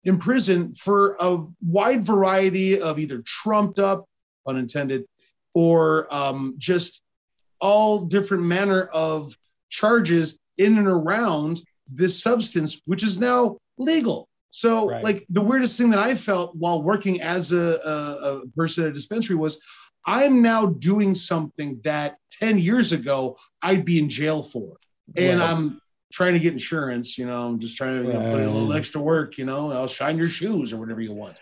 in 0.05 0.19
prison 0.19 0.75
for 0.75 1.17
a 1.21 1.39
wide 1.65 2.03
variety 2.03 2.81
of 2.81 2.99
either 2.99 3.23
trumped 3.25 3.79
up, 3.79 4.05
unintended, 4.47 5.05
or 5.55 6.13
um, 6.13 6.55
just 6.59 7.03
all 7.61 8.01
different 8.07 8.43
manner 8.43 8.85
of 8.93 9.33
charges 9.69 10.39
in 10.59 10.79
and 10.79 10.89
around 10.89 11.61
this 11.89 12.21
substance, 12.21 12.81
which 12.87 13.03
is 13.03 13.21
now 13.21 13.57
legal. 13.79 14.29
So, 14.51 14.89
Right. 14.91 15.05
like 15.05 15.27
the 15.31 15.41
weirdest 15.41 15.79
thing 15.79 15.91
that 15.91 15.99
I 15.99 16.15
felt 16.15 16.55
while 16.57 16.83
working 16.83 17.23
as 17.23 17.53
a, 17.53 17.79
a, 17.85 18.41
a 18.41 18.47
person 18.57 18.85
at 18.85 18.91
a 18.91 18.93
dispensary 18.93 19.37
was 19.37 19.59
I'm 20.07 20.43
now 20.43 20.67
doing 20.67 21.15
something 21.15 21.81
that 21.85 22.19
10 22.33 22.59
years 22.59 22.93
ago 22.93 23.37
I'd 23.63 23.85
be 23.85 23.99
in 23.99 24.09
jail 24.09 24.43
for. 24.43 24.77
And. 25.17 25.43
I'm 25.43 25.81
trying 26.13 26.35
to 26.35 26.39
get 26.39 26.53
insurance, 26.53 27.17
you 27.19 27.27
know, 27.27 27.49
I'm 27.49 27.59
just 27.59 27.77
trying 27.77 28.03
to 28.03 28.07
you 28.07 28.13
know, 28.13 28.31
put 28.31 28.41
in 28.41 28.47
a 28.47 28.51
little 28.51 28.73
extra 28.75 29.01
work, 29.01 29.39
you 29.39 29.45
know, 29.45 29.73
I'll 29.73 29.89
shine 29.89 30.19
your 30.19 30.27
shoes 30.29 30.73
or 30.73 30.77
whatever 30.79 31.01
you 31.01 31.13
want. 31.13 31.39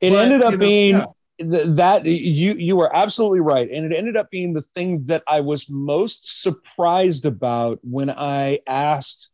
It 0.00 0.10
But, 0.10 0.18
ended 0.24 0.42
up 0.42 0.52
you 0.52 0.56
know, 0.56 0.66
being 0.66 0.94
yeah. 0.96 1.04
th- 1.38 1.76
that 1.76 2.06
you 2.06 2.54
you 2.54 2.76
were 2.76 2.94
absolutely 2.94 3.40
right, 3.40 3.68
and 3.70 3.84
it 3.84 3.96
ended 3.96 4.16
up 4.16 4.30
being 4.30 4.54
the 4.54 4.62
thing 4.62 5.04
that 5.04 5.22
I 5.28 5.40
was 5.40 5.68
most 5.68 6.42
surprised 6.42 7.26
about 7.26 7.78
when 7.82 8.10
I 8.10 8.60
asked 8.66 9.28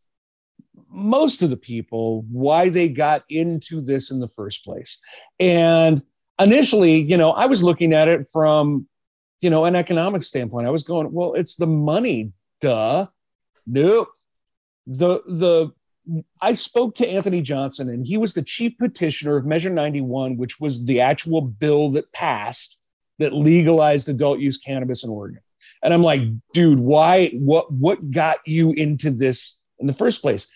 most 0.89 1.41
of 1.41 1.49
the 1.49 1.57
people 1.57 2.23
why 2.29 2.69
they 2.69 2.89
got 2.89 3.23
into 3.29 3.81
this 3.81 4.11
in 4.11 4.19
the 4.19 4.27
first 4.29 4.63
place. 4.65 5.01
And 5.39 6.01
initially, 6.39 7.01
you 7.01 7.17
know, 7.17 7.31
I 7.31 7.45
was 7.45 7.63
looking 7.63 7.93
at 7.93 8.07
it 8.07 8.27
from, 8.31 8.87
you 9.41 9.49
know, 9.49 9.65
an 9.65 9.75
economic 9.75 10.23
standpoint. 10.23 10.67
I 10.67 10.71
was 10.71 10.83
going, 10.83 11.11
well, 11.11 11.33
it's 11.33 11.55
the 11.55 11.67
money, 11.67 12.31
duh. 12.61 13.07
Nope. 13.65 14.09
The 14.87 15.21
the 15.27 15.71
I 16.41 16.53
spoke 16.53 16.95
to 16.95 17.07
Anthony 17.07 17.41
Johnson, 17.41 17.89
and 17.89 18.07
he 18.07 18.17
was 18.17 18.33
the 18.33 18.41
chief 18.41 18.77
petitioner 18.77 19.35
of 19.35 19.45
Measure 19.45 19.69
91, 19.69 20.37
which 20.37 20.59
was 20.59 20.85
the 20.85 21.01
actual 21.01 21.41
bill 21.41 21.91
that 21.91 22.11
passed 22.13 22.79
that 23.19 23.33
legalized 23.33 24.07
adult 24.07 24.39
use 24.39 24.57
cannabis 24.57 25.03
in 25.03 25.09
Oregon. 25.09 25.41
And 25.83 25.93
I'm 25.93 26.03
like, 26.03 26.21
dude, 26.53 26.79
why? 26.79 27.29
What? 27.33 27.71
What 27.73 28.09
got 28.11 28.39
you 28.45 28.71
into 28.73 29.11
this 29.11 29.59
in 29.79 29.87
the 29.87 29.93
first 29.93 30.21
place? 30.21 30.47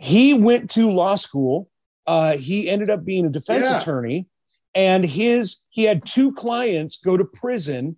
He 0.00 0.34
went 0.34 0.70
to 0.70 0.90
law 0.90 1.14
school. 1.14 1.70
Uh, 2.06 2.36
he 2.36 2.68
ended 2.68 2.90
up 2.90 3.04
being 3.04 3.26
a 3.26 3.30
defense 3.30 3.66
Yeah. 3.66 3.78
attorney, 3.78 4.26
and 4.74 5.04
his 5.04 5.58
he 5.70 5.84
had 5.84 6.06
two 6.06 6.32
clients 6.32 6.98
go 6.98 7.16
to 7.16 7.24
prison, 7.24 7.96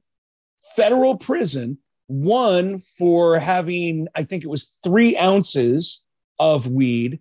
federal 0.76 1.16
prison. 1.16 1.78
One 2.08 2.78
for 2.78 3.38
having, 3.38 4.06
I 4.14 4.22
think 4.22 4.44
it 4.44 4.50
was 4.50 4.76
three 4.84 5.16
ounces 5.16 6.04
of 6.38 6.68
weed. 6.68 7.20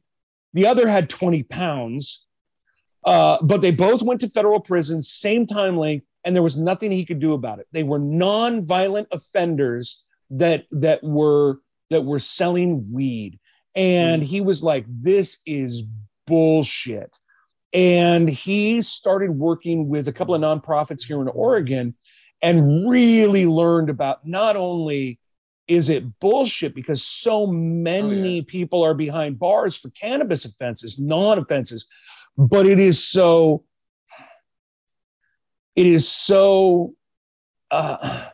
The 0.54 0.68
other 0.68 0.88
had 0.88 1.10
20 1.10 1.44
pounds. 1.44 2.26
Uh, 3.04 3.38
but 3.42 3.62
they 3.62 3.72
both 3.72 4.02
went 4.02 4.22
to 4.22 4.30
federal 4.30 4.60
prison, 4.60 5.02
same 5.02 5.46
time 5.46 5.78
length, 5.78 6.06
and 6.24 6.36
there 6.36 6.44
was 6.44 6.58
nothing 6.58 6.92
he 6.92 7.06
could 7.06 7.20
do 7.20 7.34
about 7.34 7.60
it. 7.60 7.68
They 7.72 7.84
were 7.84 8.00
non-violent 8.00 9.08
offenders 9.12 10.04
that 10.32 10.66
that 10.72 11.04
were 11.04 11.60
that 11.92 12.04
were 12.04 12.20
selling 12.20 12.92
weed. 12.92 13.40
And 13.76 14.24
he 14.24 14.42
was 14.42 14.64
like, 14.64 14.86
this 14.88 15.40
is 15.46 15.84
bullshit. 16.26 17.16
And 17.76 18.30
he 18.30 18.82
started 18.82 19.32
working 19.32 19.90
with 19.90 20.08
a 20.08 20.14
couple 20.14 20.34
of 20.34 20.42
nonprofits 20.42 21.04
here 21.04 21.22
in 21.22 21.28
Oregon 21.28 21.94
and 22.42 22.90
really 22.90 23.46
learned 23.46 23.90
about 23.90 24.26
not 24.26 24.56
only 24.56 25.20
is 25.68 25.90
it 25.90 26.20
bullshit 26.22 26.74
because 26.74 27.04
so 27.04 27.46
many 27.46 28.42
people 28.44 28.82
are 28.82 28.94
behind 28.94 29.38
bars 29.38 29.76
for 29.76 29.90
cannabis 29.90 30.46
offenses, 30.46 30.98
non 30.98 31.38
offenses, 31.38 31.86
but 32.38 32.66
it 32.66 32.80
is 32.80 33.04
so, 33.04 33.66
it 35.76 35.86
is 35.86 36.08
so 36.08 36.94
uh, 37.72 38.30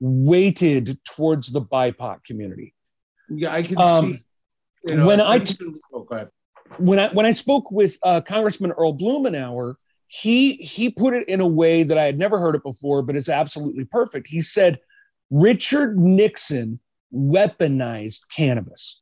weighted 0.00 0.98
towards 1.04 1.50
the 1.50 1.62
BIPOC 1.62 2.24
community. 2.24 2.74
Yeah, 3.30 3.54
I 3.54 3.62
can 3.62 3.78
Um, 3.78 4.04
see. 4.04 4.18
You 4.88 4.96
know, 4.96 5.06
when 5.06 5.20
I 5.22 5.42
oh, 5.94 6.02
go 6.02 6.14
ahead. 6.14 6.28
When 6.78 6.98
I 6.98 7.08
when 7.08 7.26
I 7.26 7.32
spoke 7.32 7.70
with 7.70 7.98
uh, 8.02 8.20
Congressman 8.20 8.72
Earl 8.72 8.96
Blumenauer, 8.96 9.74
he 10.06 10.54
he 10.54 10.90
put 10.90 11.14
it 11.14 11.28
in 11.28 11.40
a 11.40 11.46
way 11.46 11.82
that 11.82 11.98
I 11.98 12.04
had 12.04 12.18
never 12.18 12.38
heard 12.38 12.54
it 12.54 12.62
before, 12.62 13.02
but 13.02 13.16
it's 13.16 13.28
absolutely 13.28 13.84
perfect. 13.84 14.28
He 14.28 14.42
said 14.42 14.78
Richard 15.30 15.98
Nixon 15.98 16.78
weaponized 17.14 18.20
cannabis. 18.34 19.00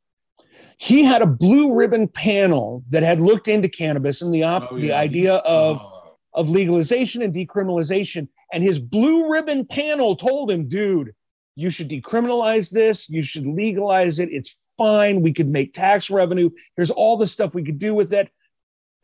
He 0.77 1.03
had 1.03 1.21
a 1.21 1.27
blue 1.27 1.73
ribbon 1.73 2.07
panel 2.07 2.83
that 2.89 3.03
had 3.03 3.21
looked 3.21 3.47
into 3.47 3.69
cannabis 3.69 4.21
and 4.21 4.33
the 4.33 4.43
op- 4.43 4.71
Oh, 4.71 4.79
the 4.79 4.93
idea 4.93 5.35
of 5.35 5.85
of 6.33 6.49
legalization 6.49 7.21
and 7.21 7.33
decriminalization. 7.33 8.27
And 8.53 8.63
his 8.63 8.79
blue 8.79 9.29
ribbon 9.31 9.65
panel 9.65 10.15
told 10.15 10.49
him, 10.51 10.67
dude, 10.67 11.13
you 11.55 11.69
should 11.69 11.89
decriminalize 11.89 12.71
this. 12.71 13.09
You 13.09 13.23
should 13.23 13.45
legalize 13.45 14.19
it. 14.19 14.29
It's 14.31 14.71
fine. 14.77 15.21
We 15.21 15.33
could 15.33 15.47
make 15.49 15.73
tax 15.73 16.09
revenue. 16.09 16.49
Here's 16.75 16.91
all 16.91 17.17
the 17.17 17.27
stuff 17.27 17.53
we 17.53 17.63
could 17.63 17.79
do 17.79 17.93
with 17.93 18.13
it. 18.13 18.29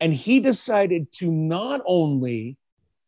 And 0.00 0.12
he 0.14 0.40
decided 0.40 1.12
to 1.14 1.30
not 1.30 1.80
only 1.86 2.56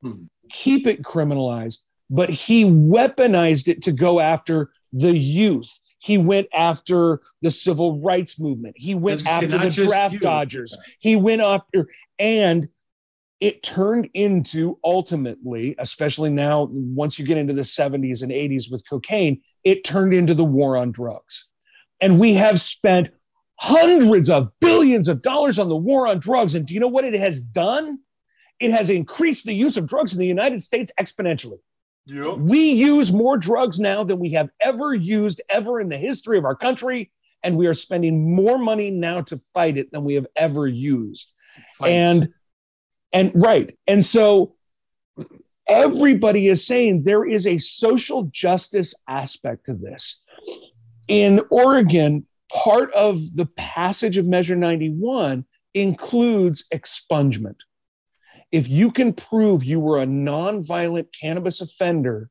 Hmm. 0.02 0.24
keep 0.50 0.86
it 0.86 1.02
criminalized, 1.02 1.82
but 2.08 2.30
he 2.30 2.64
weaponized 2.64 3.68
it 3.68 3.82
to 3.82 3.92
go 3.92 4.18
after 4.18 4.70
the 4.92 5.16
youth. 5.16 5.70
He 5.98 6.16
went 6.16 6.48
after 6.54 7.20
the 7.42 7.50
civil 7.50 8.00
rights 8.00 8.40
movement. 8.40 8.74
He 8.78 8.94
went 8.94 9.20
I 9.28 9.40
was 9.40 9.52
gonna 9.52 9.70
say, 9.70 9.82
after 9.82 9.82
the 9.82 9.86
draft 9.88 10.12
youth. 10.14 10.22
dodgers. 10.22 10.76
He 10.98 11.16
went 11.16 11.42
after, 11.42 11.86
and 12.18 12.66
it 13.40 13.62
turned 13.62 14.08
into 14.12 14.78
ultimately, 14.84 15.74
especially 15.78 16.28
now, 16.28 16.68
once 16.70 17.18
you 17.18 17.24
get 17.24 17.38
into 17.38 17.54
the 17.54 17.62
70s 17.62 18.22
and 18.22 18.30
80s 18.30 18.70
with 18.70 18.82
cocaine, 18.88 19.40
it 19.64 19.82
turned 19.82 20.12
into 20.12 20.34
the 20.34 20.44
war 20.44 20.76
on 20.76 20.92
drugs. 20.92 21.48
And 22.02 22.20
we 22.20 22.34
have 22.34 22.60
spent 22.60 23.08
hundreds 23.56 24.28
of 24.28 24.50
billions 24.60 25.08
of 25.08 25.22
dollars 25.22 25.58
on 25.58 25.68
the 25.68 25.76
war 25.76 26.06
on 26.06 26.18
drugs. 26.18 26.54
And 26.54 26.66
do 26.66 26.74
you 26.74 26.80
know 26.80 26.88
what 26.88 27.04
it 27.04 27.14
has 27.14 27.40
done? 27.40 27.98
It 28.58 28.70
has 28.72 28.90
increased 28.90 29.46
the 29.46 29.54
use 29.54 29.78
of 29.78 29.86
drugs 29.86 30.12
in 30.12 30.18
the 30.18 30.26
United 30.26 30.62
States 30.62 30.92
exponentially. 31.00 31.58
Yep. 32.06 32.38
We 32.38 32.70
use 32.72 33.12
more 33.12 33.38
drugs 33.38 33.78
now 33.80 34.04
than 34.04 34.18
we 34.18 34.32
have 34.32 34.50
ever 34.60 34.94
used 34.94 35.40
ever 35.48 35.80
in 35.80 35.88
the 35.88 35.98
history 35.98 36.36
of 36.36 36.44
our 36.44 36.56
country. 36.56 37.10
And 37.42 37.56
we 37.56 37.66
are 37.66 37.74
spending 37.74 38.34
more 38.34 38.58
money 38.58 38.90
now 38.90 39.22
to 39.22 39.40
fight 39.54 39.78
it 39.78 39.92
than 39.92 40.04
we 40.04 40.14
have 40.14 40.26
ever 40.36 40.66
used. 40.66 41.32
Fights. 41.78 41.90
And 41.90 42.28
and 43.12 43.32
right. 43.34 43.72
And 43.86 44.04
so 44.04 44.54
everybody 45.66 46.48
is 46.48 46.66
saying 46.66 47.02
there 47.02 47.24
is 47.24 47.46
a 47.46 47.58
social 47.58 48.24
justice 48.24 48.94
aspect 49.08 49.66
to 49.66 49.74
this. 49.74 50.22
In 51.08 51.40
Oregon, 51.50 52.26
part 52.52 52.92
of 52.92 53.18
the 53.34 53.46
passage 53.56 54.18
of 54.18 54.26
Measure 54.26 54.56
91 54.56 55.44
includes 55.74 56.66
expungement. 56.72 57.56
If 58.52 58.68
you 58.68 58.90
can 58.90 59.12
prove 59.12 59.62
you 59.62 59.78
were 59.78 60.00
a 60.00 60.06
nonviolent 60.06 61.08
cannabis 61.18 61.60
offender, 61.60 62.30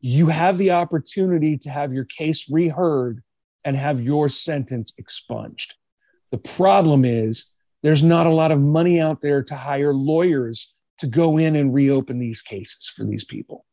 you 0.00 0.26
have 0.26 0.58
the 0.58 0.72
opportunity 0.72 1.58
to 1.58 1.70
have 1.70 1.92
your 1.92 2.04
case 2.04 2.50
reheard 2.50 3.22
and 3.64 3.76
have 3.76 4.00
your 4.00 4.28
sentence 4.28 4.92
expunged. 4.98 5.74
The 6.30 6.38
problem 6.38 7.04
is 7.04 7.50
there's 7.82 8.02
not 8.02 8.26
a 8.26 8.30
lot 8.30 8.52
of 8.52 8.60
money 8.60 9.00
out 9.00 9.20
there 9.20 9.42
to 9.42 9.54
hire 9.54 9.92
lawyers 9.92 10.74
to 10.98 11.06
go 11.06 11.38
in 11.38 11.56
and 11.56 11.74
reopen 11.74 12.18
these 12.18 12.40
cases 12.40 12.88
for 12.94 13.04
these 13.04 13.24
people. 13.24 13.64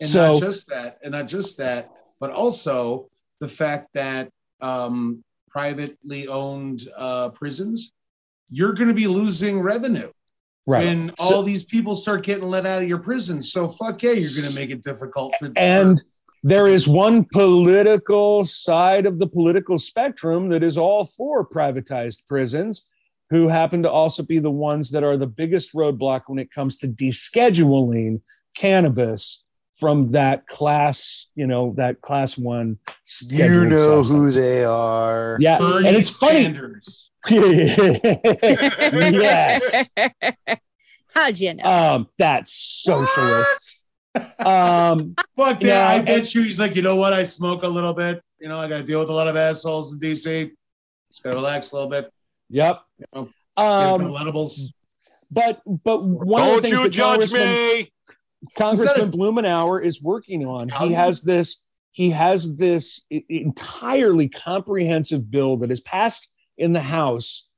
and 0.00 0.08
so 0.08 0.32
not 0.32 0.40
just 0.40 0.68
that, 0.68 0.98
and 1.02 1.12
not 1.12 1.26
just 1.26 1.56
that, 1.58 1.90
but 2.20 2.30
also 2.30 3.08
the 3.40 3.48
fact 3.48 3.88
that 3.94 4.30
um, 4.60 5.24
privately 5.48 6.28
owned 6.28 6.82
uh, 6.96 7.30
prisons, 7.30 7.92
you're 8.50 8.74
going 8.74 8.88
to 8.88 8.94
be 8.94 9.06
losing 9.06 9.60
revenue 9.60 10.10
right. 10.66 10.84
when 10.86 11.12
So- 11.18 11.36
all 11.36 11.42
these 11.42 11.64
people 11.64 11.96
start 11.96 12.24
getting 12.24 12.44
let 12.44 12.66
out 12.66 12.82
of 12.82 12.88
your 12.88 13.02
prisons. 13.02 13.52
So 13.52 13.68
fuck 13.68 14.02
yeah, 14.02 14.12
you're 14.12 14.36
going 14.36 14.48
to 14.48 14.54
make 14.54 14.70
it 14.70 14.82
difficult 14.82 15.34
for 15.38 15.50
and 15.56 16.02
there 16.46 16.66
is 16.66 16.86
one 16.86 17.24
political 17.32 18.44
side 18.44 19.06
of 19.06 19.18
the 19.18 19.26
political 19.26 19.78
spectrum 19.78 20.50
that 20.50 20.62
is 20.62 20.76
all 20.76 21.06
for 21.06 21.48
privatized 21.48 22.26
prisons 22.26 22.90
who 23.30 23.48
happen 23.48 23.82
to 23.82 23.90
also 23.90 24.22
be 24.22 24.38
the 24.38 24.50
ones 24.50 24.90
that 24.90 25.02
are 25.04 25.16
the 25.16 25.26
biggest 25.26 25.74
roadblock 25.74 26.22
when 26.26 26.38
it 26.38 26.50
comes 26.52 26.78
to 26.78 26.88
descheduling 26.88 28.20
cannabis 28.56 29.42
from 29.78 30.08
that 30.10 30.46
class 30.46 31.26
you 31.34 31.46
know 31.46 31.74
that 31.76 32.00
class 32.00 32.38
one 32.38 32.78
You 32.88 32.94
scheduled 33.04 33.68
know 33.70 34.02
who 34.04 34.30
they 34.30 34.64
are. 34.64 35.36
yeah 35.40 35.58
Bernie 35.58 35.88
and 35.88 35.96
it's 35.96 36.14
funny 36.14 36.54
yes 37.30 39.90
How'd 41.14 41.38
you 41.38 41.54
know? 41.54 41.64
um 41.64 42.08
that's 42.18 42.52
socialist 42.52 43.80
um 44.38 45.14
Fuck 45.36 45.60
that. 45.60 45.62
Yeah, 45.62 45.88
I 45.88 45.94
and- 45.96 46.06
bet 46.06 46.34
you 46.34 46.42
he's 46.42 46.60
like, 46.60 46.76
you 46.76 46.82
know 46.82 46.94
what? 46.94 47.12
I 47.12 47.24
smoke 47.24 47.64
a 47.64 47.68
little 47.68 47.94
bit. 47.94 48.22
You 48.38 48.48
know, 48.48 48.60
I 48.60 48.68
got 48.68 48.78
to 48.78 48.84
deal 48.84 49.00
with 49.00 49.08
a 49.08 49.12
lot 49.12 49.26
of 49.26 49.36
assholes 49.36 49.92
in 49.92 49.98
DC. 49.98 50.52
Just 51.10 51.24
got 51.24 51.30
to 51.30 51.36
relax 51.36 51.72
a 51.72 51.74
little 51.74 51.90
bit. 51.90 52.12
Yep 52.50 52.80
You 52.98 53.06
know, 53.14 53.20
um 53.56 54.00
couple 54.00 54.18
edibles. 54.18 54.72
but 55.30 55.62
but 55.84 56.02
one 56.04 56.42
of 56.48 56.56
the 56.56 56.62
things 56.62 56.72
you 56.72 56.82
that 56.84 56.90
judge 56.90 57.30
Congressman- 57.32 57.46
me. 57.76 57.92
Congressman 58.56 59.08
a- 59.08 59.10
Blumenauer 59.10 59.82
is 59.82 60.02
working 60.02 60.44
on. 60.46 60.68
He 60.68 60.92
has 60.92 61.22
this. 61.22 61.62
He 61.92 62.10
has 62.10 62.56
this 62.56 63.02
entirely 63.28 64.28
comprehensive 64.28 65.30
bill 65.30 65.56
that 65.58 65.70
is 65.70 65.80
passed 65.80 66.28
in 66.58 66.72
the 66.72 66.80
House. 66.80 67.48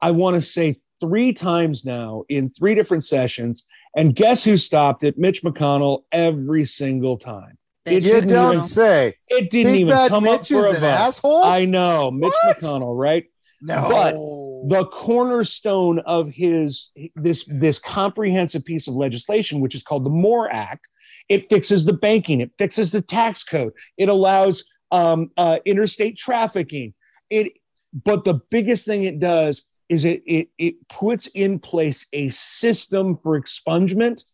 I 0.00 0.10
want 0.12 0.34
to 0.34 0.40
say 0.40 0.76
three 1.00 1.32
times 1.32 1.84
now 1.84 2.22
in 2.28 2.50
three 2.50 2.74
different 2.74 3.04
sessions. 3.04 3.66
And 3.96 4.14
guess 4.14 4.44
who 4.44 4.56
stopped 4.56 5.02
it? 5.04 5.16
Mitch 5.18 5.42
McConnell 5.42 6.02
every 6.12 6.64
single 6.66 7.16
time. 7.16 7.56
It 7.86 8.02
You 8.04 8.12
didn't 8.12 8.28
don't 8.28 8.54
even- 8.56 8.60
say. 8.60 9.14
It 9.28 9.50
didn't 9.50 9.72
Big 9.72 9.80
even 9.82 10.08
come 10.08 10.24
Mitch 10.24 10.52
up 10.52 10.58
for 10.60 10.66
is 10.66 10.72
a 10.72 10.74
an 10.74 10.80
vote. 10.80 10.86
asshole. 10.86 11.44
I 11.44 11.64
know, 11.64 12.10
Mitch 12.10 12.32
What? 12.44 12.58
McConnell, 12.60 12.96
right? 12.96 13.24
No. 13.66 13.88
but 13.90 14.14
the 14.68 14.86
cornerstone 14.86 15.98
of 16.00 16.28
his 16.28 16.90
this 17.14 17.48
this 17.50 17.78
comprehensive 17.78 18.64
piece 18.64 18.88
of 18.88 18.94
legislation 18.94 19.60
which 19.60 19.74
is 19.74 19.82
called 19.82 20.04
the 20.04 20.10
more 20.10 20.50
act 20.52 20.88
it 21.28 21.48
fixes 21.48 21.84
the 21.84 21.92
banking 21.92 22.40
it 22.40 22.50
fixes 22.58 22.90
the 22.90 23.02
tax 23.02 23.44
code 23.44 23.72
it 23.96 24.08
allows 24.08 24.64
um, 24.92 25.30
uh, 25.36 25.58
interstate 25.64 26.16
trafficking 26.16 26.94
it 27.30 27.52
but 28.04 28.24
the 28.24 28.40
biggest 28.50 28.86
thing 28.86 29.04
it 29.04 29.20
does 29.20 29.64
is 29.88 30.04
it, 30.04 30.22
it 30.26 30.48
it 30.58 30.88
puts 30.88 31.26
in 31.28 31.58
place 31.58 32.06
a 32.12 32.28
system 32.30 33.16
for 33.22 33.40
expungement 33.40 34.24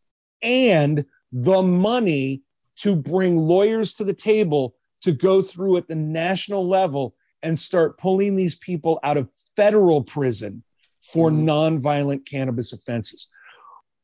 and 0.43 1.05
the 1.33 1.63
money 1.63 2.43
to 2.77 2.97
bring 2.97 3.39
lawyers 3.39 3.95
to 3.95 4.05
the 4.05 4.15
table 4.15 4.75
to 5.03 5.13
go 5.13 5.43
through 5.43 5.77
at 5.77 5.89
the 5.89 5.95
national 5.95 6.69
level 6.69 7.15
and 7.43 7.59
start 7.59 7.99
pulling 7.99 8.37
these 8.37 8.57
people 8.57 9.01
out 9.03 9.17
of 9.17 9.31
federal 9.57 10.03
prison 10.03 10.63
for 11.01 11.31
nonviolent 11.31 12.27
cannabis 12.27 12.73
offenses. 12.73 13.29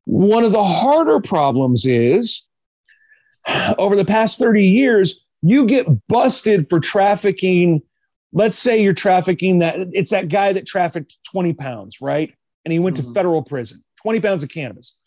One 0.04 0.44
of 0.44 0.52
the 0.52 0.64
harder 0.64 1.20
problems 1.20 1.86
is 1.86 2.48
over 3.78 3.96
the 3.96 4.04
past 4.04 4.38
30 4.38 4.66
years, 4.66 5.24
you 5.42 5.66
get 5.66 5.86
busted 6.08 6.68
for 6.68 6.80
trafficking. 6.80 7.82
Let's 8.32 8.58
say 8.58 8.82
you're 8.82 8.94
trafficking 8.94 9.60
that 9.60 9.76
it's 9.92 10.10
that 10.10 10.28
guy 10.28 10.52
that 10.52 10.66
trafficked 10.66 11.16
20 11.30 11.54
pounds, 11.54 12.00
right? 12.00 12.34
And 12.64 12.72
he 12.72 12.78
went 12.78 12.96
to 12.96 13.02
Mhm. 13.02 13.14
federal 13.14 13.42
prison, 13.42 13.82
20 14.02 14.20
pounds 14.20 14.42
of 14.42 14.48
cannabis. 14.48 14.98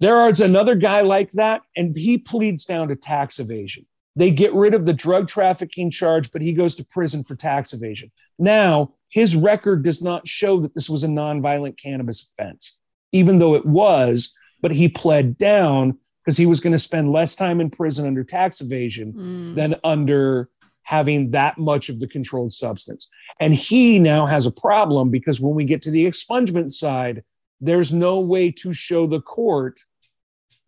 There 0.00 0.28
is 0.28 0.40
another 0.40 0.74
guy 0.74 1.00
like 1.00 1.30
that, 1.32 1.62
and 1.76 1.96
he 1.96 2.18
pleads 2.18 2.64
down 2.64 2.88
to 2.88 2.96
tax 2.96 3.38
evasion. 3.38 3.86
They 4.16 4.30
get 4.30 4.52
rid 4.54 4.74
of 4.74 4.86
the 4.86 4.94
drug 4.94 5.28
trafficking 5.28 5.90
charge, 5.90 6.32
but 6.32 6.42
he 6.42 6.52
goes 6.52 6.74
to 6.76 6.84
prison 6.84 7.22
for 7.22 7.36
tax 7.36 7.72
evasion. 7.72 8.10
Now, 8.38 8.94
his 9.10 9.36
record 9.36 9.84
does 9.84 10.02
not 10.02 10.26
show 10.26 10.58
that 10.60 10.74
this 10.74 10.90
was 10.90 11.04
a 11.04 11.08
nonviolent 11.08 11.78
cannabis 11.78 12.28
offense, 12.38 12.80
even 13.12 13.38
though 13.38 13.54
it 13.54 13.66
was, 13.66 14.34
but 14.62 14.72
he 14.72 14.88
pled 14.88 15.36
down 15.38 15.98
because 16.24 16.36
he 16.36 16.46
was 16.46 16.60
going 16.60 16.72
to 16.72 16.78
spend 16.78 17.12
less 17.12 17.36
time 17.36 17.60
in 17.60 17.70
prison 17.70 18.06
under 18.06 18.24
tax 18.24 18.60
evasion 18.60 19.12
Mm. 19.12 19.54
than 19.54 19.74
under 19.84 20.48
having 20.82 21.30
that 21.32 21.58
much 21.58 21.88
of 21.88 22.00
the 22.00 22.06
controlled 22.08 22.52
substance. 22.52 23.10
And 23.38 23.54
he 23.54 23.98
now 23.98 24.24
has 24.24 24.46
a 24.46 24.50
problem 24.50 25.10
because 25.10 25.40
when 25.40 25.54
we 25.54 25.64
get 25.64 25.82
to 25.82 25.90
the 25.90 26.06
expungement 26.06 26.70
side, 26.70 27.22
there's 27.60 27.92
no 27.92 28.20
way 28.20 28.50
to 28.52 28.72
show 28.72 29.06
the 29.06 29.20
court 29.20 29.80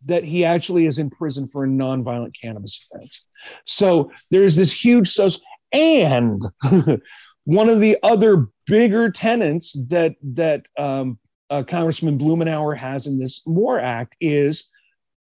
that 0.08 0.24
he 0.24 0.44
actually 0.44 0.86
is 0.86 0.98
in 0.98 1.10
prison 1.10 1.46
for 1.48 1.64
a 1.64 1.68
nonviolent 1.68 2.32
cannabis 2.40 2.84
offense. 2.90 3.28
So 3.64 4.10
there's 4.30 4.56
this 4.56 4.72
huge 4.72 5.08
social 5.08 5.40
and 5.72 6.42
one 7.44 7.68
of 7.68 7.80
the 7.80 7.98
other 8.02 8.46
bigger 8.66 9.10
tenants 9.10 9.76
that 9.88 10.16
that 10.22 10.66
um, 10.78 11.18
uh, 11.50 11.62
Congressman 11.62 12.18
Blumenauer 12.18 12.76
has 12.76 13.06
in 13.06 13.18
this 13.18 13.46
More 13.46 13.78
Act 13.78 14.16
is 14.20 14.70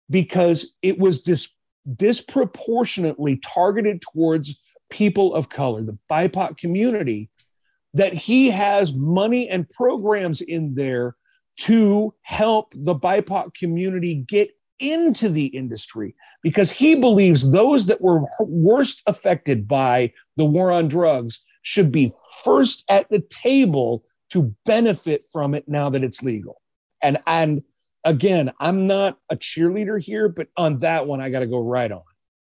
because 0.10 0.74
it 0.82 0.98
was 0.98 1.24
dis- 1.24 1.56
disproportionately 1.96 3.38
targeted 3.38 4.02
towards 4.02 4.60
people 4.90 5.34
of 5.34 5.50
color, 5.50 5.82
the 5.84 5.98
BIPOC 6.10 6.58
community, 6.58 7.30
that 7.94 8.14
he 8.14 8.50
has 8.50 8.94
money 8.94 9.50
and 9.50 9.70
programs 9.70 10.42
in 10.42 10.76
there 10.76 11.16
to 11.60 12.14
help 12.22 12.74
the 12.76 12.96
BIPOC 12.96 13.54
community 13.54 14.16
get 14.28 14.50
into 14.82 15.30
the 15.30 15.46
industry 15.46 16.16
because 16.42 16.72
he 16.72 16.96
believes 16.96 17.52
those 17.52 17.86
that 17.86 18.02
were 18.02 18.22
worst 18.40 19.02
affected 19.08 19.68
by 19.68 20.12
the 20.36 20.44
war 20.46 20.72
on 20.72 20.88
drugs 20.88 21.46
should 21.62 21.92
be 21.92 22.12
first 22.44 22.84
at 22.90 23.10
the 23.10 23.22
table 23.30 24.04
to 24.32 24.54
benefit 24.66 25.24
from 25.32 25.54
it 25.54 25.64
now 25.68 25.90
that 25.90 26.04
it's 26.04 26.24
legal. 26.24 26.60
And 27.02 27.20
and 27.28 27.62
again, 28.04 28.52
I'm 28.60 28.88
not 28.88 29.18
a 29.30 29.36
cheerleader 29.36 30.02
here, 30.02 30.28
but 30.28 30.48
on 30.58 30.80
that 30.80 31.06
one 31.06 31.22
I 31.22 31.30
got 31.30 31.40
to 31.42 31.48
go 31.48 31.60
right 31.60 31.92
on. 31.92 32.02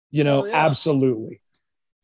You 0.09 0.23
know, 0.23 0.41
Oh, 0.41 0.45
yeah. 0.45 0.65
absolutely. 0.65 1.41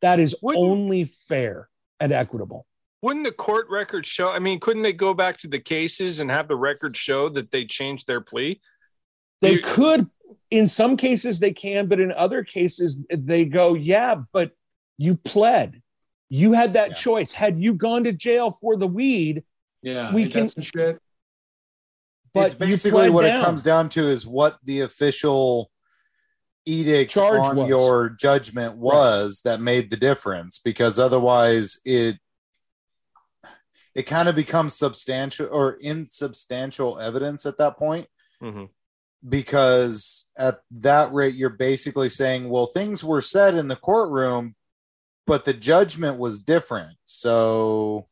That 0.02 0.20
is 0.20 0.36
Wouldn't- 0.42 0.64
only 0.64 1.06
fair 1.06 1.70
and 2.00 2.12
equitable. 2.12 2.68
Wouldn't 3.02 3.26
the 3.26 3.32
court 3.32 3.68
record 3.70 4.06
show? 4.06 4.30
I 4.30 4.38
mean, 4.38 4.60
couldn't 4.60 4.84
they 4.84 4.94
go 4.94 5.16
back 5.16 5.38
to 5.40 5.48
the 5.48 5.60
cases 5.60 6.20
and 6.20 6.30
have 6.30 6.48
the 6.48 6.56
record 6.56 6.96
show 6.96 7.30
that 7.30 7.50
they 7.50 7.66
changed 7.66 8.06
their 8.06 8.22
plea? 8.22 8.62
They 9.42 9.54
You- 9.54 9.62
could, 9.62 10.10
in 10.50 10.68
some 10.68 10.96
cases, 10.98 11.40
they 11.40 11.52
can, 11.52 11.88
but 11.88 12.00
in 12.00 12.12
other 12.12 12.44
cases, 12.44 13.04
they 13.10 13.46
go, 13.46 13.74
yeah, 13.74 14.16
but 14.32 14.52
you 14.98 15.16
pled. 15.16 15.82
You 16.30 16.54
had 16.54 16.74
that 16.74 16.90
Yeah. 16.90 16.96
choice. 16.96 17.32
Had 17.34 17.60
you 17.60 17.74
gone 17.74 18.04
to 18.06 18.14
jail 18.14 18.52
for 18.52 18.78
the 18.78 18.88
weed, 18.88 19.44
Yeah, 19.84 20.14
We 20.14 20.30
can- 20.30 20.44
that 20.44 20.50
some 20.52 20.64
shit. 20.64 21.02
but 22.36 22.46
it's 22.46 22.54
basically 22.56 23.10
what 23.10 23.24
down. 23.24 23.42
it 23.42 23.44
comes 23.44 23.64
down 23.64 23.90
to 23.90 24.08
is 24.10 24.28
what 24.28 24.60
the 24.64 24.82
official 24.82 25.72
edict 26.68 27.12
Charge 27.12 27.40
on 27.42 27.56
was. 27.56 27.68
your 27.68 28.10
judgment 28.12 28.78
was 28.78 29.42
that 29.44 29.60
made 29.60 29.90
the 29.90 29.98
difference 29.98 30.60
because 30.60 31.00
otherwise 31.00 31.80
it 31.84 32.18
it 33.96 34.04
kind 34.04 34.30
of 34.30 34.36
becomes 34.36 34.76
substantial 34.78 35.48
or 35.52 35.74
insubstantial 35.82 37.00
evidence 37.00 37.48
at 37.48 37.58
that 37.58 37.78
point 37.78 38.08
Mhm. 38.40 38.70
Because 39.28 40.26
at 40.38 40.62
that 40.72 41.14
rate 41.14 41.36
you're 41.36 41.50
basically 41.50 42.10
saying 42.10 42.50
well 42.50 42.66
things 42.66 43.04
were 43.04 43.22
said 43.22 43.56
in 43.56 43.68
the 43.68 43.76
courtroom 43.76 44.56
but 45.28 45.46
the 45.46 45.54
judgment 45.54 46.20
was 46.20 46.40
different. 46.40 46.98
So 47.06 48.08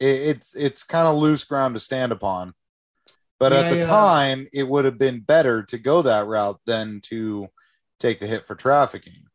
it, 0.00 0.06
it's 0.06 0.54
it's 0.54 0.82
kind 0.82 1.06
of 1.06 1.16
loose 1.16 1.44
ground 1.44 1.74
to 1.74 1.80
stand 1.80 2.12
upon. 2.12 2.54
But 3.38 3.52
at 3.52 3.70
the 3.70 3.76
Yeah, 3.76 3.82
yeah. 3.82 3.86
time 3.86 4.48
it 4.52 4.66
would 4.66 4.86
have 4.86 4.98
been 4.98 5.20
better 5.20 5.62
to 5.64 5.78
go 5.78 6.02
that 6.02 6.26
route 6.26 6.58
than 6.66 7.00
to 7.04 7.48
take 8.00 8.18
the 8.18 8.26
hit 8.26 8.46
for 8.46 8.54
trafficking. 8.54 9.26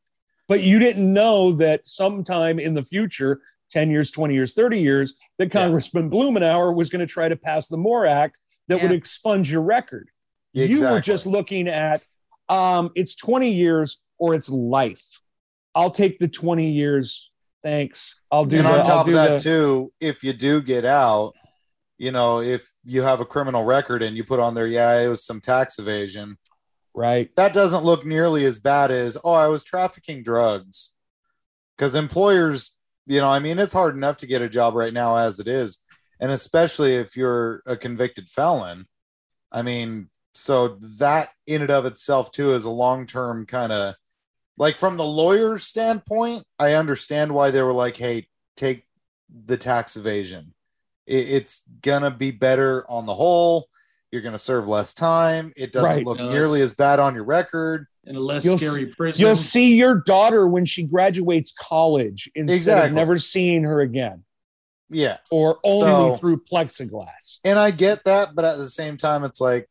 But 0.47 0.63
you 0.63 0.79
didn't 0.79 1.13
know 1.13 1.53
that 1.53 1.87
sometime 1.87 2.59
in 2.59 2.73
the 2.73 2.83
future 2.83 3.41
10 3.69 3.89
years, 3.89 4.11
20 4.11 4.33
years, 4.33 4.53
30 4.53 4.81
years, 4.81 5.13
that 5.37 5.49
Congressman 5.51 6.09
Blumenauer 6.11 6.75
was 6.75 6.89
going 6.89 6.99
to 6.99 7.07
try 7.07 7.29
to 7.29 7.37
pass 7.37 7.69
the 7.69 7.77
MORE 7.77 8.05
Act 8.05 8.37
that 8.67 8.81
would 8.81 8.91
expunge 8.91 9.49
your 9.49 9.61
record. 9.61 10.09
You 10.53 10.81
were 10.81 10.99
just 10.99 11.25
looking 11.25 11.67
at 11.67 12.05
um, 12.49 12.91
it's 12.95 13.15
20 13.15 13.51
years 13.51 14.03
or 14.17 14.35
it's 14.35 14.49
life. 14.49 15.21
I'll 15.73 15.91
take 15.91 16.19
the 16.19 16.27
20 16.27 16.69
years. 16.69 17.31
Thanks. 17.63 18.19
I'll 18.31 18.45
do 18.45 18.57
and 18.57 18.65
the, 18.65 18.79
on 18.79 18.85
top 18.85 19.07
of 19.07 19.13
that 19.13 19.37
the- 19.37 19.39
too 19.39 19.93
if 19.99 20.23
you 20.23 20.33
do 20.33 20.61
get 20.61 20.83
out 20.83 21.33
you 22.01 22.11
know 22.11 22.41
if 22.41 22.73
you 22.83 23.03
have 23.03 23.21
a 23.21 23.25
criminal 23.25 23.63
record 23.63 24.01
and 24.01 24.17
you 24.17 24.23
put 24.23 24.39
on 24.39 24.55
there 24.55 24.65
yeah 24.65 24.99
it 24.99 25.07
was 25.07 25.23
some 25.23 25.39
tax 25.39 25.77
evasion 25.77 26.35
right 26.95 27.29
that 27.35 27.53
doesn't 27.53 27.83
look 27.83 28.03
nearly 28.03 28.43
as 28.43 28.57
bad 28.57 28.89
as 28.89 29.15
oh 29.23 29.33
i 29.33 29.47
was 29.47 29.63
trafficking 29.63 30.23
drugs 30.23 30.89
because 31.77 31.93
employers 31.93 32.71
you 33.05 33.21
know 33.21 33.27
i 33.27 33.37
mean 33.37 33.59
it's 33.59 33.71
hard 33.71 33.95
enough 33.95 34.17
to 34.17 34.25
get 34.25 34.41
a 34.41 34.49
job 34.49 34.73
right 34.73 34.93
now 34.93 35.15
as 35.15 35.39
it 35.39 35.47
is 35.47 35.85
and 36.19 36.31
especially 36.31 36.95
if 36.95 37.15
you're 37.15 37.61
a 37.67 37.77
convicted 37.77 38.27
felon 38.27 38.87
i 39.53 39.61
mean 39.61 40.09
so 40.33 40.77
that 40.97 41.29
in 41.47 41.61
and 41.61 41.71
of 41.71 41.85
itself 41.85 42.31
too 42.31 42.53
is 42.53 42.65
a 42.65 42.69
long-term 42.69 43.45
kind 43.45 43.71
of 43.71 43.95
like 44.57 44.77
from 44.77 44.97
the 44.97 45.03
lawyer's 45.05 45.63
standpoint 45.63 46.43
i 46.59 46.73
understand 46.73 47.31
why 47.33 47.51
they 47.51 47.61
were 47.61 47.73
like 47.73 47.97
hey 47.97 48.25
take 48.55 48.85
the 49.45 49.57
tax 49.57 49.95
evasion 49.97 50.53
it, 51.07 51.29
it's 51.29 51.61
gonna 51.81 52.11
be 52.11 52.31
better 52.31 52.85
on 52.89 53.05
the 53.05 53.13
whole 53.13 53.67
you're 54.11 54.21
gonna 54.21 54.37
serve 54.37 54.67
less 54.67 54.93
time 54.93 55.51
it 55.57 55.71
doesn't 55.73 55.89
Right. 55.97 56.05
look 56.05 56.17
No, 56.17 56.29
nearly 56.31 56.61
as 56.61 56.73
bad 56.73 56.99
on 56.99 57.13
your 57.15 57.23
record 57.25 57.87
in 58.05 58.15
a 58.15 58.19
less 58.19 58.43
You'll 58.43 58.57
scary 58.57 58.87
prison. 58.87 59.23
You'll 59.25 59.35
see 59.35 59.75
your 59.75 59.95
daughter 60.05 60.47
when 60.47 60.65
she 60.65 60.83
graduates 60.83 61.53
college 61.59 62.29
instead 62.35 62.55
Exactly. 62.55 62.89
of 62.89 62.93
never 62.95 63.17
seeing 63.17 63.63
her 63.63 63.81
again 63.81 64.23
yeah 64.89 65.17
or 65.29 65.59
only 65.63 65.85
So- 65.85 66.17
through 66.17 66.41
plexiglass. 66.43 67.39
and 67.45 67.57
i 67.59 67.71
get 67.71 68.03
that 68.05 68.33
but 68.35 68.43
at 68.45 68.57
the 68.57 68.67
same 68.69 68.95
time 68.97 69.23
it's 69.23 69.39
like 69.41 69.67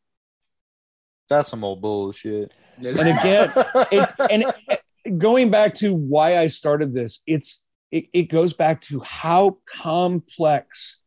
that's 1.31 1.49
some 1.49 1.65
old 1.65 1.81
bullshit 1.81 2.53
And 2.79 2.99
again, 2.99 3.53
it, 3.91 4.09
and 4.31 4.45
it- 4.69 5.19
going 5.19 5.51
back 5.51 5.75
to 5.77 5.95
why 5.95 6.39
I 6.39 6.49
started 6.49 6.93
this, 6.93 7.23
it's 7.27 7.63
it, 7.91 8.07
it 8.13 8.25
goes 8.25 8.53
back 8.53 8.83
to 8.83 9.01
how 9.01 9.55
complex 9.67 11.01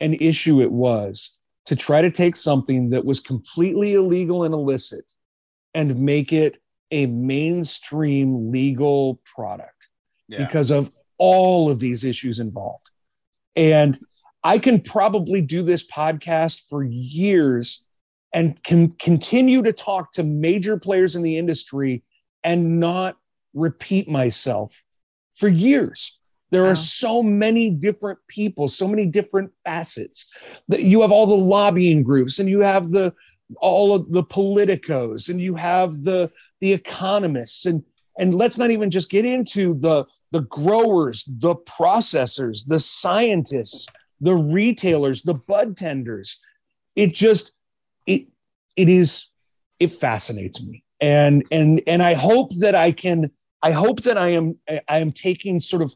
an 0.00 0.14
issue 0.14 0.60
it 0.60 0.70
was 0.70 1.38
to 1.66 1.76
try 1.76 2.02
to 2.02 2.10
take 2.10 2.36
something 2.36 2.90
that 2.90 3.04
was 3.04 3.20
completely 3.20 3.94
illegal 3.94 4.44
and 4.44 4.52
illicit 4.52 5.10
and 5.74 5.98
make 5.98 6.32
it 6.32 6.60
a 6.90 7.06
mainstream 7.06 8.50
legal 8.50 9.20
product 9.24 9.88
yeah 10.28 10.38
because 10.44 10.70
of 10.70 10.92
all 11.18 11.70
of 11.70 11.78
these 11.78 12.04
issues 12.04 12.38
involved. 12.38 12.90
And 13.54 13.98
I 14.44 14.58
can 14.58 14.80
probably 14.80 15.40
do 15.40 15.62
this 15.62 15.86
podcast 15.86 16.64
for 16.68 16.84
years 16.84 17.85
and 18.36 18.62
can 18.64 18.90
continue 18.98 19.62
to 19.62 19.72
talk 19.72 20.12
to 20.12 20.22
major 20.22 20.76
players 20.76 21.16
in 21.16 21.22
the 21.22 21.38
industry 21.38 22.02
and 22.44 22.78
not 22.78 23.16
repeat 23.54 24.10
myself 24.10 24.82
for 25.36 25.48
years. 25.48 26.20
There 26.50 26.64
Wow. 26.64 26.72
are 26.72 26.76
so 26.76 27.22
many 27.22 27.70
different 27.70 28.18
people, 28.28 28.68
so 28.68 28.86
many 28.86 29.06
different 29.06 29.50
facets. 29.64 30.30
That 30.68 30.82
you 30.82 31.00
have 31.00 31.10
all 31.10 31.26
the 31.26 31.34
lobbying 31.34 32.02
groups 32.02 32.38
and 32.38 32.48
you 32.48 32.60
have 32.60 32.90
the 32.90 33.14
all 33.62 33.94
of 33.94 34.12
the 34.12 34.24
politicos 34.24 35.30
and 35.30 35.40
you 35.40 35.54
have 35.54 36.02
the 36.04 36.30
the 36.60 36.72
economists 36.74 37.64
and 37.64 37.82
and 38.18 38.34
let's 38.34 38.58
not 38.58 38.70
even 38.70 38.90
just 38.90 39.08
get 39.08 39.24
into 39.24 39.74
the 39.80 40.04
the 40.30 40.42
growers, 40.42 41.24
the 41.38 41.56
processors, 41.56 42.66
the 42.66 42.80
scientists, 42.80 43.86
the 44.20 44.34
retailers, 44.34 45.22
the 45.22 45.34
bud 45.34 45.78
tenders. 45.78 46.44
It 46.96 47.14
just 47.14 47.52
it 48.06 48.26
it 48.76 48.88
is 48.88 49.28
it 49.78 49.92
fascinates 49.92 50.64
me. 50.64 50.82
And 51.00 51.44
and 51.50 51.82
and 51.86 52.02
I 52.02 52.14
hope 52.14 52.50
that 52.58 52.74
I 52.74 52.92
can 52.92 53.30
I 53.62 53.72
hope 53.72 54.02
that 54.02 54.16
I 54.18 54.28
am 54.28 54.58
I 54.68 54.98
am 54.98 55.12
taking 55.12 55.60
sort 55.60 55.82
of 55.82 55.94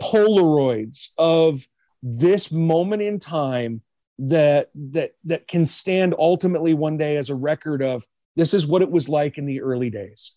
polaroids 0.00 1.08
of 1.18 1.66
this 2.02 2.50
moment 2.50 3.02
in 3.02 3.18
time 3.18 3.80
that 4.18 4.70
that 4.74 5.12
that 5.24 5.48
can 5.48 5.66
stand 5.66 6.14
ultimately 6.18 6.74
one 6.74 6.96
day 6.96 7.16
as 7.16 7.30
a 7.30 7.34
record 7.34 7.82
of 7.82 8.06
this 8.36 8.54
is 8.54 8.66
what 8.66 8.82
it 8.82 8.90
was 8.90 9.08
like 9.08 9.38
in 9.38 9.46
the 9.46 9.60
early 9.60 9.90
days. 9.90 10.36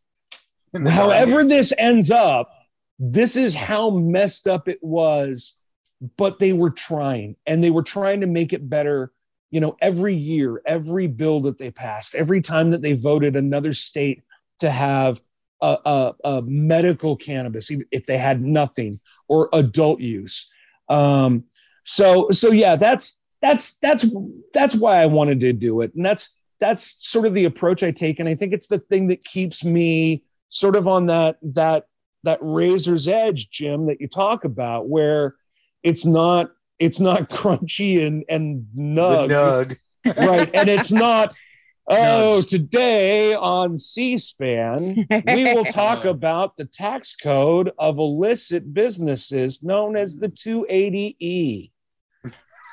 The 0.74 0.92
However 0.92 1.44
90s. 1.44 1.50
this 1.50 1.74
ends 1.78 2.12
up, 2.12 2.52
this 3.00 3.36
is 3.36 3.56
how 3.56 3.90
messed 3.90 4.48
up 4.48 4.68
it 4.68 4.80
was, 4.82 5.58
but 6.18 6.40
they 6.40 6.54
were 6.54 6.72
trying 6.72 7.36
and 7.46 7.64
they 7.64 7.70
were 7.70 7.84
trying 7.84 8.22
to 8.22 8.28
make 8.28 8.54
it 8.54 8.70
better, 8.70 9.12
you 9.52 9.60
know, 9.60 9.76
every 9.82 10.14
year, 10.14 10.62
every 10.66 11.08
bill 11.08 11.40
that 11.42 11.58
they 11.58 11.72
passed, 11.72 12.16
every 12.16 12.42
time 12.42 12.72
that 12.72 12.82
they 12.82 12.94
voted 12.94 13.36
another 13.36 13.74
state 13.74 14.24
to 14.60 14.70
have 14.70 15.22
a, 15.62 15.78
a, 15.86 16.14
a 16.24 16.42
medical 16.44 17.16
cannabis, 17.16 17.72
if 17.92 18.06
they 18.06 18.18
had 18.18 18.42
nothing, 18.42 19.00
or 19.28 19.50
adult 19.54 20.00
use. 20.00 20.52
Um, 20.90 21.44
so 21.84 22.30
so 22.32 22.52
yeah, 22.52 22.76
that's 22.76 23.20
that's 23.42 23.78
that's 23.78 24.06
that's 24.54 24.76
why 24.76 25.02
I 25.02 25.06
wanted 25.06 25.40
to 25.42 25.54
do 25.54 25.82
it. 25.82 25.94
And 25.96 26.06
that's 26.06 26.36
that's 26.60 27.08
sort 27.08 27.26
of 27.26 27.34
the 27.34 27.46
approach 27.46 27.84
I 27.84 27.92
take. 27.92 28.20
And 28.20 28.30
I 28.30 28.36
think 28.36 28.54
it's 28.54 28.68
the 28.68 28.80
thing 28.80 29.08
that 29.08 29.24
keeps 29.24 29.64
me 29.64 30.24
sort 30.50 30.76
of 30.76 30.88
on 30.88 31.06
that 31.08 31.38
that 31.42 31.86
that 32.24 32.40
razor's 32.42 33.08
edge, 33.08 33.50
Jim, 33.50 33.86
that 33.86 34.02
you 34.02 34.08
talk 34.08 34.46
about, 34.46 34.90
where 34.90 35.36
it's 35.84 36.06
not 36.06 36.50
it's 36.80 37.00
not 37.00 37.30
crunchy 37.30 38.06
and 38.06 38.24
and 38.30 38.68
The 38.76 38.82
nug, 38.82 39.30
nug 40.06 40.18
right? 40.18 40.50
And 40.54 40.70
it's 40.70 40.92
not. 41.06 41.34
Oh, 41.88 42.40
Nugs. 42.42 42.48
today 42.48 43.36
on 43.36 43.78
C-SPAN, 43.78 45.06
we 45.28 45.54
will 45.54 45.66
talk 45.72 46.06
about 46.06 46.58
the 46.58 46.66
tax 46.66 47.16
code 47.16 47.72
of 47.78 48.00
illicit 48.00 48.74
businesses 48.74 49.62
known 49.62 49.96
as 49.96 50.18
the 50.18 50.30
280E. 50.30 51.70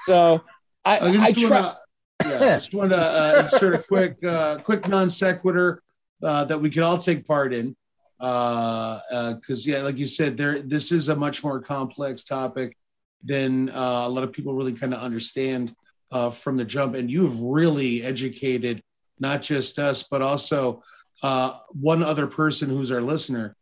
So 0.07 0.41
I, 0.87 0.97
I 0.97 1.09
I, 1.09 1.13
just 1.13 1.47
try. 1.47 1.61
want 1.61 1.77
to, 2.21 2.29
yeah, 2.31 2.39
just 2.57 2.73
want 2.73 2.91
to 2.93 2.97
uh, 2.97 3.37
insert 3.41 3.75
a 3.75 3.83
quick, 3.83 4.17
uh, 4.25 4.57
quick 4.61 4.89
non 4.89 5.11
sequitur 5.11 5.83
uh, 6.23 6.47
that 6.47 6.59
we 6.59 6.71
could 6.71 6.83
all 6.83 6.97
take 6.97 7.27
part 7.27 7.53
in, 7.53 7.77
because 8.19 9.03
uh, 9.13 9.35
because 9.35 9.67
yeah, 9.67 9.83
like 9.83 9.99
you 9.99 10.07
said, 10.07 10.39
there 10.39 10.63
this 10.63 10.91
is 10.91 11.11
a 11.11 11.17
much 11.17 11.45
more 11.45 11.61
complex 11.61 12.25
topic 12.25 12.79
than 13.25 13.69
uh, 13.71 14.03
a 14.05 14.09
lot 14.09 14.25
of 14.25 14.33
people 14.33 14.55
really 14.55 14.73
kind 14.73 14.93
of 14.95 15.01
understand 15.01 15.75
uh, 16.11 16.31
from 16.31 16.57
the 16.57 16.65
jump, 16.65 16.95
and 16.95 17.11
you've 17.11 17.41
really 17.41 18.03
educated 18.03 18.83
not 19.21 19.41
just 19.43 19.79
us, 19.79 20.03
but 20.03 20.21
also 20.23 20.83
uh, 21.23 21.59
one 21.71 22.03
other 22.03 22.27
person 22.27 22.69
who's 22.69 22.91
our 22.91 23.01
listener. 23.01 23.55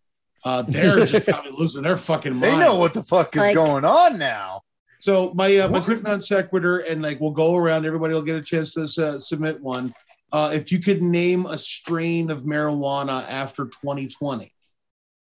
Uh, 0.44 0.62
they're 0.62 0.96
just 1.04 1.28
probably 1.28 1.52
losing 1.52 1.82
their 1.82 1.96
fucking 1.96 2.32
mind. 2.32 2.44
they 2.44 2.58
know 2.58 2.76
what 2.76 2.94
the 2.94 3.02
fuck 3.02 3.36
is 3.36 3.42
Like- 3.42 3.54
going 3.54 3.84
on 3.84 4.18
now 4.18 4.62
So 5.00 5.32
my 5.34 5.54
uh, 5.58 5.68
my 5.68 5.80
quick 5.80 6.02
non 6.02 6.18
sequitur, 6.20 6.78
and 6.80 7.02
like 7.02 7.20
we'll 7.20 7.30
go 7.30 7.54
around. 7.56 7.84
Everybody 7.86 8.14
will 8.14 8.22
get 8.22 8.36
a 8.36 8.42
chance 8.42 8.74
to 8.74 8.82
uh, 9.06 9.18
submit 9.18 9.61
one. 9.61 9.92
Uh, 10.32 10.50
if 10.54 10.70
you 10.72 10.78
could 10.78 11.02
name 11.02 11.46
a 11.46 11.58
strain 11.58 12.30
of 12.30 12.42
marijuana 12.44 13.28
after 13.28 13.64
2020, 13.64 14.52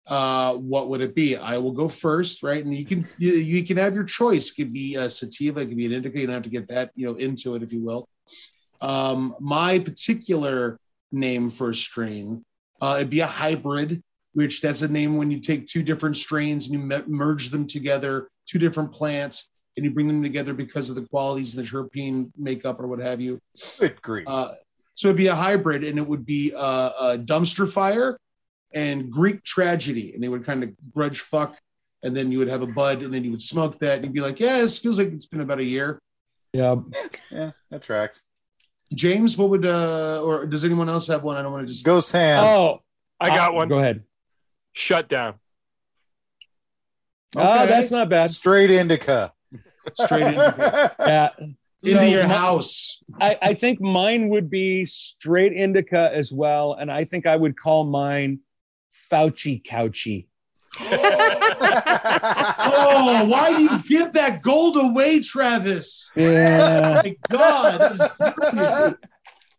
uh, 0.07 0.55
what 0.55 0.89
would 0.89 1.01
it 1.01 1.15
be? 1.15 1.37
I 1.37 1.57
will 1.59 1.73
go 1.73 1.89
first, 1.89 2.43
right? 2.43 2.63
And 2.65 2.75
you 2.77 2.85
can 2.85 3.07
you, 3.19 3.33
you 3.33 3.65
can 3.65 3.77
have 3.77 3.95
your 3.95 4.05
choice. 4.05 4.51
It 4.51 4.57
could 4.57 4.73
be 4.73 4.97
a 4.97 5.09
sativa, 5.09 5.61
it 5.61 5.69
could 5.69 5.77
be 5.77 5.87
an 5.87 5.93
indica. 5.93 6.21
You 6.21 6.27
don't 6.27 6.35
have 6.35 6.43
to 6.43 6.51
get 6.51 6.69
that 6.69 6.91
you 6.95 7.07
know 7.07 7.15
into 7.15 7.55
it 7.55 7.63
if 7.63 7.73
you 7.73 7.83
will. 7.83 8.09
Um, 8.81 9.35
my 9.41 9.79
particular 9.79 10.79
name 11.11 11.49
for 11.49 11.71
a 11.71 11.75
strain, 11.75 12.45
uh, 12.83 12.97
it'd 12.99 13.11
be 13.11 13.21
a 13.21 13.27
hybrid, 13.27 14.03
which 14.35 14.61
that's 14.61 14.83
a 14.83 14.89
name 14.89 15.17
when 15.17 15.31
you 15.31 15.41
take 15.41 15.67
two 15.67 15.83
different 15.83 16.17
strains 16.17 16.69
and 16.69 16.75
you 16.75 16.87
me- 16.87 17.05
merge 17.07 17.49
them 17.49 17.67
together, 17.67 18.29
two 18.47 18.59
different 18.59 18.93
plants, 18.93 19.51
and 19.77 19.85
you 19.85 19.91
bring 19.91 20.07
them 20.07 20.23
together 20.23 20.53
because 20.53 20.91
of 20.91 20.97
the 20.97 21.07
qualities 21.09 21.57
and 21.57 21.65
the 21.65 21.71
terpene 21.71 22.31
makeup 22.37 22.79
or 22.79 22.89
what 22.89 22.99
have 22.99 23.21
you. 23.21 23.41
good 23.79 24.01
grief 24.03 24.25
Uh, 24.29 24.53
so 24.97 25.09
it'd 25.09 25.17
be 25.17 25.27
a 25.29 25.35
hybrid, 25.35 25.83
and 25.83 25.99
it 25.99 26.07
would 26.07 26.27
be 26.27 26.53
uh, 26.55 26.91
a 27.01 27.19
dumpster 27.19 27.71
fire 27.71 28.19
and 28.75 29.11
Greek 29.11 29.43
tragedy, 29.45 30.13
and 30.15 30.23
they 30.23 30.29
would 30.29 30.45
kind 30.45 30.63
of 30.63 30.71
grudge 30.93 31.21
fuck, 31.21 31.57
and 32.03 32.15
then 32.17 32.31
you 32.33 32.39
would 32.41 32.49
have 32.49 32.63
a 32.63 32.67
bud, 32.67 33.03
and 33.03 33.15
then 33.15 33.25
you 33.25 33.31
would 33.31 33.43
smoke 33.43 33.79
that, 33.79 33.97
and 33.97 34.05
you'd 34.05 34.13
be 34.15 34.21
like, 34.21 34.41
"Yeah, 34.41 34.59
this 34.59 34.79
feels 34.79 34.99
like 34.99 35.09
it's 35.09 35.27
been 35.27 35.41
about 35.41 35.61
a 35.61 35.65
year." 35.65 35.99
Yeah, 36.53 36.77
yeah 37.33 37.51
that 37.71 37.83
tracks 37.83 38.23
James, 38.95 39.37
what 39.37 39.51
would 39.51 39.65
uh, 39.67 40.23
or 40.23 40.47
does 40.47 40.65
anyone 40.65 40.89
else 40.89 41.07
have 41.09 41.25
one? 41.25 41.37
I 41.37 41.43
don't 41.43 41.51
want 41.53 41.67
to 41.67 41.73
just 41.73 41.85
go 41.85 41.99
sam 42.01 42.45
Oh, 42.45 42.83
I 43.19 43.29
got 43.31 43.51
uh, 43.53 43.55
one. 43.55 43.69
Go 43.69 43.79
ahead. 43.79 44.05
Shut 44.73 45.09
down. 45.09 45.35
Oh, 47.37 47.67
that's 47.67 47.91
not 47.91 48.09
bad. 48.09 48.31
straight 48.31 48.71
indica 48.71 49.33
straight 49.95 50.23
into, 50.35 50.95
Yeah. 51.01 51.31
into 51.39 51.51
So 51.91 52.03
your 52.03 52.27
my- 52.29 52.35
house. 52.35 53.03
I, 53.21 53.37
I 53.43 53.55
think 53.55 53.81
mine 53.81 54.29
would 54.29 54.49
be 54.49 54.85
straight 54.85 55.53
indica 55.53 56.11
as 56.13 56.33
well, 56.33 56.75
and 56.75 56.91
I 56.91 57.05
think 57.05 57.27
I 57.27 57.37
would 57.37 57.57
call 57.59 57.85
mine 57.85 58.41
Fauci 59.11 59.63
Couchy. 59.65 60.27
Oh 60.81 60.81
Oh, 62.67 63.25
why 63.27 63.57
do 63.57 63.63
you 63.63 63.83
give 63.89 64.13
that 64.15 64.43
gold 64.43 64.77
away, 64.77 65.21
Travis? 65.21 66.11
Yeah. 66.17 67.01
My 67.05 67.17
God, 67.31 67.81
that 67.81 67.93
is. 67.93 68.95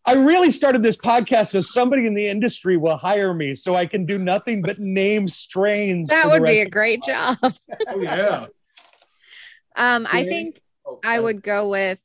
I 0.08 0.14
really 0.14 0.52
started 0.52 0.84
this 0.84 0.98
podcast 0.98 1.48
so 1.48 1.62
somebody 1.62 2.06
in 2.06 2.14
the 2.14 2.28
industry 2.28 2.78
will 2.78 2.98
hire 2.98 3.34
me 3.34 3.56
so 3.56 3.76
I 3.76 3.88
can 3.88 4.06
do 4.06 4.20
nothing 4.20 4.62
but 4.62 4.78
name 4.80 5.28
strains. 5.28 6.10
That 6.10 6.30
would 6.30 6.44
be 6.44 6.60
a 6.60 6.70
great 6.70 7.02
job. 7.04 7.38
Oh 7.42 8.00
yeah. 8.00 8.46
Um, 9.76 10.08
I 10.10 10.24
think 10.24 10.62
Oh, 10.86 11.00
I 11.04 11.20
would 11.20 11.42
go 11.42 11.70
with 11.70 12.00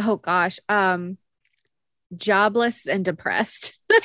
oh 0.00 0.16
gosh, 0.16 0.58
um 0.68 1.18
jobless 2.18 2.86
and 2.86 3.04
depressed. 3.04 3.78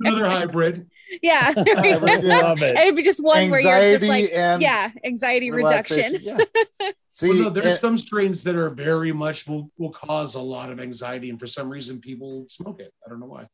another 0.00 0.26
hybrid. 0.26 0.88
yeah. 1.22 1.52
I 1.56 1.94
love 1.96 2.62
it. 2.62 2.76
It'd 2.78 2.96
be 2.96 3.02
just 3.02 3.22
one 3.22 3.50
where 3.50 3.60
you're 3.60 3.92
just 3.92 4.04
Anxiety 4.04 4.08
like 4.08 4.30
and 4.34 4.62
yeah, 4.62 4.90
anxiety 5.04 5.50
reduction. 5.50 6.12
relaxation. 6.12 6.38
Yeah. 6.80 6.90
See, 7.08 7.28
Well, 7.30 7.38
no, 7.44 7.50
there's 7.50 7.74
eh, 7.74 7.76
some 7.76 7.96
strains 7.96 8.42
that 8.44 8.56
are 8.56 8.68
very 8.68 9.12
much 9.12 9.46
will 9.46 9.70
will 9.78 9.90
cause 9.92 10.34
a 10.34 10.40
lot 10.40 10.70
of 10.70 10.80
anxiety, 10.80 11.30
and 11.30 11.40
for 11.40 11.46
some 11.46 11.68
reason, 11.70 12.00
people 12.00 12.44
smoke 12.48 12.80
it. 12.80 12.92
I 13.04 13.08
don't 13.08 13.20
know 13.20 13.26
why. 13.26 13.46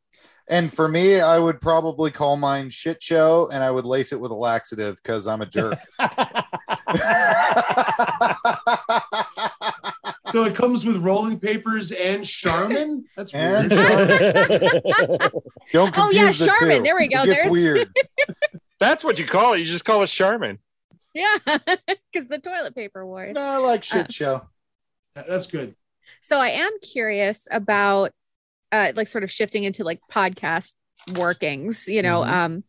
and 0.49 0.73
for 0.73 0.89
me, 0.89 1.21
I 1.21 1.39
would 1.39 1.61
probably 1.61 2.11
call 2.11 2.35
mine 2.35 2.69
shit 2.69 3.01
show, 3.01 3.49
and 3.53 3.63
I 3.63 3.71
would 3.71 3.85
lace 3.85 4.11
it 4.11 4.19
with 4.19 4.31
a 4.31 4.35
laxative 4.35 4.97
because 5.01 5.27
I'm 5.27 5.41
a 5.41 5.45
jerk. 5.45 5.79
So 10.33 10.45
it 10.45 10.55
comes 10.55 10.83
with 10.85 10.97
rolling 10.97 11.39
papers 11.39 11.91
and 11.91 12.25
Charmin. 12.25 13.05
That's 13.15 13.33
And 13.35 13.69
weird. 13.71 14.81
Don't 15.71 15.93
Oh, 15.97 16.09
yeah, 16.11 16.23
confuse 16.31 16.39
the 16.39 16.45
Charmin. 16.47 16.77
two. 16.79 16.83
There 16.83 16.95
we 16.95 17.07
go. 17.07 17.21
It 17.23 17.25
gets 17.27 17.41
There's- 17.43 17.51
weird. 17.51 17.89
That's 18.79 19.03
what 19.03 19.19
you 19.19 19.25
call 19.25 19.53
it. 19.53 19.59
You 19.59 19.65
just 19.65 19.85
call 19.85 20.01
it 20.03 20.07
Charmin. 20.07 20.59
Yeah, 21.13 21.35
because 21.45 22.27
the 22.27 22.39
toilet 22.43 22.73
paper 22.75 23.05
wars. 23.05 23.35
No, 23.35 23.41
I 23.41 23.57
like 23.57 23.83
shit 23.83 24.11
show. 24.11 24.41
That's 25.15 25.45
good. 25.47 25.75
So 26.23 26.37
I 26.39 26.49
am 26.49 26.71
curious 26.81 27.47
about 27.51 28.11
uh 28.71 28.91
like 28.95 29.07
sort 29.07 29.23
of 29.23 29.31
shifting 29.31 29.63
into 29.63 29.83
like 29.83 29.99
podcast 30.11 30.73
workings, 31.15 31.87
you 31.87 32.01
know, 32.01 32.21
Mhm. 32.21 32.27
um 32.31 32.63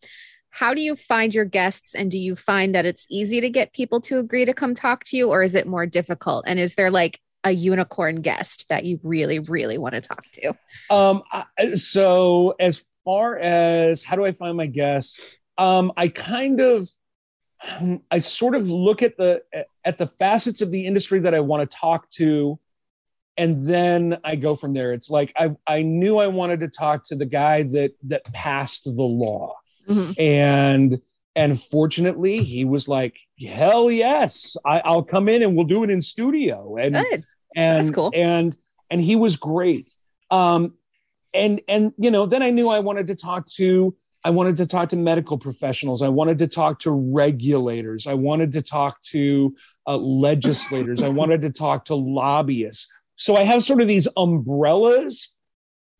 how 0.51 0.73
do 0.75 0.83
you 0.83 0.95
find 0.95 1.35
your 1.35 1.47
guests 1.47 1.95
and 1.97 2.11
do 2.11 2.19
you 2.19 2.37
find 2.37 2.75
that 2.77 2.85
it's 2.87 3.07
easy 3.11 3.41
to 3.41 3.49
get 3.51 3.73
people 3.73 4.01
to 4.03 4.19
agree 4.19 4.45
to 4.45 4.53
come 4.55 4.75
talk 4.75 5.03
to 5.05 5.17
you 5.17 5.31
or 5.31 5.43
is 5.43 5.55
it 5.57 5.67
more 5.67 5.87
difficult? 5.87 6.45
And 6.47 6.61
is 6.61 6.75
there 6.77 6.91
like 6.93 7.19
a 7.45 7.51
unicorn 7.53 8.17
guest 8.23 8.69
that 8.71 8.85
you 8.85 8.99
really 9.05 9.39
really 9.39 9.79
want 9.79 9.95
to 9.95 10.01
talk 10.01 10.25
to? 10.33 10.57
Um, 10.91 11.23
I- 11.33 11.75
so 11.75 12.55
as 12.59 12.85
far 13.05 13.37
as 13.39 14.03
how 14.03 14.17
do 14.17 14.25
I 14.25 14.33
find 14.33 14.57
my 14.57 14.67
guests, 14.67 15.21
um, 15.59 15.93
I 15.97 16.09
kind 16.09 16.61
of, 16.61 16.89
I 18.11 18.19
sort 18.19 18.55
of 18.55 18.69
look 18.69 19.03
at 19.03 19.17
the 19.17 19.43
at 19.85 19.99
the 19.99 20.07
facets 20.07 20.61
of 20.63 20.71
the 20.71 20.87
industry 20.87 21.21
that 21.21 21.35
I 21.35 21.41
want 21.41 21.71
to 21.71 21.77
talk 21.77 22.11
to, 22.11 22.59
and 23.37 23.65
then 23.67 24.19
I 24.25 24.37
go 24.37 24.55
from 24.55 24.75
there. 24.75 24.93
It's 24.93 25.09
like 25.11 25.33
I 25.37 25.55
I 25.67 25.83
knew 25.83 26.19
I 26.19 26.27
wanted 26.27 26.61
to 26.61 26.69
talk 26.69 27.05
to 27.05 27.15
the 27.15 27.25
guy 27.27 27.63
that 27.63 27.93
that 28.05 28.25
passed 28.35 28.85
the 28.85 28.91
law, 29.03 29.55
Mhm. 29.89 30.19
and 30.19 31.01
and 31.37 31.61
fortunately 31.61 32.37
he 32.37 32.65
was 32.65 32.87
like, 32.87 33.17
hell 33.45 33.91
yes, 33.91 34.57
I, 34.65 34.81
I'll 34.85 35.03
come 35.03 35.29
in 35.29 35.43
and 35.43 35.57
we'll 35.57 35.65
do 35.67 35.83
it 35.85 35.91
in 35.91 36.01
studio, 36.03 36.77
and 36.77 36.95
Good. 36.95 37.25
And 37.55 37.95
cool. 37.95 38.11
and 38.15 38.57
and 38.91 39.01
he 39.01 39.17
was 39.17 39.37
great. 39.37 39.93
Um 40.31 40.75
and 41.33 41.61
and 41.69 41.93
you 41.99 42.11
know 42.11 42.27
then 42.27 42.43
i 42.43 42.51
knew 42.51 42.69
i 42.69 42.79
wanted 42.79 43.09
to 43.09 43.15
talk 43.15 43.45
to 43.47 43.95
i 44.25 44.31
wanted 44.31 44.57
to 44.57 44.67
talk 44.67 44.89
to 44.89 44.97
medical 44.97 45.37
professionals. 45.37 46.01
I 46.01 46.09
wanted 46.09 46.39
to 46.39 46.47
talk 46.47 46.79
to 46.81 46.91
regulators. 46.93 48.07
I 48.07 48.15
wanted 48.15 48.53
to 48.53 48.63
talk 48.63 49.03
to 49.11 49.55
uh, 49.87 49.97
legislators. 49.97 51.03
I 51.03 51.09
wanted 51.11 51.43
to 51.43 51.51
talk 51.51 51.87
to 51.87 51.95
lobbyists. 51.95 52.87
So 53.17 53.37
i 53.37 53.43
have 53.43 53.63
sort 53.63 53.81
of 53.81 53.89
these 53.89 54.09
umbrellas 54.17 55.35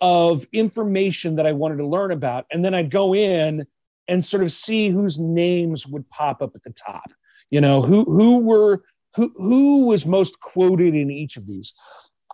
of 0.01 0.47
information 0.53 1.37
that 1.37 1.47
i 1.47 1.53
wanted 1.53 1.77
to 1.79 1.87
learn 1.87 2.11
about 2.11 2.47
and 2.51 2.65
then 2.65 2.75
i'd 2.75 2.91
go 2.91 3.15
in 3.15 3.67
and 4.09 4.25
sort 4.25 4.43
of 4.43 4.53
see 4.53 4.91
whose 4.91 5.19
names 5.19 5.87
would 5.87 6.09
pop 6.11 6.43
up 6.43 6.55
at 6.55 6.63
the 6.63 6.73
top. 6.73 7.13
You 7.51 7.61
know 7.61 7.83
who 7.83 8.05
who 8.05 8.39
were 8.39 8.83
who 9.15 9.87
was 9.87 10.07
most 10.07 10.41
quoted 10.41 10.95
in 10.95 11.11
each 11.11 11.37
of 11.37 11.47
these? 11.47 11.75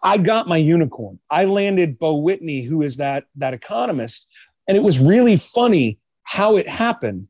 I 0.03 0.19
got 0.19 0.49
my 0.49 0.57
unicorn. 0.57 1.19
I 1.31 1.45
landed 1.45 1.99
Beau 1.99 2.17
Whitney 2.17 2.63
who 2.63 2.83
is 2.83 2.97
that 2.97 3.25
that 3.37 3.55
economist. 3.55 4.29
And 4.67 4.77
it 4.77 4.83
was 4.83 4.99
really 4.99 5.37
funny 5.37 5.99
how 6.23 6.57
it 6.57 6.69
happened. 6.69 7.29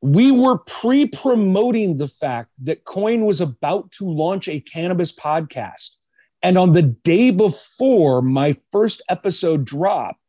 We 0.00 0.30
were 0.30 0.58
pre-promoting 0.58 1.96
the 1.96 2.08
fact 2.08 2.50
that 2.62 2.84
KOIN 2.84 3.26
was 3.26 3.40
about 3.40 3.90
to 3.92 4.08
launch 4.08 4.46
a 4.46 4.60
cannabis 4.60 5.14
podcast. 5.14 5.96
And 6.42 6.56
on 6.56 6.72
the 6.72 6.82
day 6.82 7.30
before 7.30 8.22
my 8.22 8.56
first 8.70 9.02
episode 9.08 9.64
dropped 9.64 10.20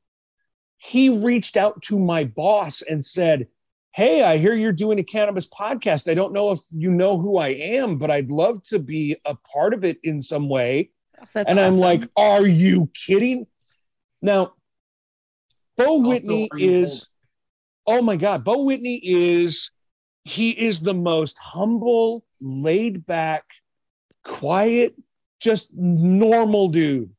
he 0.78 1.10
reached 1.10 1.58
out 1.58 1.82
to 1.84 2.00
my 2.00 2.24
boss 2.24 2.82
and 2.82 3.04
said 3.04 3.48
hey, 3.98 4.22
I 4.22 4.38
hear 4.38 4.54
you're 4.54 4.72
doing 4.72 5.00
a 5.00 5.04
cannabis 5.04 5.50
podcast. 5.50 6.08
I 6.08 6.14
don't 6.14 6.32
know 6.32 6.52
if 6.52 6.60
you 6.70 6.92
know 6.92 7.18
who 7.18 7.40
I 7.40 7.48
am, 7.48 7.98
but 7.98 8.12
I'd 8.12 8.30
love 8.30 8.62
to 8.66 8.78
be 8.78 9.18
a 9.26 9.34
part 9.34 9.74
of 9.74 9.84
it 9.84 9.98
in 10.04 10.22
some 10.22 10.50
way. 10.50 10.92
Oh, 11.20 11.26
that's 11.34 11.50
and 11.50 11.60
I'm 11.60 11.80
like, 11.80 12.08
are 12.16 12.46
you 12.46 12.92
kidding? 12.94 13.48
Now, 14.22 14.54
Beau 15.78 16.08
Whitney 16.08 16.48
are 16.52 16.60
you 16.60 16.74
is, 16.74 17.08
oh 17.88 18.04
my 18.04 18.18
God, 18.18 18.44
Beau 18.44 18.66
Whitney 18.66 19.02
is, 19.04 19.72
he 20.26 20.52
is 20.52 20.80
the 20.80 20.94
most 20.94 21.40
humble, 21.40 22.24
laid 22.40 23.04
back, 23.08 23.46
quiet, 24.24 24.94
just 25.42 25.76
normal 25.76 26.68
dude. 26.68 27.10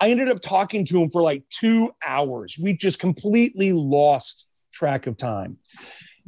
I 0.00 0.10
ended 0.10 0.28
up 0.28 0.40
talking 0.42 0.84
to 0.86 1.00
him 1.00 1.10
for 1.10 1.22
like 1.22 1.44
two 1.48 1.94
hours. 2.04 2.58
We 2.60 2.76
just 2.76 2.98
completely 2.98 3.72
lost 3.72 4.46
track 4.72 5.06
of 5.06 5.16
time 5.16 5.58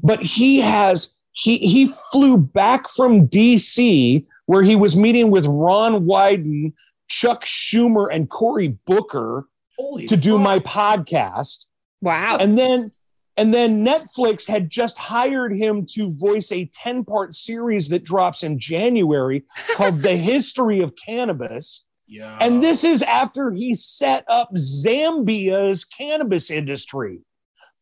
but 0.03 0.23
he 0.23 0.59
has 0.59 1.15
he 1.33 1.59
he 1.59 1.87
flew 2.13 2.39
back 2.39 2.89
from 2.91 3.29
DC 3.29 4.25
where 4.47 4.63
he 4.63 4.77
was 4.77 4.97
meeting 4.97 5.31
with 5.31 5.47
Ron 5.47 6.07
Wyden, 6.07 6.73
Chuck 7.09 7.45
Schumer, 7.45 8.09
and 8.11 8.31
Cory 8.31 8.69
Booker 8.87 9.47
Holy 9.79 10.07
to 10.07 10.17
do 10.17 10.39
my 10.39 10.61
podcast. 10.61 11.67
wow. 12.01 12.39
And 12.41 12.57
then 12.57 12.91
and 13.37 13.53
then 13.53 13.85
Netflix 13.85 14.49
had 14.49 14.71
just 14.71 14.97
hired 14.97 15.55
him 15.55 15.85
to 15.91 16.11
voice 16.19 16.51
a 16.53 16.67
10-part 16.69 17.35
series 17.35 17.89
that 17.91 18.03
drops 18.03 18.43
in 18.43 18.59
January 18.59 19.45
called 19.75 20.01
The 20.01 20.17
History 20.17 20.81
of 20.81 20.95
Cannabis. 20.97 21.85
Yeah. 22.07 22.39
And 22.41 22.63
this 22.63 22.83
is 22.83 23.03
after 23.03 23.53
he 23.53 23.75
set 23.75 24.25
up 24.29 24.49
Zambia's 24.55 25.85
cannabis 25.85 26.51
industry 26.51 27.21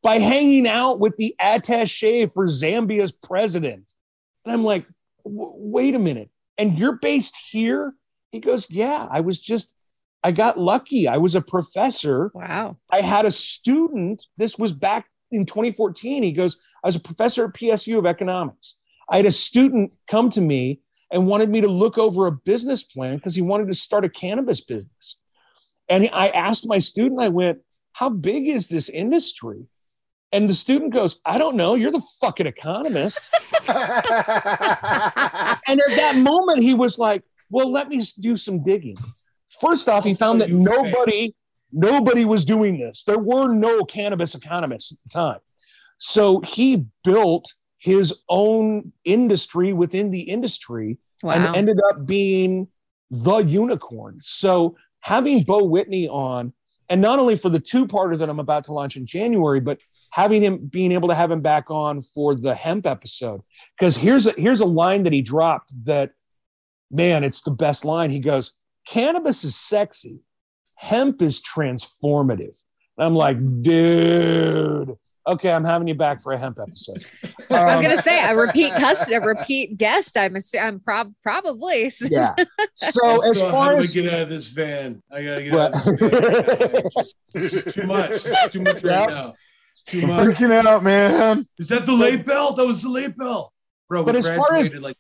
by 0.05 0.19
hanging 0.19 0.69
out 0.69 1.01
with 1.01 1.17
the 1.17 1.35
attache 1.41 2.27
for 2.27 2.47
Zambia's 2.47 3.11
president. 3.11 3.91
And 4.45 4.53
I'm 4.53 4.63
like, 4.63 4.87
wait 5.25 5.95
a 5.95 5.99
minute. 5.99 6.29
And 6.59 6.79
you're 6.79 6.99
based 6.99 7.35
here? 7.51 7.95
He 8.31 8.39
goes, 8.39 8.71
yeah, 8.71 9.09
I 9.11 9.21
was 9.21 9.41
just, 9.41 9.75
I 10.23 10.31
got 10.31 10.59
lucky. 10.61 11.09
I 11.09 11.17
was 11.17 11.35
a 11.35 11.41
professor. 11.41 12.31
wow. 12.35 12.77
I 12.91 13.01
had 13.01 13.25
a 13.25 13.31
student. 13.31 14.23
This 14.37 14.59
was 14.59 14.75
back 14.75 15.07
in 15.33 15.47
2014. 15.47 16.23
He 16.23 16.33
goes, 16.33 16.61
I 16.85 16.89
was 16.89 16.97
a 16.97 17.01
professor 17.01 17.47
at 17.47 17.55
PSU 17.55 17.99
of 17.99 18.05
economics. 18.05 18.81
I 19.09 19.17
had 19.17 19.27
a 19.27 19.33
student 19.33 19.91
come 20.07 20.29
to 20.31 20.41
me 20.43 20.81
and 21.13 21.27
wanted 21.27 21.49
me 21.49 21.63
to 21.63 21.69
look 21.69 21.97
over 21.97 22.27
a 22.27 22.33
business 22.33 22.83
plan 22.83 23.17
because 23.17 23.35
he 23.35 23.43
wanted 23.43 23.69
to 23.69 23.75
start 23.75 24.05
a 24.05 24.11
cannabis 24.11 24.61
business. 24.61 25.23
And 25.89 26.11
I 26.13 26.29
asked 26.29 26.69
my 26.69 26.79
student, 26.79 27.23
I 27.23 27.31
went, 27.31 27.61
How 27.93 28.11
big 28.11 28.49
is 28.49 28.69
this 28.69 28.91
industry? 28.91 29.67
And 30.35 30.49
the 30.49 30.55
student 30.55 30.93
goes, 30.93 31.21
I 31.25 31.39
don't 31.39 31.55
know. 31.55 31.77
You're 31.77 31.93
the 31.93 32.03
fucking 32.21 32.47
economist. 32.47 33.31
and 33.69 33.79
at 35.81 35.97
that 35.97 36.17
moment, 36.17 36.59
he 36.59 36.75
was 36.75 36.99
like, 36.99 37.23
Well, 37.51 37.71
let 37.71 37.89
me 37.89 38.03
do 38.19 38.37
some 38.37 38.63
digging. 38.65 38.97
First 39.61 39.89
off, 39.89 40.03
he 40.05 40.13
found 40.13 40.41
that 40.41 40.51
nobody, 40.51 41.33
nobody 41.73 42.25
was 42.25 42.45
doing 42.45 42.81
this. 42.81 43.05
There 43.05 43.21
were 43.21 43.55
no 43.55 43.85
cannabis 43.85 44.35
economists 44.35 44.91
at 44.93 44.99
the 45.05 45.09
time. 45.11 45.39
So 45.99 46.41
he 46.41 46.85
built 47.05 47.47
his 47.79 48.23
own 48.29 48.93
industry 49.05 49.73
within 49.73 50.11
the 50.11 50.23
industry 50.23 50.99
Wow. 51.23 51.33
and 51.33 51.57
ended 51.57 51.79
up 51.91 52.07
being 52.07 52.67
the 53.11 53.37
unicorn. 53.39 54.19
So 54.21 54.77
having 55.01 55.43
Beau 55.45 55.63
Whitney 55.65 56.09
on, 56.09 56.53
and 56.89 57.01
not 57.01 57.19
only 57.19 57.37
for 57.37 57.49
the 57.49 57.61
two-parter 57.61 58.19
that 58.19 58.29
I'm 58.29 58.41
about 58.41 58.65
to 58.65 58.73
launch 58.73 58.97
in 58.97 59.07
January, 59.07 59.61
but 59.61 59.81
having 60.11 60.43
him 60.43 60.59
being 60.67 60.93
able 60.93 61.09
to 61.09 61.15
have 61.15 61.31
him 61.31 61.41
back 61.41 61.71
on 61.71 62.03
for 62.03 62.35
the 62.35 62.55
hemp 62.55 62.87
episode. 62.87 63.43
Because 63.77 63.97
here's 63.97 64.27
a 64.27 64.33
here's 64.33 64.61
a 64.61 64.67
line 64.67 65.03
that 65.05 65.13
he 65.13 65.23
dropped 65.23 65.73
that, 65.87 66.13
man, 66.91 67.25
it's 67.25 67.43
the 67.43 67.51
best 67.51 67.85
line. 67.85 68.11
He 68.11 68.21
goes, 68.21 68.57
Cannabis 68.87 69.45
is 69.45 69.57
sexy, 69.57 70.21
hemp 70.77 71.21
is 71.23 71.43
transformative. 71.43 72.63
And 72.97 73.07
I'm 73.07 73.15
like, 73.15 73.39
dude, 73.63 74.97
Okay, 75.27 75.51
I'm 75.51 75.65
having 75.65 75.89
you 75.89 75.95
back 75.95 76.21
for 76.23 76.33
a 76.33 76.39
hemp 76.39 76.59
episode. 76.61 77.03
I 77.51 77.65
was 77.65 77.77
Um, 77.77 77.83
gonna 77.83 78.03
say 78.03 78.23
a 78.23 78.37
repeat 78.37 78.73
cus 78.75 79.11
a 79.11 79.21
repeat 79.21 79.79
guest. 79.79 80.19
I'm 80.19 80.35
assu- 80.35 80.63
I'm 80.63 80.81
prob- 80.81 81.15
probably. 81.23 81.91
yeah. 82.11 82.35
So 82.75 83.25
as 83.25 83.39
So 83.39 83.47
how 83.47 83.51
far 83.53 83.77
as 83.77 83.95
get 83.95 84.13
out 84.13 84.21
of 84.23 84.29
this 84.29 84.49
van? 84.49 85.03
I 85.11 85.23
gotta 85.25 85.43
get 85.43 85.55
out 85.57 85.75
of 85.75 85.85
this 85.85 85.99
van. 85.99 86.81
It's 86.85 86.95
just- 86.95 87.17
This 87.33 87.53
is 87.67 87.75
too 87.75 87.87
much. 87.87 88.11
This 88.11 88.27
is 88.27 88.53
too 88.53 88.61
much 88.61 88.85
right 88.85 89.01
Yep. 89.01 89.09
now. 89.11 89.35
It's 89.71 89.83
too 89.85 90.03
I'm 90.03 90.09
much. 90.09 90.37
freaking 90.37 90.67
out, 90.67 90.83
man. 90.83 91.47
Is 91.59 91.69
that 91.69 91.87
the 91.87 91.95
late 91.95 92.27
bell? 92.27 92.53
That 92.55 92.67
was 92.67 92.83
the 92.83 92.91
late 92.91 93.17
bell, 93.17 93.51
bro. 93.89 94.05
But 94.05 94.17
as 94.17 94.27
far 94.27 94.55
as- 94.57 94.75
like 94.75 94.97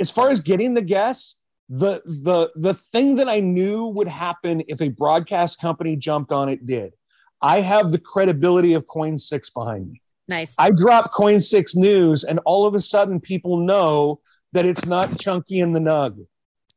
as 0.00 0.10
far 0.10 0.30
as 0.30 0.40
getting 0.40 0.74
the 0.74 0.82
guests, 0.82 1.38
the 1.68 2.02
the 2.06 2.50
the 2.56 2.74
thing 2.74 3.14
that 3.16 3.28
I 3.28 3.38
knew 3.38 3.86
would 3.86 4.08
happen 4.08 4.62
if 4.66 4.80
a 4.80 4.88
broadcast 4.88 5.60
company 5.60 5.94
jumped 5.96 6.32
on 6.32 6.48
it 6.48 6.66
did. 6.66 6.94
I 7.40 7.60
have 7.60 7.92
the 7.92 7.98
credibility 7.98 8.74
of 8.74 8.86
KOIN 8.86 9.18
Six 9.18 9.50
behind 9.50 9.90
me. 9.90 10.02
nice. 10.28 10.54
I 10.58 10.70
drop 10.70 11.12
KOIN 11.12 11.40
Six 11.40 11.76
news, 11.76 12.24
and 12.24 12.38
all 12.44 12.66
of 12.66 12.74
a 12.74 12.80
sudden, 12.80 13.20
people 13.20 13.58
know 13.58 14.20
that 14.52 14.64
it's 14.64 14.86
not 14.86 15.18
chunky 15.18 15.60
in 15.60 15.72
the 15.72 15.80
nug 15.80 16.26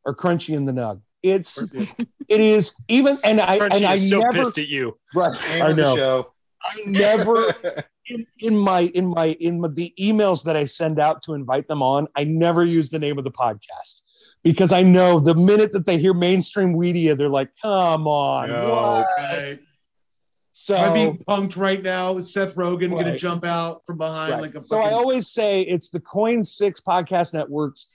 or 0.05 0.15
crunchy 0.15 0.55
in 0.55 0.65
the 0.65 0.71
nug. 0.71 1.01
It's 1.23 1.61
it 2.27 2.39
is 2.41 2.75
even, 2.87 3.17
and 3.23 3.39
I 3.41 3.59
Crunchy 3.59 3.75
and 3.75 3.85
I 3.85 3.95
so 3.97 4.19
never 4.19 4.31
pissed 4.33 4.57
at 4.57 4.67
you. 4.67 4.97
right. 5.13 5.31
Name 5.49 5.63
I 5.63 5.71
know. 5.73 6.27
I 6.63 6.81
never 6.85 7.53
in, 8.07 8.27
in 8.39 8.57
my 8.57 8.81
in 8.81 9.07
my 9.07 9.27
in 9.39 9.61
my, 9.61 9.67
the 9.67 9.93
emails 9.99 10.43
that 10.43 10.55
I 10.55 10.65
send 10.65 10.99
out 10.99 11.23
to 11.23 11.33
invite 11.33 11.67
them 11.67 11.81
on, 11.81 12.07
I 12.15 12.23
never 12.23 12.63
use 12.63 12.89
the 12.89 12.99
name 12.99 13.17
of 13.17 13.23
the 13.23 13.31
podcast 13.31 14.01
because 14.43 14.71
I 14.71 14.83
know 14.83 15.19
the 15.19 15.35
minute 15.35 15.73
that 15.73 15.85
they 15.85 15.97
hear 15.97 16.13
mainstream 16.13 16.73
Weedia, 16.73 17.17
they're 17.17 17.29
like, 17.29 17.51
"Come 17.61 18.07
on!" 18.07 18.49
No. 18.49 19.05
what?" 19.17 19.59
Right. 20.69 20.77
So 20.77 20.83
I'm 20.83 20.93
being 20.93 21.17
punked 21.17 21.57
right 21.57 21.81
now. 21.81 22.15
Is 22.17 22.33
Seth 22.33 22.55
Rogen 22.55 22.95
gonna 22.95 23.17
jump 23.17 23.45
out 23.45 23.85
from 23.85 23.97
behind 23.97 24.33
right. 24.33 24.41
like 24.41 24.55
a 24.55 24.59
so 24.59 24.79
I 24.79 24.91
always 24.91 25.27
say 25.27 25.61
it's 25.61 25.89
the 25.89 25.99
KOIN 25.99 26.43
Six 26.43 26.81
Podcast 26.81 27.33
Network's, 27.33 27.89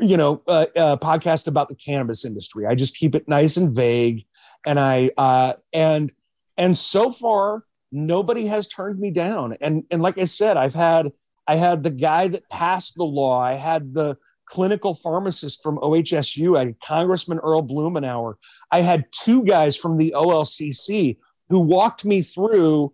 you 0.00 0.16
know, 0.16 0.42
uh, 0.48 0.66
uh, 0.74 0.96
podcast 0.96 1.46
about 1.46 1.68
the 1.68 1.74
cannabis 1.74 2.24
industry. 2.24 2.66
I 2.66 2.74
just 2.74 2.96
keep 2.96 3.14
it 3.14 3.28
nice 3.28 3.56
and 3.56 3.74
vague, 3.74 4.24
and 4.66 4.80
I 4.80 5.10
uh, 5.16 5.54
and 5.72 6.12
and 6.56 6.76
so 6.76 7.12
far 7.12 7.64
nobody 7.92 8.46
has 8.46 8.68
turned 8.68 8.98
me 8.98 9.10
down. 9.10 9.56
And 9.60 9.84
and 9.90 10.02
like 10.02 10.18
I 10.18 10.24
said, 10.24 10.56
I've 10.56 10.74
had 10.74 11.12
I 11.46 11.54
had 11.54 11.82
the 11.82 11.90
guy 11.90 12.28
that 12.28 12.48
passed 12.50 12.96
the 12.96 13.04
law. 13.04 13.40
I 13.40 13.54
had 13.54 13.94
the 13.94 14.16
clinical 14.44 14.94
pharmacist 14.94 15.62
from 15.62 15.78
OHSU. 15.78 16.56
I 16.56 16.66
had 16.66 16.80
Congressman 16.80 17.38
Earl 17.38 17.62
Blumenauer. 17.62 18.34
I 18.72 18.80
had 18.80 19.04
two 19.12 19.44
guys 19.44 19.76
from 19.76 19.98
the 19.98 20.14
OLCC 20.16 21.18
who 21.48 21.60
walked 21.60 22.04
me 22.04 22.22
through 22.22 22.92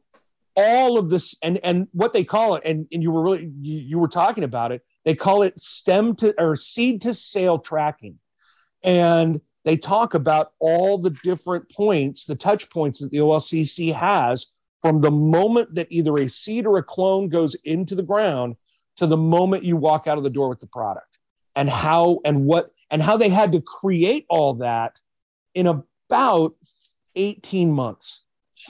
all 0.57 0.99
of 0.99 1.11
this 1.11 1.37
and 1.43 1.59
and 1.65 1.89
what 1.93 2.13
they 2.13 2.25
call 2.25 2.55
it 2.55 2.63
and, 2.65 2.87
and 2.93 3.03
you 3.03 3.11
were 3.11 3.23
really 3.23 3.53
you, 3.61 3.79
you 3.79 3.99
were 3.99 4.09
talking 4.09 4.45
about 4.45 4.73
it. 4.73 4.83
They 5.05 5.15
call 5.15 5.43
it 5.43 5.59
stem 5.59 6.15
to 6.17 6.35
or 6.41 6.57
seed 6.57 7.03
to 7.03 7.15
sale 7.15 7.59
tracking. 7.59 8.19
And 8.83 9.41
they 9.65 9.77
talk 9.77 10.15
about 10.15 10.53
all 10.61 10.99
the 10.99 11.17
different 11.23 11.69
points 11.71 12.25
the 12.25 12.37
touch 12.37 12.71
points 12.71 13.01
that 13.01 13.11
the 13.11 13.19
olcc 13.19 13.95
has 13.95 14.53
from 14.81 15.01
the 15.01 15.11
moment 15.11 15.75
that 15.75 15.89
either 15.91 16.17
a 16.19 16.29
seed 16.29 16.67
or 16.67 16.79
a 16.79 16.83
clone 16.83 17.29
goes 17.29 17.55
into 17.65 17.95
the 17.95 18.03
ground 18.03 18.57
to 18.97 19.07
the 19.07 19.17
moment 19.17 19.65
you 19.65 19.77
walk 19.77 20.07
out 20.07 20.19
of 20.19 20.25
the 20.25 20.31
door 20.31 20.49
with 20.49 20.61
the 20.61 20.67
product 20.67 21.19
and 21.57 21.69
how 21.69 22.21
and 22.25 22.45
what 22.45 22.71
and 22.91 23.03
how 23.03 23.17
they 23.17 23.29
had 23.29 23.53
to 23.53 23.61
create 23.61 24.27
all 24.29 24.55
that 24.55 25.01
in 25.55 25.67
about 25.67 26.55
18 27.17 27.73
months 27.73 28.24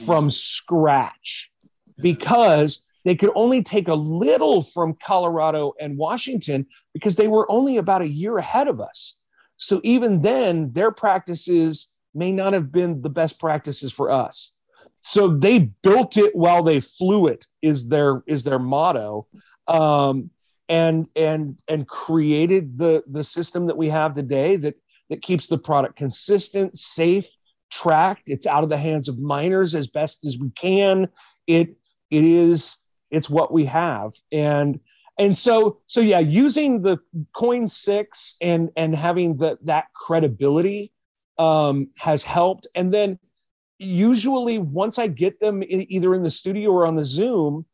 from 0.05 0.29
scratch 0.31 1.51
because 1.99 2.83
they 3.05 3.15
could 3.15 3.31
only 3.35 3.61
take 3.61 3.87
a 3.87 3.93
little 3.93 4.61
from 4.61 4.95
Colorado 5.01 5.73
and 5.79 5.97
Washington 5.97 6.65
because 6.93 7.15
they 7.15 7.27
were 7.27 7.49
only 7.51 7.77
about 7.77 8.01
a 8.01 8.07
year 8.07 8.37
ahead 8.37 8.67
of 8.67 8.81
us. 8.81 9.17
So 9.57 9.79
even 9.83 10.21
then, 10.21 10.73
their 10.73 10.91
practices 10.91 11.87
may 12.13 12.31
not 12.31 12.53
have 12.53 12.71
been 12.71 13.01
the 13.01 13.09
best 13.09 13.39
practices 13.39 13.93
for 13.93 14.11
us. 14.11 14.53
So 15.01 15.27
they 15.27 15.71
built 15.83 16.17
it 16.17 16.35
while 16.35 16.63
they 16.63 16.79
flew 16.79 17.27
it 17.27 17.45
is 17.61 17.87
their 17.87 18.23
is 18.25 18.43
their 18.43 18.57
motto, 18.57 19.27
um, 19.67 20.31
and 20.67 21.07
and 21.15 21.61
and 21.67 21.87
created 21.87 22.77
the 22.77 23.03
the 23.05 23.23
system 23.23 23.67
that 23.67 23.77
we 23.77 23.89
have 23.89 24.15
today 24.15 24.55
that 24.57 24.75
that 25.09 25.21
keeps 25.21 25.45
the 25.45 25.59
product 25.59 25.95
consistent, 25.95 26.75
safe, 26.75 27.27
tracked. 27.69 28.23
It's 28.27 28.47
out 28.47 28.63
of 28.63 28.69
the 28.69 28.77
hands 28.77 29.07
of 29.07 29.19
minors 29.19 29.75
as 29.75 29.87
best 29.87 30.25
as 30.25 30.37
we 30.37 30.49
can. 30.51 31.07
It 31.47 31.75
it 32.11 32.23
is 32.23 32.77
it's 33.11 33.29
what 33.29 33.51
we 33.51 33.65
have 33.65 34.13
and 34.31 34.79
and 35.17 35.35
so 35.35 35.79
so 35.85 36.01
yeah 36.01 36.19
using 36.19 36.81
the 36.81 36.97
KOIN 37.33 37.67
six 37.67 38.35
and 38.41 38.69
and 38.75 38.95
having 38.95 39.37
the 39.37 39.57
that 39.63 39.85
credibility 39.93 40.91
um 41.37 41.89
has 41.97 42.23
helped 42.23 42.67
and 42.75 42.93
then 42.93 43.19
usually 43.77 44.57
once 44.57 44.97
i 44.97 45.07
get 45.07 45.39
them 45.39 45.63
e- 45.63 45.87
either 45.89 46.13
in 46.15 46.23
the 46.23 46.29
studio 46.29 46.71
or 46.71 46.85
on 46.85 46.95
the 46.95 47.03
zoom 47.03 47.65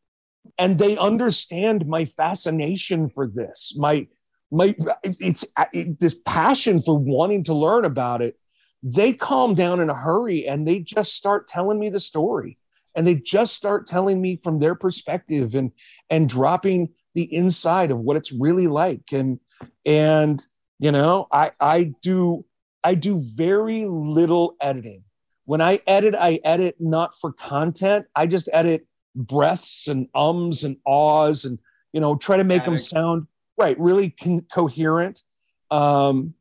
and 0.57 0.77
they 0.79 0.97
understand 0.97 1.85
my 1.85 2.05
fascination 2.05 3.09
for 3.09 3.27
this 3.27 3.75
my 3.77 4.07
my 4.51 4.75
it's 5.03 5.45
it, 5.73 5.99
this 5.99 6.19
passion 6.25 6.81
for 6.81 6.97
wanting 6.97 7.43
to 7.43 7.53
learn 7.53 7.85
about 7.85 8.21
it 8.21 8.35
they 8.83 9.13
calm 9.13 9.53
down 9.53 9.79
in 9.79 9.89
a 9.89 9.95
hurry 9.95 10.47
and 10.47 10.67
they 10.67 10.79
just 10.79 11.15
start 11.15 11.47
telling 11.47 11.79
me 11.79 11.89
the 11.89 11.99
story. 11.99 12.57
And 12.95 13.07
they 13.07 13.15
just 13.15 13.55
start 13.55 13.87
telling 13.87 14.21
me 14.21 14.39
from 14.43 14.59
their 14.59 14.75
perspective 14.75 15.55
and 15.55 15.71
and 16.09 16.27
dropping 16.27 16.89
the 17.13 17.33
inside 17.33 17.89
of 17.91 17.99
what 17.99 18.17
it's 18.17 18.33
really 18.33 18.67
like. 18.67 19.13
And 19.13 19.39
and 19.85 20.45
you 20.79 20.91
know 20.91 21.27
i 21.31 21.51
i 21.59 21.93
do 22.01 22.43
i 22.83 22.95
do 22.95 23.21
very 23.35 23.85
little 23.85 24.55
editing. 24.59 25.03
When 25.45 25.61
i 25.61 25.79
edit 25.87 26.15
i 26.15 26.39
edit 26.43 26.75
not 26.79 27.17
for 27.19 27.31
content. 27.31 28.07
I 28.15 28.27
just 28.27 28.49
edit 28.51 28.87
breaths 29.15 29.87
and 29.87 30.07
ums 30.13 30.63
and 30.63 30.75
ahs 30.85 31.45
and 31.45 31.59
you 31.93 32.01
know 32.01 32.15
try 32.15 32.37
to 32.37 32.43
make 32.43 32.65
them 32.65 32.77
sound 32.77 33.27
right 33.57 33.79
really 33.79 34.09
con- 34.09 34.45
coherent. 34.51 35.23
Um 35.69 36.33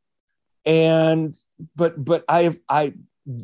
and 0.65 1.33
but 1.75 2.03
but 2.03 2.23
i 2.27 2.57
i 2.69 2.93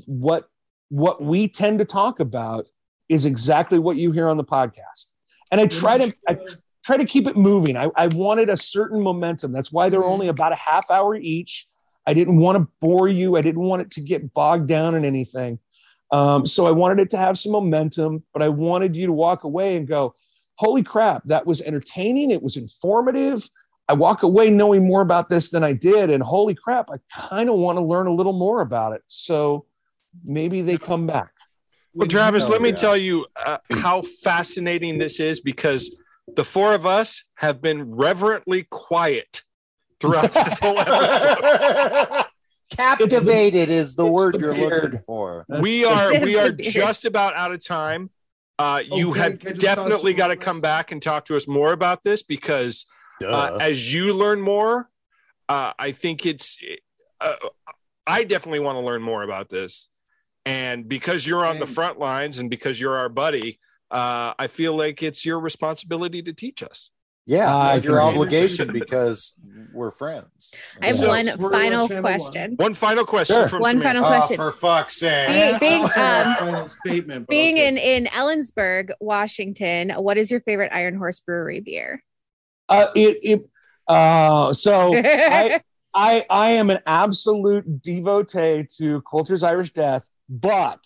what 0.05 0.49
what 0.89 1.21
we 1.21 1.47
tend 1.47 1.79
to 1.79 1.85
talk 1.85 2.19
about 2.19 2.67
is 3.09 3.25
exactly 3.25 3.79
what 3.79 3.97
you 3.97 4.11
hear 4.11 4.27
on 4.27 4.37
the 4.37 4.43
podcast. 4.43 5.13
And 5.51 5.61
i 5.61 5.67
try 5.67 5.97
to 5.97 6.13
I 6.27 6.37
try 6.85 6.97
to 6.97 7.05
keep 7.05 7.27
it 7.27 7.35
moving. 7.35 7.77
I, 7.77 7.89
I 7.95 8.07
wanted 8.07 8.49
a 8.49 8.57
certain 8.57 9.03
momentum. 9.03 9.51
That's 9.51 9.71
why 9.71 9.89
they're 9.89 10.03
only 10.03 10.27
about 10.27 10.53
a 10.53 10.55
half 10.55 10.89
hour 10.89 11.15
each. 11.15 11.67
I 12.05 12.13
didn't 12.13 12.37
want 12.37 12.57
to 12.57 12.67
bore 12.79 13.09
you. 13.09 13.35
I 13.35 13.41
didn't 13.41 13.61
want 13.61 13.81
it 13.81 13.91
to 13.91 14.01
get 14.01 14.33
bogged 14.33 14.67
down 14.67 14.95
in 14.95 15.03
anything. 15.03 15.59
Um, 16.11 16.45
so 16.45 16.65
i 16.65 16.71
wanted 16.71 16.99
it 16.99 17.09
to 17.09 17.17
have 17.17 17.37
some 17.37 17.51
momentum 17.51 18.23
but 18.31 18.41
i 18.41 18.47
wanted 18.47 18.95
you 18.95 19.07
to 19.07 19.11
walk 19.11 19.43
away 19.43 19.75
and 19.75 19.85
go 19.85 20.15
holy 20.57 20.83
crap 20.83 21.23
that 21.25 21.45
was 21.45 21.61
entertaining. 21.61 22.31
It 22.31 22.41
was 22.41 22.57
informative 22.57 23.49
I 23.89 23.93
walk 23.93 24.23
away 24.23 24.49
knowing 24.49 24.85
more 24.85 25.01
about 25.01 25.29
this 25.29 25.49
than 25.49 25.63
I 25.63 25.73
did, 25.73 26.09
and 26.09 26.21
holy 26.21 26.55
crap, 26.55 26.89
I 26.91 26.97
kind 27.11 27.49
of 27.49 27.55
want 27.55 27.77
to 27.77 27.81
learn 27.83 28.07
a 28.07 28.13
little 28.13 28.33
more 28.33 28.61
about 28.61 28.93
it. 28.93 29.01
So 29.07 29.65
maybe 30.25 30.61
they 30.61 30.77
come 30.77 31.07
back. 31.07 31.31
Well, 31.93 32.07
Travis, 32.07 32.45
Oh, 32.45 32.49
let 32.49 32.61
me 32.61 32.69
yeah. 32.69 32.75
tell 32.75 32.97
you 32.97 33.25
uh, 33.43 33.57
how 33.71 34.01
fascinating 34.01 34.97
this 34.97 35.19
is 35.19 35.39
because 35.39 35.95
the 36.35 36.43
four 36.43 36.73
of 36.73 36.85
us 36.85 37.23
have 37.35 37.61
been 37.61 37.95
reverently 37.95 38.63
quiet 38.69 39.43
throughout 39.99 40.33
this 40.33 40.59
whole 40.61 40.77
episode. 40.79 42.25
Captivated 42.69 43.69
is 43.69 43.95
the 43.95 44.05
word 44.05 44.35
the 44.35 44.39
you're 44.39 44.53
beard. 44.53 44.83
looking 44.83 44.99
for. 45.05 45.45
we 45.61 45.85
are 45.85 46.19
we 46.19 46.37
are 46.37 46.51
just 46.51 47.05
about 47.05 47.33
out 47.35 47.53
of 47.53 47.65
time. 47.65 48.09
Uh, 48.59 48.81
you 48.91 49.09
Oh, 49.09 49.13
have 49.13 49.39
can 49.39 49.49
I 49.49 49.53
just 49.53 49.61
toss 49.65 49.77
definitely 49.77 50.13
got 50.13 50.27
to 50.27 50.35
come 50.35 50.59
back 50.59 50.91
and 50.91 51.01
talk 51.01 51.25
to 51.27 51.37
us 51.37 51.47
more 51.47 51.71
about 51.71 52.03
this 52.03 52.23
because 52.23 52.85
uh, 53.25 53.57
as 53.61 53.93
you 53.93 54.13
learn 54.13 54.41
more, 54.41 54.89
uh, 55.49 55.73
I 55.79 55.91
think 55.91 56.25
it's. 56.25 56.57
Uh, 57.21 57.33
I 58.05 58.23
definitely 58.23 58.59
want 58.59 58.77
to 58.77 58.81
learn 58.81 59.01
more 59.01 59.23
about 59.23 59.49
this, 59.49 59.89
and 60.45 60.87
because 60.87 61.25
you're 61.27 61.45
on 61.45 61.59
the 61.59 61.67
front 61.67 61.99
lines 61.99 62.39
and 62.39 62.49
because 62.49 62.79
you're 62.79 62.97
our 62.97 63.09
buddy, 63.09 63.59
uh, 63.91 64.33
I 64.39 64.47
feel 64.47 64.75
like 64.77 65.03
it's 65.03 65.25
your 65.25 65.39
responsibility 65.39 66.21
to 66.21 66.31
teach 66.33 66.63
us. 66.63 66.89
yeah, 67.25 67.53
I 67.53 67.75
your 67.77 68.01
obligation 68.01 68.71
because 68.81 69.33
we're 69.73 69.91
friends. 69.91 70.55
I 70.81 70.87
have 70.87 70.95
So- 70.95 71.07
one 71.09 71.25
We're 71.37 71.47
on 71.47 71.51
final 71.51 71.87
channel 71.89 72.03
one. 72.03 72.13
question. 72.19 72.53
One 72.55 72.73
final 72.73 73.03
question 73.05 73.35
Sure. 73.35 73.47
from 73.49 73.59
One 73.61 73.79
Samantha. 73.79 73.87
final 74.01 74.05
Oh, 74.05 74.15
question. 74.17 74.37
for 74.37 74.51
fuck's 74.53 74.97
sake. 74.97 75.27
Being- 75.27 75.59
being, 75.59 75.81
um, 75.97 76.35
Final 76.39 76.67
statement, 76.69 77.25
but 77.27 77.29
Being 77.29 77.55
okay. 77.55 77.67
in 77.67 77.77
in 77.77 78.05
Ellensburg, 78.05 78.91
Washington, 79.01 79.89
what 79.97 80.17
is 80.17 80.31
your 80.31 80.39
favorite 80.39 80.71
Iron 80.73 80.95
Horse 80.95 81.19
Brewery 81.19 81.59
beer? 81.59 82.01
Uh, 82.69 82.87
it, 82.95 83.17
it, 83.23 83.49
uh, 83.87 84.51
so 84.53 84.93
I, 84.95 85.61
I, 85.93 86.25
I 86.29 86.49
am 86.51 86.69
an 86.69 86.79
absolute 86.85 87.81
devotee 87.81 88.67
to 88.77 89.01
Coulter's 89.01 89.43
Irish 89.43 89.73
Death, 89.73 90.07
but 90.29 90.85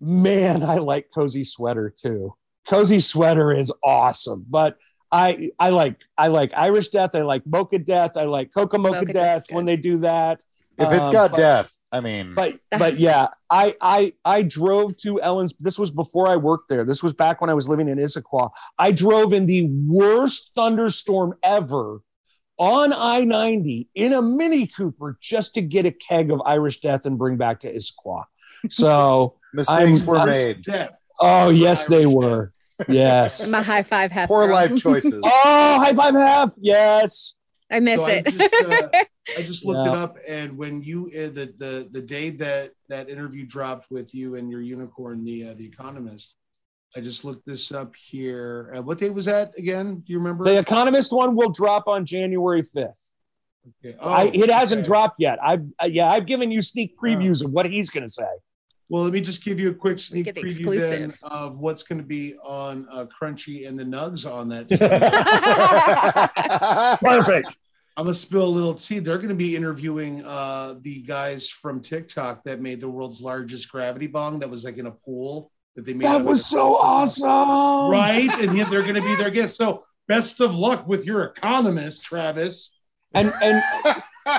man, 0.00 0.62
I 0.62 0.78
like 0.78 1.08
Cozy 1.14 1.44
Sweater 1.44 1.92
too. 1.96 2.34
cozy 2.68 3.00
sweater 3.00 3.52
is 3.52 3.72
awesome. 3.84 4.44
But 4.48 4.76
I 5.12 5.50
I 5.58 5.70
like 5.70 6.02
I 6.18 6.28
like 6.28 6.52
Irish 6.54 6.88
Death. 6.88 7.14
I 7.14 7.22
like 7.22 7.46
Mocha 7.46 7.78
Death. 7.78 8.16
I 8.16 8.24
like 8.24 8.52
Coca 8.52 8.76
Mocha, 8.78 9.00
Mocha 9.00 9.12
Death 9.12 9.14
Death's 9.14 9.52
when 9.52 9.64
they 9.64 9.76
do 9.76 9.98
that. 9.98 10.42
If 10.78 10.92
it's 10.92 11.10
got 11.10 11.30
but- 11.30 11.36
death, 11.36 11.75
I 11.92 12.00
mean, 12.00 12.34
but 12.34 12.54
but 12.70 12.98
yeah, 12.98 13.28
I 13.48 13.74
I 13.80 14.12
I 14.24 14.42
drove 14.42 14.96
to 14.98 15.20
Ellen's. 15.22 15.54
This 15.60 15.78
was 15.78 15.90
before 15.90 16.28
I 16.28 16.36
worked 16.36 16.68
there. 16.68 16.84
This 16.84 17.02
was 17.02 17.12
back 17.12 17.40
when 17.40 17.48
I 17.50 17.54
was 17.54 17.68
living 17.68 17.88
in 17.88 17.98
Issaquah. 17.98 18.50
I 18.78 18.92
drove 18.92 19.32
in 19.32 19.46
the 19.46 19.68
worst 19.86 20.52
thunderstorm 20.54 21.34
ever 21.42 22.00
on 22.58 22.92
I 22.92 23.20
ninety 23.24 23.88
in 23.94 24.12
a 24.14 24.20
Mini 24.22 24.66
Cooper 24.66 25.16
just 25.20 25.54
to 25.54 25.62
get 25.62 25.86
a 25.86 25.90
keg 25.92 26.30
of 26.30 26.42
Irish 26.44 26.80
Death 26.80 27.06
and 27.06 27.16
bring 27.16 27.36
back 27.36 27.60
to 27.60 27.72
Issaquah. 27.72 28.24
So 28.68 29.34
mistakes 29.54 30.00
I'm- 30.00 30.06
were 30.06 30.18
I'm- 30.18 30.28
made. 30.28 30.62
Death. 30.62 30.98
oh 31.20 31.50
yes, 31.50 31.86
they 31.86 31.98
Irish 32.04 32.14
were. 32.14 32.52
Yes. 32.88 33.48
My 33.48 33.62
high 33.62 33.82
five 33.82 34.12
Hef. 34.12 34.28
Poor 34.28 34.44
girl. 34.46 34.54
life 34.54 34.76
choices. 34.76 35.18
oh, 35.24 35.30
high 35.82 35.94
five 35.94 36.14
Hef. 36.14 36.50
Yes. 36.58 37.34
I 37.70 37.80
miss 37.80 37.98
So 38.00 38.06
I 38.06 38.10
it. 38.10 38.26
just, 38.26 38.70
uh, 38.70 39.04
I 39.36 39.42
just 39.42 39.66
looked 39.66 39.84
Yeah. 39.84 39.92
it 39.92 39.98
up, 39.98 40.18
and 40.28 40.56
when 40.56 40.82
you 40.82 41.06
uh, 41.06 41.30
the 41.30 41.52
the 41.58 41.88
the 41.90 42.02
day 42.02 42.30
that 42.30 42.72
that 42.88 43.08
interview 43.08 43.46
dropped 43.46 43.90
with 43.90 44.14
you 44.14 44.36
and 44.36 44.50
your 44.50 44.60
unicorn, 44.60 45.24
the 45.24 45.48
uh, 45.48 45.54
the 45.54 45.66
Economist, 45.66 46.36
I 46.96 47.00
just 47.00 47.24
looked 47.24 47.44
this 47.46 47.72
up 47.72 47.94
here. 47.96 48.72
Uh, 48.76 48.82
what 48.82 48.98
day 48.98 49.10
was 49.10 49.24
that 49.24 49.52
again? 49.58 49.96
Do 49.96 50.12
you 50.12 50.18
remember? 50.18 50.44
The 50.44 50.58
Economist 50.58 51.12
one 51.12 51.34
will 51.34 51.50
drop 51.50 51.88
on 51.88 52.06
January 52.06 52.62
fifth. 52.62 53.12
Okay. 53.84 53.96
Oh, 53.98 54.12
I, 54.12 54.30
it 54.32 54.48
hasn't 54.48 54.84
dropped 54.84 55.16
yet. 55.18 55.40
I've 55.42 55.64
uh, 55.82 55.86
yeah, 55.86 56.08
I've 56.08 56.26
given 56.26 56.52
you 56.52 56.62
sneak 56.62 56.96
previews 56.96 57.44
of 57.44 57.50
what 57.50 57.66
he's 57.66 57.90
going 57.90 58.06
to 58.06 58.12
say. 58.12 58.28
Well, 58.88 59.02
let 59.02 59.12
me 59.12 59.20
just 59.20 59.44
give 59.44 59.58
you 59.58 59.70
a 59.70 59.74
quick 59.74 59.98
sneak 59.98 60.26
get 60.26 60.36
the 60.36 60.42
preview 60.42 60.78
then 60.78 61.12
of 61.22 61.58
what's 61.58 61.82
going 61.82 61.98
to 61.98 62.04
be 62.04 62.36
on 62.44 62.86
uh, 62.92 63.06
Crunchy 63.06 63.66
and 63.66 63.76
the 63.76 63.82
Nugs 63.82 64.30
on 64.30 64.48
that. 64.50 64.68
Perfect. 67.00 67.58
I'm 67.96 68.04
gonna 68.04 68.14
spill 68.14 68.44
a 68.44 68.48
little 68.48 68.74
tea. 68.74 68.98
They're 68.98 69.18
gonna 69.18 69.34
be 69.34 69.56
interviewing 69.56 70.22
uh, 70.24 70.74
the 70.82 71.02
guys 71.04 71.48
from 71.48 71.80
TikTok 71.80 72.44
that 72.44 72.60
made 72.60 72.80
the 72.80 72.88
world's 72.88 73.22
largest 73.22 73.70
gravity 73.70 74.06
bong 74.06 74.38
that 74.40 74.50
was 74.50 74.64
like 74.64 74.76
in 74.76 74.86
a 74.86 74.90
pool 74.90 75.50
that 75.76 75.84
they 75.86 75.94
made. 75.94 76.04
That 76.04 76.24
was 76.24 76.44
so 76.44 76.76
awesome. 76.76 77.90
right? 77.90 78.28
And 78.40 78.56
yet 78.56 78.70
they're 78.70 78.82
gonna 78.82 79.00
be 79.02 79.14
their 79.16 79.30
guests. 79.30 79.56
So 79.66 79.82
best 80.08 80.40
of 80.40 80.54
luck 80.56 80.86
with 80.86 81.06
your 81.06 81.24
economist, 81.24 82.04
Travis. 82.04 82.76
And 83.14 83.32
and 83.42 83.62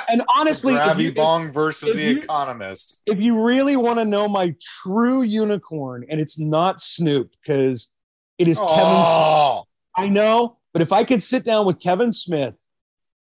and 0.10 0.22
honestly, 0.36 0.74
if 0.74 0.80
Gravity 0.84 1.04
you, 1.06 1.12
Bong 1.14 1.52
versus 1.52 1.96
the 1.96 2.04
you- 2.04 2.18
Economist. 2.20 3.02
if 3.08 3.20
you 3.20 3.42
really 3.44 3.76
want 3.76 3.98
to 3.98 4.06
know 4.06 4.28
my 4.28 4.54
true 4.62 5.24
unicorn, 5.24 6.06
and 6.10 6.22
it's 6.22 6.38
not 6.38 6.80
Snoop 6.80 7.32
because 7.42 7.92
it 8.38 8.48
is 8.48 8.60
Kevin. 8.60 8.76
Oh, 8.76 9.64
I 9.96 10.10
know, 10.10 10.58
but 10.74 10.84
if 10.84 10.92
I 10.92 11.04
could 11.04 11.24
sit 11.24 11.44
down 11.44 11.66
with 11.66 11.80
Kevin 11.80 12.12
Smith 12.12 12.54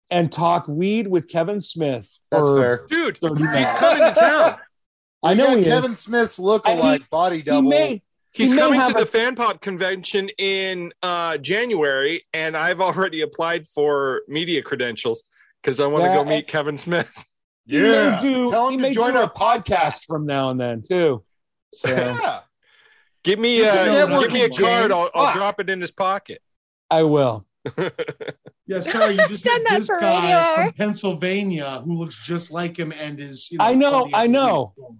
and 0.09 0.31
talk 0.31 0.67
weed 0.67 1.07
with 1.07 1.27
Kevin 1.27 1.59
Smith, 1.61 2.17
that's 2.31 2.49
for 2.49 2.61
fair. 2.61 2.87
Dude, 2.89 3.17
he's 3.21 3.39
minutes. 3.39 3.71
coming 3.79 4.13
to 4.13 4.19
town. 4.19 4.57
I 5.23 5.33
know 5.33 5.47
got 5.47 5.57
he 5.57 5.63
Kevin 5.63 5.91
is. 5.93 5.99
Smith's 5.99 6.39
look-alike 6.39 7.09
body 7.09 7.37
He 7.37 7.41
double. 7.43 7.69
may, 7.69 8.01
He's 8.31 8.51
He 8.51 8.57
coming 8.57 8.79
to 8.79 8.85
have 8.85 8.93
the 8.93 9.01
a- 9.01 9.05
Fan 9.05 9.35
Pop 9.35 9.61
convention 9.61 10.29
in 10.37 10.93
uh, 11.01 11.37
January, 11.37 12.23
and 12.33 12.55
I've 12.55 12.79
already 12.81 13.21
applied 13.21 13.67
for 13.67 14.21
media 14.27 14.61
credentials 14.61 15.23
because 15.61 15.79
I 15.79 15.87
want 15.87 16.03
to 16.05 16.09
go 16.09 16.21
and- 16.21 16.29
meet 16.29 16.47
Kevin 16.47 16.77
Smith. 16.77 17.11
he 17.65 17.79
may 17.79 17.89
yeah, 17.91 18.21
do- 18.21 18.51
tell 18.51 18.69
him 18.69 18.79
to 18.79 18.91
join 18.91 19.17
our 19.17 19.29
podcast 19.31 20.05
from 20.07 20.25
now 20.27 20.51
and 20.51 20.59
then 20.61 20.83
too. 20.83 21.23
So 21.73 21.89
Yeah, 21.89 22.39
Give 23.23 23.39
me, 23.39 23.61
a 23.61 23.67
uh, 23.69 24.21
give 24.21 24.31
me 24.31 24.43
a 24.43 24.49
card. 24.49 24.91
I'll, 24.91 25.09
I'll 25.13 25.33
drop 25.35 25.59
it 25.59 25.69
in 25.69 25.81
his 25.81 25.91
pocket. 25.91 26.41
I 26.89 27.03
will. 27.03 27.45
Yeah, 28.67 28.79
sorry, 28.81 29.13
you 29.15 29.27
just 29.29 29.43
Done 29.45 29.63
met 29.63 29.69
that 29.71 29.77
this 29.79 29.87
for 29.87 29.99
guy 29.99 30.23
radio 30.23 30.55
from. 30.65 30.73
Pennsylvania 30.73 31.81
who 31.85 31.93
looks 31.97 32.19
just 32.25 32.51
like 32.51 32.77
him 32.77 32.91
and 32.91 33.19
is. 33.19 33.49
You 33.51 33.57
know, 33.59 33.65
I 33.65 33.73
know, 33.73 34.09
I 34.13 34.27
know. 34.27 34.73
unicorn. 34.77 34.99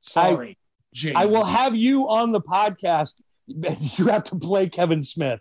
Sorry, 0.00 0.58
James. 0.94 1.16
I 1.16 1.26
will 1.26 1.44
have 1.44 1.74
you 1.74 2.08
on 2.08 2.32
the 2.32 2.40
podcast. 2.40 3.20
You 3.46 4.06
have 4.06 4.24
to 4.24 4.36
play 4.36 4.68
Kevin 4.68 5.02
Smith. 5.02 5.40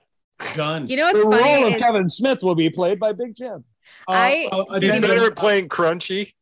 done. 0.54 0.88
You 0.88 0.98
know 0.98 1.04
what's 1.12 1.24
the 1.24 1.30
role 1.30 1.40
funny 1.40 1.74
of 1.74 1.80
Kevin 1.80 2.08
Smith 2.08 2.44
will 2.44 2.56
be 2.56 2.70
played 2.70 3.00
by 3.00 3.12
Big 3.14 3.36
Jim. 3.36 3.64
I- 4.08 4.48
uh, 4.52 4.64
He's 4.80 4.90
addendum, 4.90 5.10
better 5.10 5.28
at 5.28 5.36
playing 5.36 5.70
Crunchy. 5.70 6.34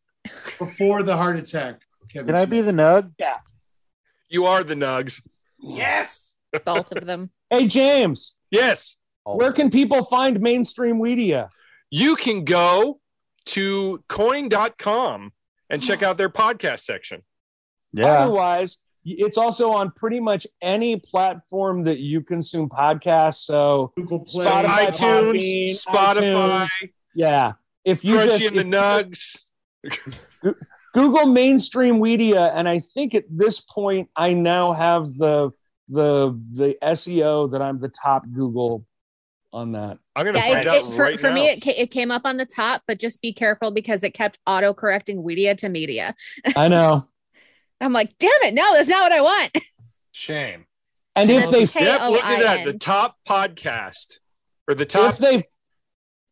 before 0.59 1.03
the 1.03 1.15
heart 1.15 1.37
attack. 1.37 1.81
Kevin 2.11 2.27
can 2.27 2.35
I 2.35 2.45
be 2.45 2.61
the 2.61 2.71
Nug? 2.71 3.11
Yeah. 3.19 3.37
You 4.29 4.45
are 4.45 4.63
the 4.63 4.73
Nugs. 4.75 5.21
Yes. 5.59 6.35
both 6.65 6.91
of 6.91 7.05
them. 7.05 7.29
Hey 7.49 7.67
James, 7.67 8.37
Yes. 8.51 8.97
Where 9.25 9.51
can 9.51 9.71
people 9.71 10.03
find 10.05 10.39
mainstream 10.39 10.97
Weedia? 10.97 11.49
You 11.89 12.15
can 12.15 12.45
go 12.45 12.99
to 13.47 14.03
KOIN.com 14.07 15.31
and 15.69 15.81
check 15.81 16.03
out 16.03 16.17
their 16.17 16.29
podcast 16.29 16.81
section. 16.81 17.23
Yeah. 17.91 18.05
Otherwise, 18.05 18.77
it's 19.03 19.37
also 19.37 19.71
on 19.71 19.91
pretty 19.91 20.19
much 20.19 20.45
any 20.61 20.97
platform 20.97 21.83
that 21.85 21.99
you 21.99 22.21
consume 22.21 22.69
podcasts. 22.69 23.43
So 23.45 23.93
Google 23.95 24.19
Play, 24.19 24.45
Spotify, 24.45 24.87
iTunes, 24.87 25.37
Podbean, 25.37 25.85
Spotify, 25.85 26.65
iTunes. 26.65 26.89
yeah, 27.13 27.53
if 27.83 28.03
you 28.03 28.17
Crunchy 28.17 28.25
just, 28.25 28.45
and 28.45 28.55
the 28.55 28.61
if 28.61 28.65
you 28.65 29.11
just 29.21 29.51
Nugs. 30.43 30.53
Google 30.93 31.25
mainstream 31.25 31.99
Weedia, 31.99 32.51
and 32.55 32.69
I 32.69 32.79
think 32.79 33.15
at 33.15 33.25
this 33.29 33.59
point 33.59 34.09
I 34.15 34.33
now 34.33 34.73
have 34.73 35.07
the 35.17 35.51
the 35.87 36.39
the 36.53 36.77
SEO 36.81 37.51
that 37.51 37.61
I'm 37.61 37.79
the 37.79 37.89
top 37.89 38.23
Google 38.31 38.85
on 39.55 39.71
that. 39.71 39.97
I'm 40.15 40.25
gonna 40.25 40.37
Yeah, 40.37 40.47
find 40.47 40.59
it, 40.59 40.67
out 40.67 40.75
it, 40.75 40.83
for, 40.95 41.03
right 41.03 41.19
for 41.19 41.27
now. 41.29 41.33
me, 41.35 41.49
it, 41.49 41.67
it 41.67 41.91
came 41.91 42.11
up 42.11 42.23
on 42.25 42.37
the 42.37 42.45
top, 42.45 42.83
but 42.87 42.99
just 42.99 43.21
be 43.21 43.33
careful 43.33 43.71
because 43.71 44.03
it 44.03 44.13
kept 44.13 44.37
auto 44.45 44.73
correcting 44.73 45.23
Weedia 45.23 45.57
to 45.57 45.69
media. 45.69 46.13
I 46.55 46.67
know. 46.67 47.07
I'm 47.81 47.93
like, 47.93 48.17
damn 48.19 48.31
it, 48.43 48.53
no, 48.53 48.73
that's 48.73 48.89
not 48.89 49.01
what 49.03 49.11
I 49.11 49.21
want. 49.21 49.57
Shame. 50.11 50.65
And 51.15 51.31
if 51.31 51.49
they 51.49 51.65
K 51.65 51.85
Yep, 51.85 52.11
look 52.11 52.23
at 52.23 52.41
that. 52.41 52.65
The 52.65 52.73
top 52.73 53.17
podcast 53.27 54.19
or 54.67 54.75
the 54.75 54.85
top. 54.85 55.13
if 55.13 55.17
they 55.19 55.43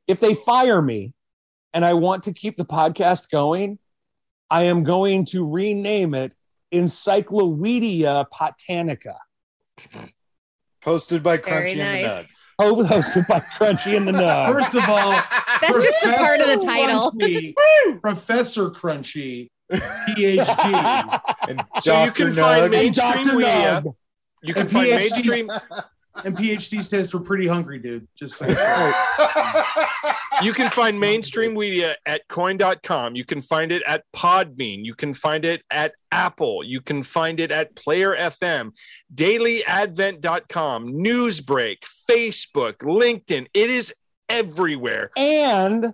if 0.07 0.19
they 0.19 0.33
fire 0.35 0.81
me 0.81 1.13
and 1.73 1.85
I 1.85 1.93
want 1.93 2.23
to 2.23 2.33
keep 2.33 2.57
the 2.57 2.65
podcast 2.65 3.29
going, 3.29 3.79
I 4.49 4.63
am 4.63 4.83
going 4.83 5.25
to 5.27 5.49
rename 5.49 6.13
it 6.13 6.33
Encyclopedia 6.71 8.27
Botanica, 8.33 9.15
Posted 10.81 11.23
by 11.23 11.37
Very 11.37 11.69
Crunchy 11.69 11.71
and 11.71 11.79
the 11.79 11.83
nice. 11.85 12.05
Nug. 12.05 12.27
Hosted 12.71 13.27
by 13.27 13.39
Crunchy 13.41 13.95
and 13.97 14.07
the 14.07 14.11
Nug. 14.23 14.47
First 14.47 14.75
of 14.75 14.83
all, 14.87 15.11
That's 15.61 15.83
just 15.83 16.03
a 16.05 16.13
part 16.13 16.39
of 16.39 16.47
the 16.47 16.65
title. 16.65 17.11
Crunchy, 17.11 17.53
Professor 18.01 18.69
Crunchy, 18.69 19.49
PhD. 19.71 21.19
And 21.49 21.61
So 21.81 21.93
you 22.03 22.09
Dr. 22.09 22.25
can 22.25 22.33
Nug. 22.35 22.69
me- 22.71 22.85
And 22.87 22.95
Dr. 22.95 23.17
Mainstream 23.17 23.39
Weedia. 23.41 23.83
Nug. 23.83 23.95
You 24.43 24.53
can 24.53 24.67
find 24.67 24.87
PhD. 24.87 24.99
mainstream. 24.99 25.49
And 26.23 26.37
PhD 26.37 26.81
stands 26.81 27.11
for 27.11 27.19
pretty 27.19 27.47
hungry, 27.47 27.79
dude. 27.79 28.07
Just 28.15 28.37
so 28.37 28.45
You 30.41 30.53
can 30.53 30.69
find 30.69 30.99
mainstream 30.99 31.55
Weedia 31.55 31.95
at 32.05 32.27
KOIN.com. 32.27 33.15
You 33.15 33.25
can 33.25 33.41
find 33.41 33.71
it 33.71 33.81
at 33.87 34.03
Podbean. 34.15 34.83
You 34.83 34.93
can 34.93 35.13
find 35.13 35.45
it 35.45 35.63
at 35.71 35.93
Apple. 36.11 36.63
You 36.63 36.81
can 36.81 37.01
find 37.01 37.39
it 37.39 37.51
at 37.51 37.75
Player 37.75 38.15
FM, 38.15 38.71
dailyadvent.com, 39.13 40.93
Newsbreak, 40.93 41.77
Facebook, 42.09 42.77
LinkedIn. 42.77 43.47
It 43.53 43.69
is 43.69 43.93
everywhere. 44.29 45.11
And 45.15 45.93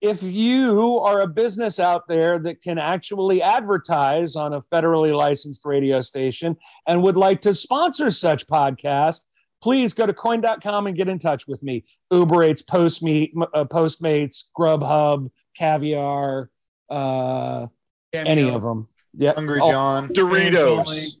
if 0.00 0.22
you 0.22 0.98
are 1.00 1.20
a 1.20 1.26
business 1.26 1.78
out 1.78 2.08
there 2.08 2.38
that 2.38 2.62
can 2.62 2.78
actually 2.78 3.42
advertise 3.42 4.34
on 4.34 4.54
a 4.54 4.62
federally 4.62 5.14
licensed 5.14 5.64
radio 5.64 6.00
station 6.00 6.56
and 6.86 7.02
would 7.02 7.18
like 7.18 7.42
to 7.42 7.52
sponsor 7.52 8.10
such 8.10 8.46
podcast, 8.46 9.24
please 9.62 9.92
go 9.94 10.06
to 10.06 10.12
KOIN.com 10.12 10.86
and 10.86 10.96
get 10.96 11.08
in 11.08 11.18
touch 11.18 11.46
with 11.46 11.62
me. 11.62 11.84
Uber 12.10 12.44
Eats, 12.44 12.62
Postmeet, 12.62 13.32
uh, 13.54 13.64
Postmates, 13.64 14.44
Grubhub, 14.58 15.30
Caviar, 15.56 16.50
uh, 16.88 17.66
any 18.12 18.48
of 18.50 18.62
them. 18.62 18.88
Yeah. 19.14 19.34
Hungry 19.34 19.60
Oh, 19.62 19.68
John. 19.70 20.08
Doritos. 20.08 21.14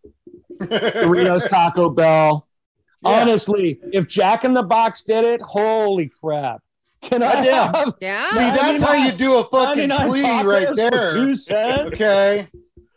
Doritos, 0.60 1.48
Taco 1.48 1.90
Bell. 1.90 2.46
Yeah. 3.02 3.22
Honestly, 3.22 3.80
if 3.94 4.06
Jack 4.06 4.44
in 4.44 4.52
the 4.52 4.62
Box 4.62 5.04
did 5.04 5.24
it, 5.24 5.40
holy 5.40 6.10
crap. 6.22 6.60
Can 7.00 7.22
I 7.22 7.32
Goddamn. 7.32 7.74
have 7.74 7.94
Yeah. 8.02 8.26
See, 8.26 8.38
that's 8.40 8.82
how 8.82 8.92
you 8.92 9.10
do 9.12 9.38
a 9.38 9.44
fucking 9.44 9.88
plea 9.88 10.42
right 10.42 10.68
there. 10.74 11.10
Two 11.10 11.34
cents. 11.34 11.94
Okay. 11.94 12.46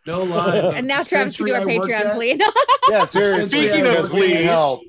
No 0.05 0.23
lie. 0.23 0.57
And 0.75 0.89
now 0.89 1.03
Travis 1.03 1.37
can 1.37 1.45
do 1.45 1.53
our 1.53 1.61
I 1.61 1.63
Patreon, 1.63 2.15
plea. 2.15 2.35
please. 2.37 2.51
Yeah, 2.89 3.05
seriously. 3.05 3.45
Speaking 3.45 3.85
of 3.87 3.91
because 3.93 4.11
we 4.11 4.19
need 4.19 4.27
pleas, 4.35 4.43
help. 4.43 4.81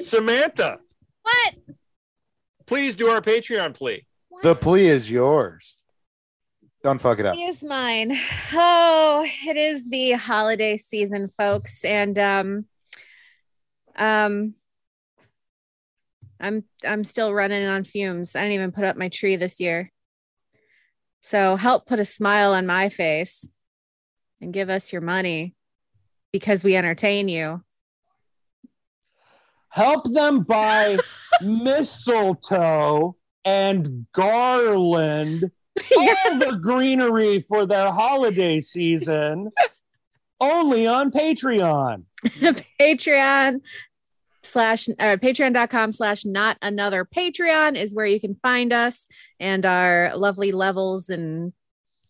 Samantha, 0.00 0.78
what? 1.22 1.54
please 2.66 2.96
do 2.96 3.08
our 3.08 3.20
Patreon 3.20 3.74
plea. 3.74 4.06
The 4.42 4.54
plea 4.54 4.86
is 4.86 5.10
yours. 5.10 5.76
Don't 6.82 7.00
fuck 7.00 7.18
it 7.18 7.26
up. 7.26 7.36
It 7.36 7.40
is 7.40 7.62
mine. 7.62 8.12
Oh, 8.54 9.26
it 9.46 9.56
is 9.56 9.90
the 9.90 10.12
holiday 10.12 10.78
season, 10.78 11.28
folks, 11.36 11.84
and 11.84 12.18
um, 12.18 12.64
um, 13.96 14.54
I'm 16.40 16.64
I'm 16.84 17.04
still 17.04 17.34
running 17.34 17.66
on 17.66 17.84
fumes. 17.84 18.34
I 18.34 18.40
didn't 18.40 18.54
even 18.54 18.72
put 18.72 18.84
up 18.84 18.96
my 18.96 19.08
tree 19.08 19.36
this 19.36 19.60
year. 19.60 19.92
So 21.20 21.56
help 21.56 21.86
put 21.86 22.00
a 22.00 22.04
smile 22.04 22.54
on 22.54 22.66
my 22.66 22.88
face 22.88 23.54
and 24.40 24.54
give 24.54 24.70
us 24.70 24.90
your 24.90 25.02
money 25.02 25.54
because 26.32 26.64
we 26.64 26.76
entertain 26.76 27.28
you. 27.28 27.62
Help 29.70 30.04
them 30.12 30.42
buy 30.42 30.98
mistletoe 31.42 33.16
and 33.44 34.06
garland, 34.12 35.50
all 35.96 36.38
the 36.38 36.58
greenery 36.62 37.40
for 37.40 37.66
their 37.66 37.90
holiday 37.90 38.60
season, 38.60 39.50
only 40.40 40.86
on 40.86 41.10
Patreon. 41.10 42.04
Patreon 42.80 43.60
slash 44.42 44.88
uh, 44.88 45.16
patreon.com 45.16 45.92
slash 45.92 46.24
not 46.24 46.56
another 46.62 47.04
Patreon 47.04 47.76
is 47.76 47.94
where 47.94 48.06
you 48.06 48.20
can 48.20 48.34
find 48.42 48.72
us 48.72 49.06
and 49.38 49.64
our 49.66 50.12
lovely 50.16 50.52
levels 50.52 51.10
and 51.10 51.52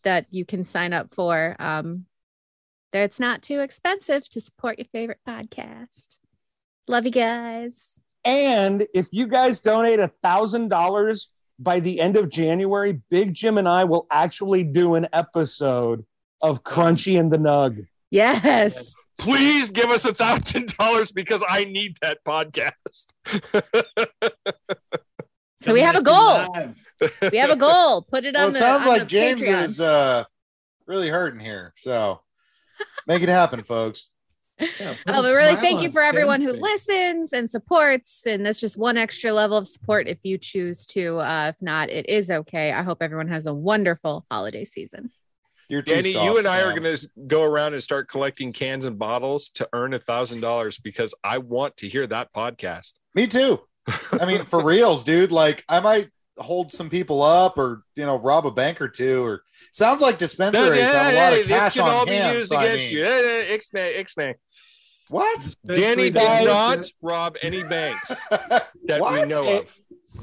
that 0.02 0.26
you 0.30 0.44
can 0.44 0.64
sign 0.64 0.92
up 0.92 1.12
for. 1.12 1.56
Um, 1.58 2.06
there 2.92 3.04
it's 3.04 3.20
not 3.20 3.42
too 3.42 3.60
expensive 3.60 4.28
to 4.30 4.40
support 4.40 4.78
your 4.78 4.86
favorite 4.92 5.20
podcast. 5.28 6.18
Love 6.90 7.04
you 7.04 7.12
guys. 7.12 8.00
And 8.24 8.84
if 8.92 9.06
you 9.12 9.28
guys 9.28 9.60
donate 9.60 10.00
a 10.00 10.08
thousand 10.08 10.70
dollars 10.70 11.30
by 11.60 11.78
the 11.78 12.00
end 12.00 12.16
of 12.16 12.28
January, 12.28 13.00
Big 13.10 13.32
Jim 13.32 13.58
and 13.58 13.68
I 13.68 13.84
will 13.84 14.08
actually 14.10 14.64
do 14.64 14.96
an 14.96 15.06
episode 15.12 16.04
of 16.42 16.64
Crunchy 16.64 17.20
and 17.20 17.30
the 17.30 17.36
Nug. 17.36 17.86
Yes. 18.10 18.96
Please 19.18 19.70
give 19.70 19.88
us 19.90 20.04
a 20.04 20.12
thousand 20.12 20.74
dollars 20.76 21.12
because 21.12 21.44
I 21.48 21.62
need 21.64 21.96
that 22.02 22.18
podcast. 22.26 23.12
So 25.62 25.74
we 25.74 25.82
have 25.82 25.94
a 25.94 26.02
goal. 26.02 26.56
We 27.30 27.36
have 27.36 27.50
a 27.50 27.56
goal. 27.56 28.00
Put 28.00 28.24
it 28.24 28.34
Well, 28.34 28.44
on 28.44 28.48
it 28.48 28.52
the 28.52 28.58
sounds 28.58 28.84
on 28.86 28.88
like 28.92 29.00
the 29.02 29.06
James 29.06 29.42
Patreon. 29.42 29.62
is 29.64 29.78
uh, 29.82 30.24
really 30.86 31.10
hurting 31.10 31.38
here. 31.38 31.74
So 31.76 32.22
make 33.06 33.22
it 33.22 33.28
happen, 33.28 33.60
folks. 33.60 34.06
Oh, 34.60 34.96
but 35.06 35.14
really, 35.24 35.56
thank 35.56 35.82
you 35.82 35.90
for 35.90 36.02
everyone 36.02 36.40
who 36.40 36.52
listens 36.52 37.32
and 37.32 37.48
supports. 37.48 38.26
And 38.26 38.44
that's 38.44 38.60
just 38.60 38.76
one 38.76 38.96
extra 38.96 39.32
level 39.32 39.56
of 39.56 39.66
support 39.66 40.08
if 40.08 40.24
you 40.24 40.38
choose 40.38 40.86
to. 40.86 41.18
Uh, 41.18 41.52
if 41.54 41.60
not, 41.62 41.90
it 41.90 42.08
is 42.08 42.30
okay. 42.30 42.72
I 42.72 42.82
hope 42.82 42.98
everyone 43.00 43.28
has 43.28 43.46
a 43.46 43.54
wonderful 43.54 44.26
holiday 44.30 44.64
season. 44.64 45.10
You're 45.68 45.82
Danny, 45.82 46.12
soft, 46.12 46.24
you 46.24 46.36
and 46.38 46.48
I 46.48 46.62
are 46.62 46.76
going 46.76 46.96
to 46.96 47.08
go 47.28 47.44
around 47.44 47.74
and 47.74 47.82
start 47.82 48.08
collecting 48.08 48.52
cans 48.52 48.86
and 48.86 48.98
bottles 48.98 49.50
to 49.50 49.68
earn 49.72 49.94
a 49.94 50.00
thousand 50.00 50.40
dollars 50.40 50.78
because 50.78 51.14
I 51.22 51.38
want 51.38 51.76
to 51.78 51.88
hear 51.88 52.08
that 52.08 52.32
podcast. 52.32 52.94
Me 53.14 53.28
too. 53.28 53.60
I 54.20 54.26
mean, 54.26 54.44
for 54.44 54.60
reals, 54.64 55.04
dude. 55.04 55.30
Like, 55.30 55.64
I 55.68 55.78
might 55.78 56.10
hold 56.38 56.72
some 56.72 56.90
people 56.90 57.22
up, 57.22 57.56
or 57.56 57.84
you 57.94 58.04
know, 58.04 58.18
rob 58.18 58.46
a 58.46 58.50
bank 58.50 58.80
or 58.80 58.88
two. 58.88 59.22
Or 59.24 59.42
sounds 59.72 60.02
like 60.02 60.18
dispensaries 60.18 60.80
have 60.80 61.12
a 61.12 61.16
lot 61.16 61.32
of 61.34 61.38
this 61.46 61.56
cash 61.56 61.74
can 61.74 61.82
all 61.84 62.00
on 62.00 62.06
be 62.06 62.14
hand. 62.14 62.34
used 62.34 62.48
so 62.48 62.56
I 62.56 62.74
mean- 62.74 62.92
you. 62.92 63.04
Ixnay, 63.04 64.00
ixnay. 64.04 64.34
What? 65.10 65.54
Danny 65.66 66.10
did 66.10 66.14
not 66.46 66.84
rob 67.02 67.36
any 67.42 67.62
banks 67.64 68.08
that 68.30 69.00
we 69.00 69.26
know 69.26 69.60
of. 69.60 69.78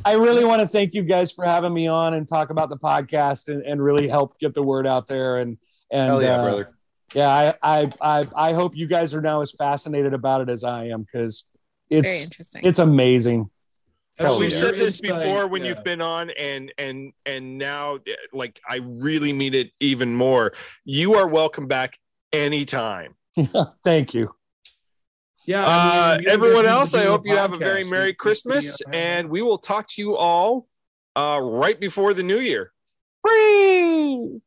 I 0.05 0.13
really 0.13 0.45
want 0.45 0.61
to 0.61 0.67
thank 0.67 0.93
you 0.93 1.03
guys 1.03 1.31
for 1.31 1.45
having 1.45 1.73
me 1.73 1.87
on 1.87 2.13
and 2.13 2.27
talk 2.27 2.49
about 2.49 2.69
the 2.69 2.77
podcast 2.77 3.49
and, 3.49 3.63
and 3.63 3.83
really 3.83 4.07
help 4.07 4.39
get 4.39 4.53
the 4.53 4.63
word 4.63 4.87
out 4.87 5.07
there. 5.07 5.37
And 5.37 5.57
and 5.91 6.07
Hell 6.07 6.21
yeah, 6.21 6.29
uh, 6.29 6.43
brother. 6.43 6.77
Yeah, 7.13 7.29
I, 7.29 7.81
I 7.81 7.91
I 8.01 8.27
I 8.35 8.53
hope 8.53 8.75
you 8.75 8.87
guys 8.87 9.13
are 9.13 9.21
now 9.21 9.41
as 9.41 9.51
fascinated 9.51 10.13
about 10.13 10.41
it 10.41 10.49
as 10.49 10.63
I 10.63 10.85
am 10.85 11.03
because 11.03 11.49
Very 11.89 12.01
it's 12.01 12.23
interesting. 12.23 12.61
it's 12.63 12.79
amazing. 12.79 13.49
Hell 14.17 14.39
We've 14.39 14.51
yeah. 14.51 14.57
said 14.57 14.73
this 14.75 14.99
Insight, 15.01 15.19
before 15.19 15.47
when 15.47 15.61
yeah. 15.63 15.69
you've 15.69 15.83
been 15.83 16.01
on, 16.01 16.31
and 16.31 16.73
and 16.77 17.13
and 17.25 17.57
now, 17.57 17.99
like 18.33 18.59
I 18.67 18.77
really 18.83 19.31
mean 19.31 19.53
it 19.53 19.71
even 19.79 20.13
more. 20.13 20.53
You 20.85 21.15
are 21.15 21.27
welcome 21.27 21.67
back 21.67 21.97
anytime. 22.33 23.15
Thank 23.83 24.13
you. 24.13 24.33
Yeah. 25.47 25.63
Uh, 25.65 25.69
I 25.69 26.17
mean, 26.17 26.25
we 26.25 26.31
everyone 26.31 26.65
else, 26.65 26.93
I 26.93 27.05
hope 27.05 27.25
you 27.25 27.35
have 27.35 27.53
a 27.53 27.57
very. 27.57 27.83
Merry 27.85 28.11
Just 28.11 28.19
Christmas, 28.19 28.77
the, 28.79 28.89
uh, 28.89 28.91
and 28.91 29.29
we 29.29 29.41
will 29.41 29.57
talk 29.57 29.87
to 29.87 30.01
you 30.01 30.15
all 30.17 30.67
uh, 31.15 31.39
right 31.41 31.79
before 31.79 32.13
the 32.13 32.21
New 32.21 32.39
Year. 32.39 32.71
Free. 33.25 34.41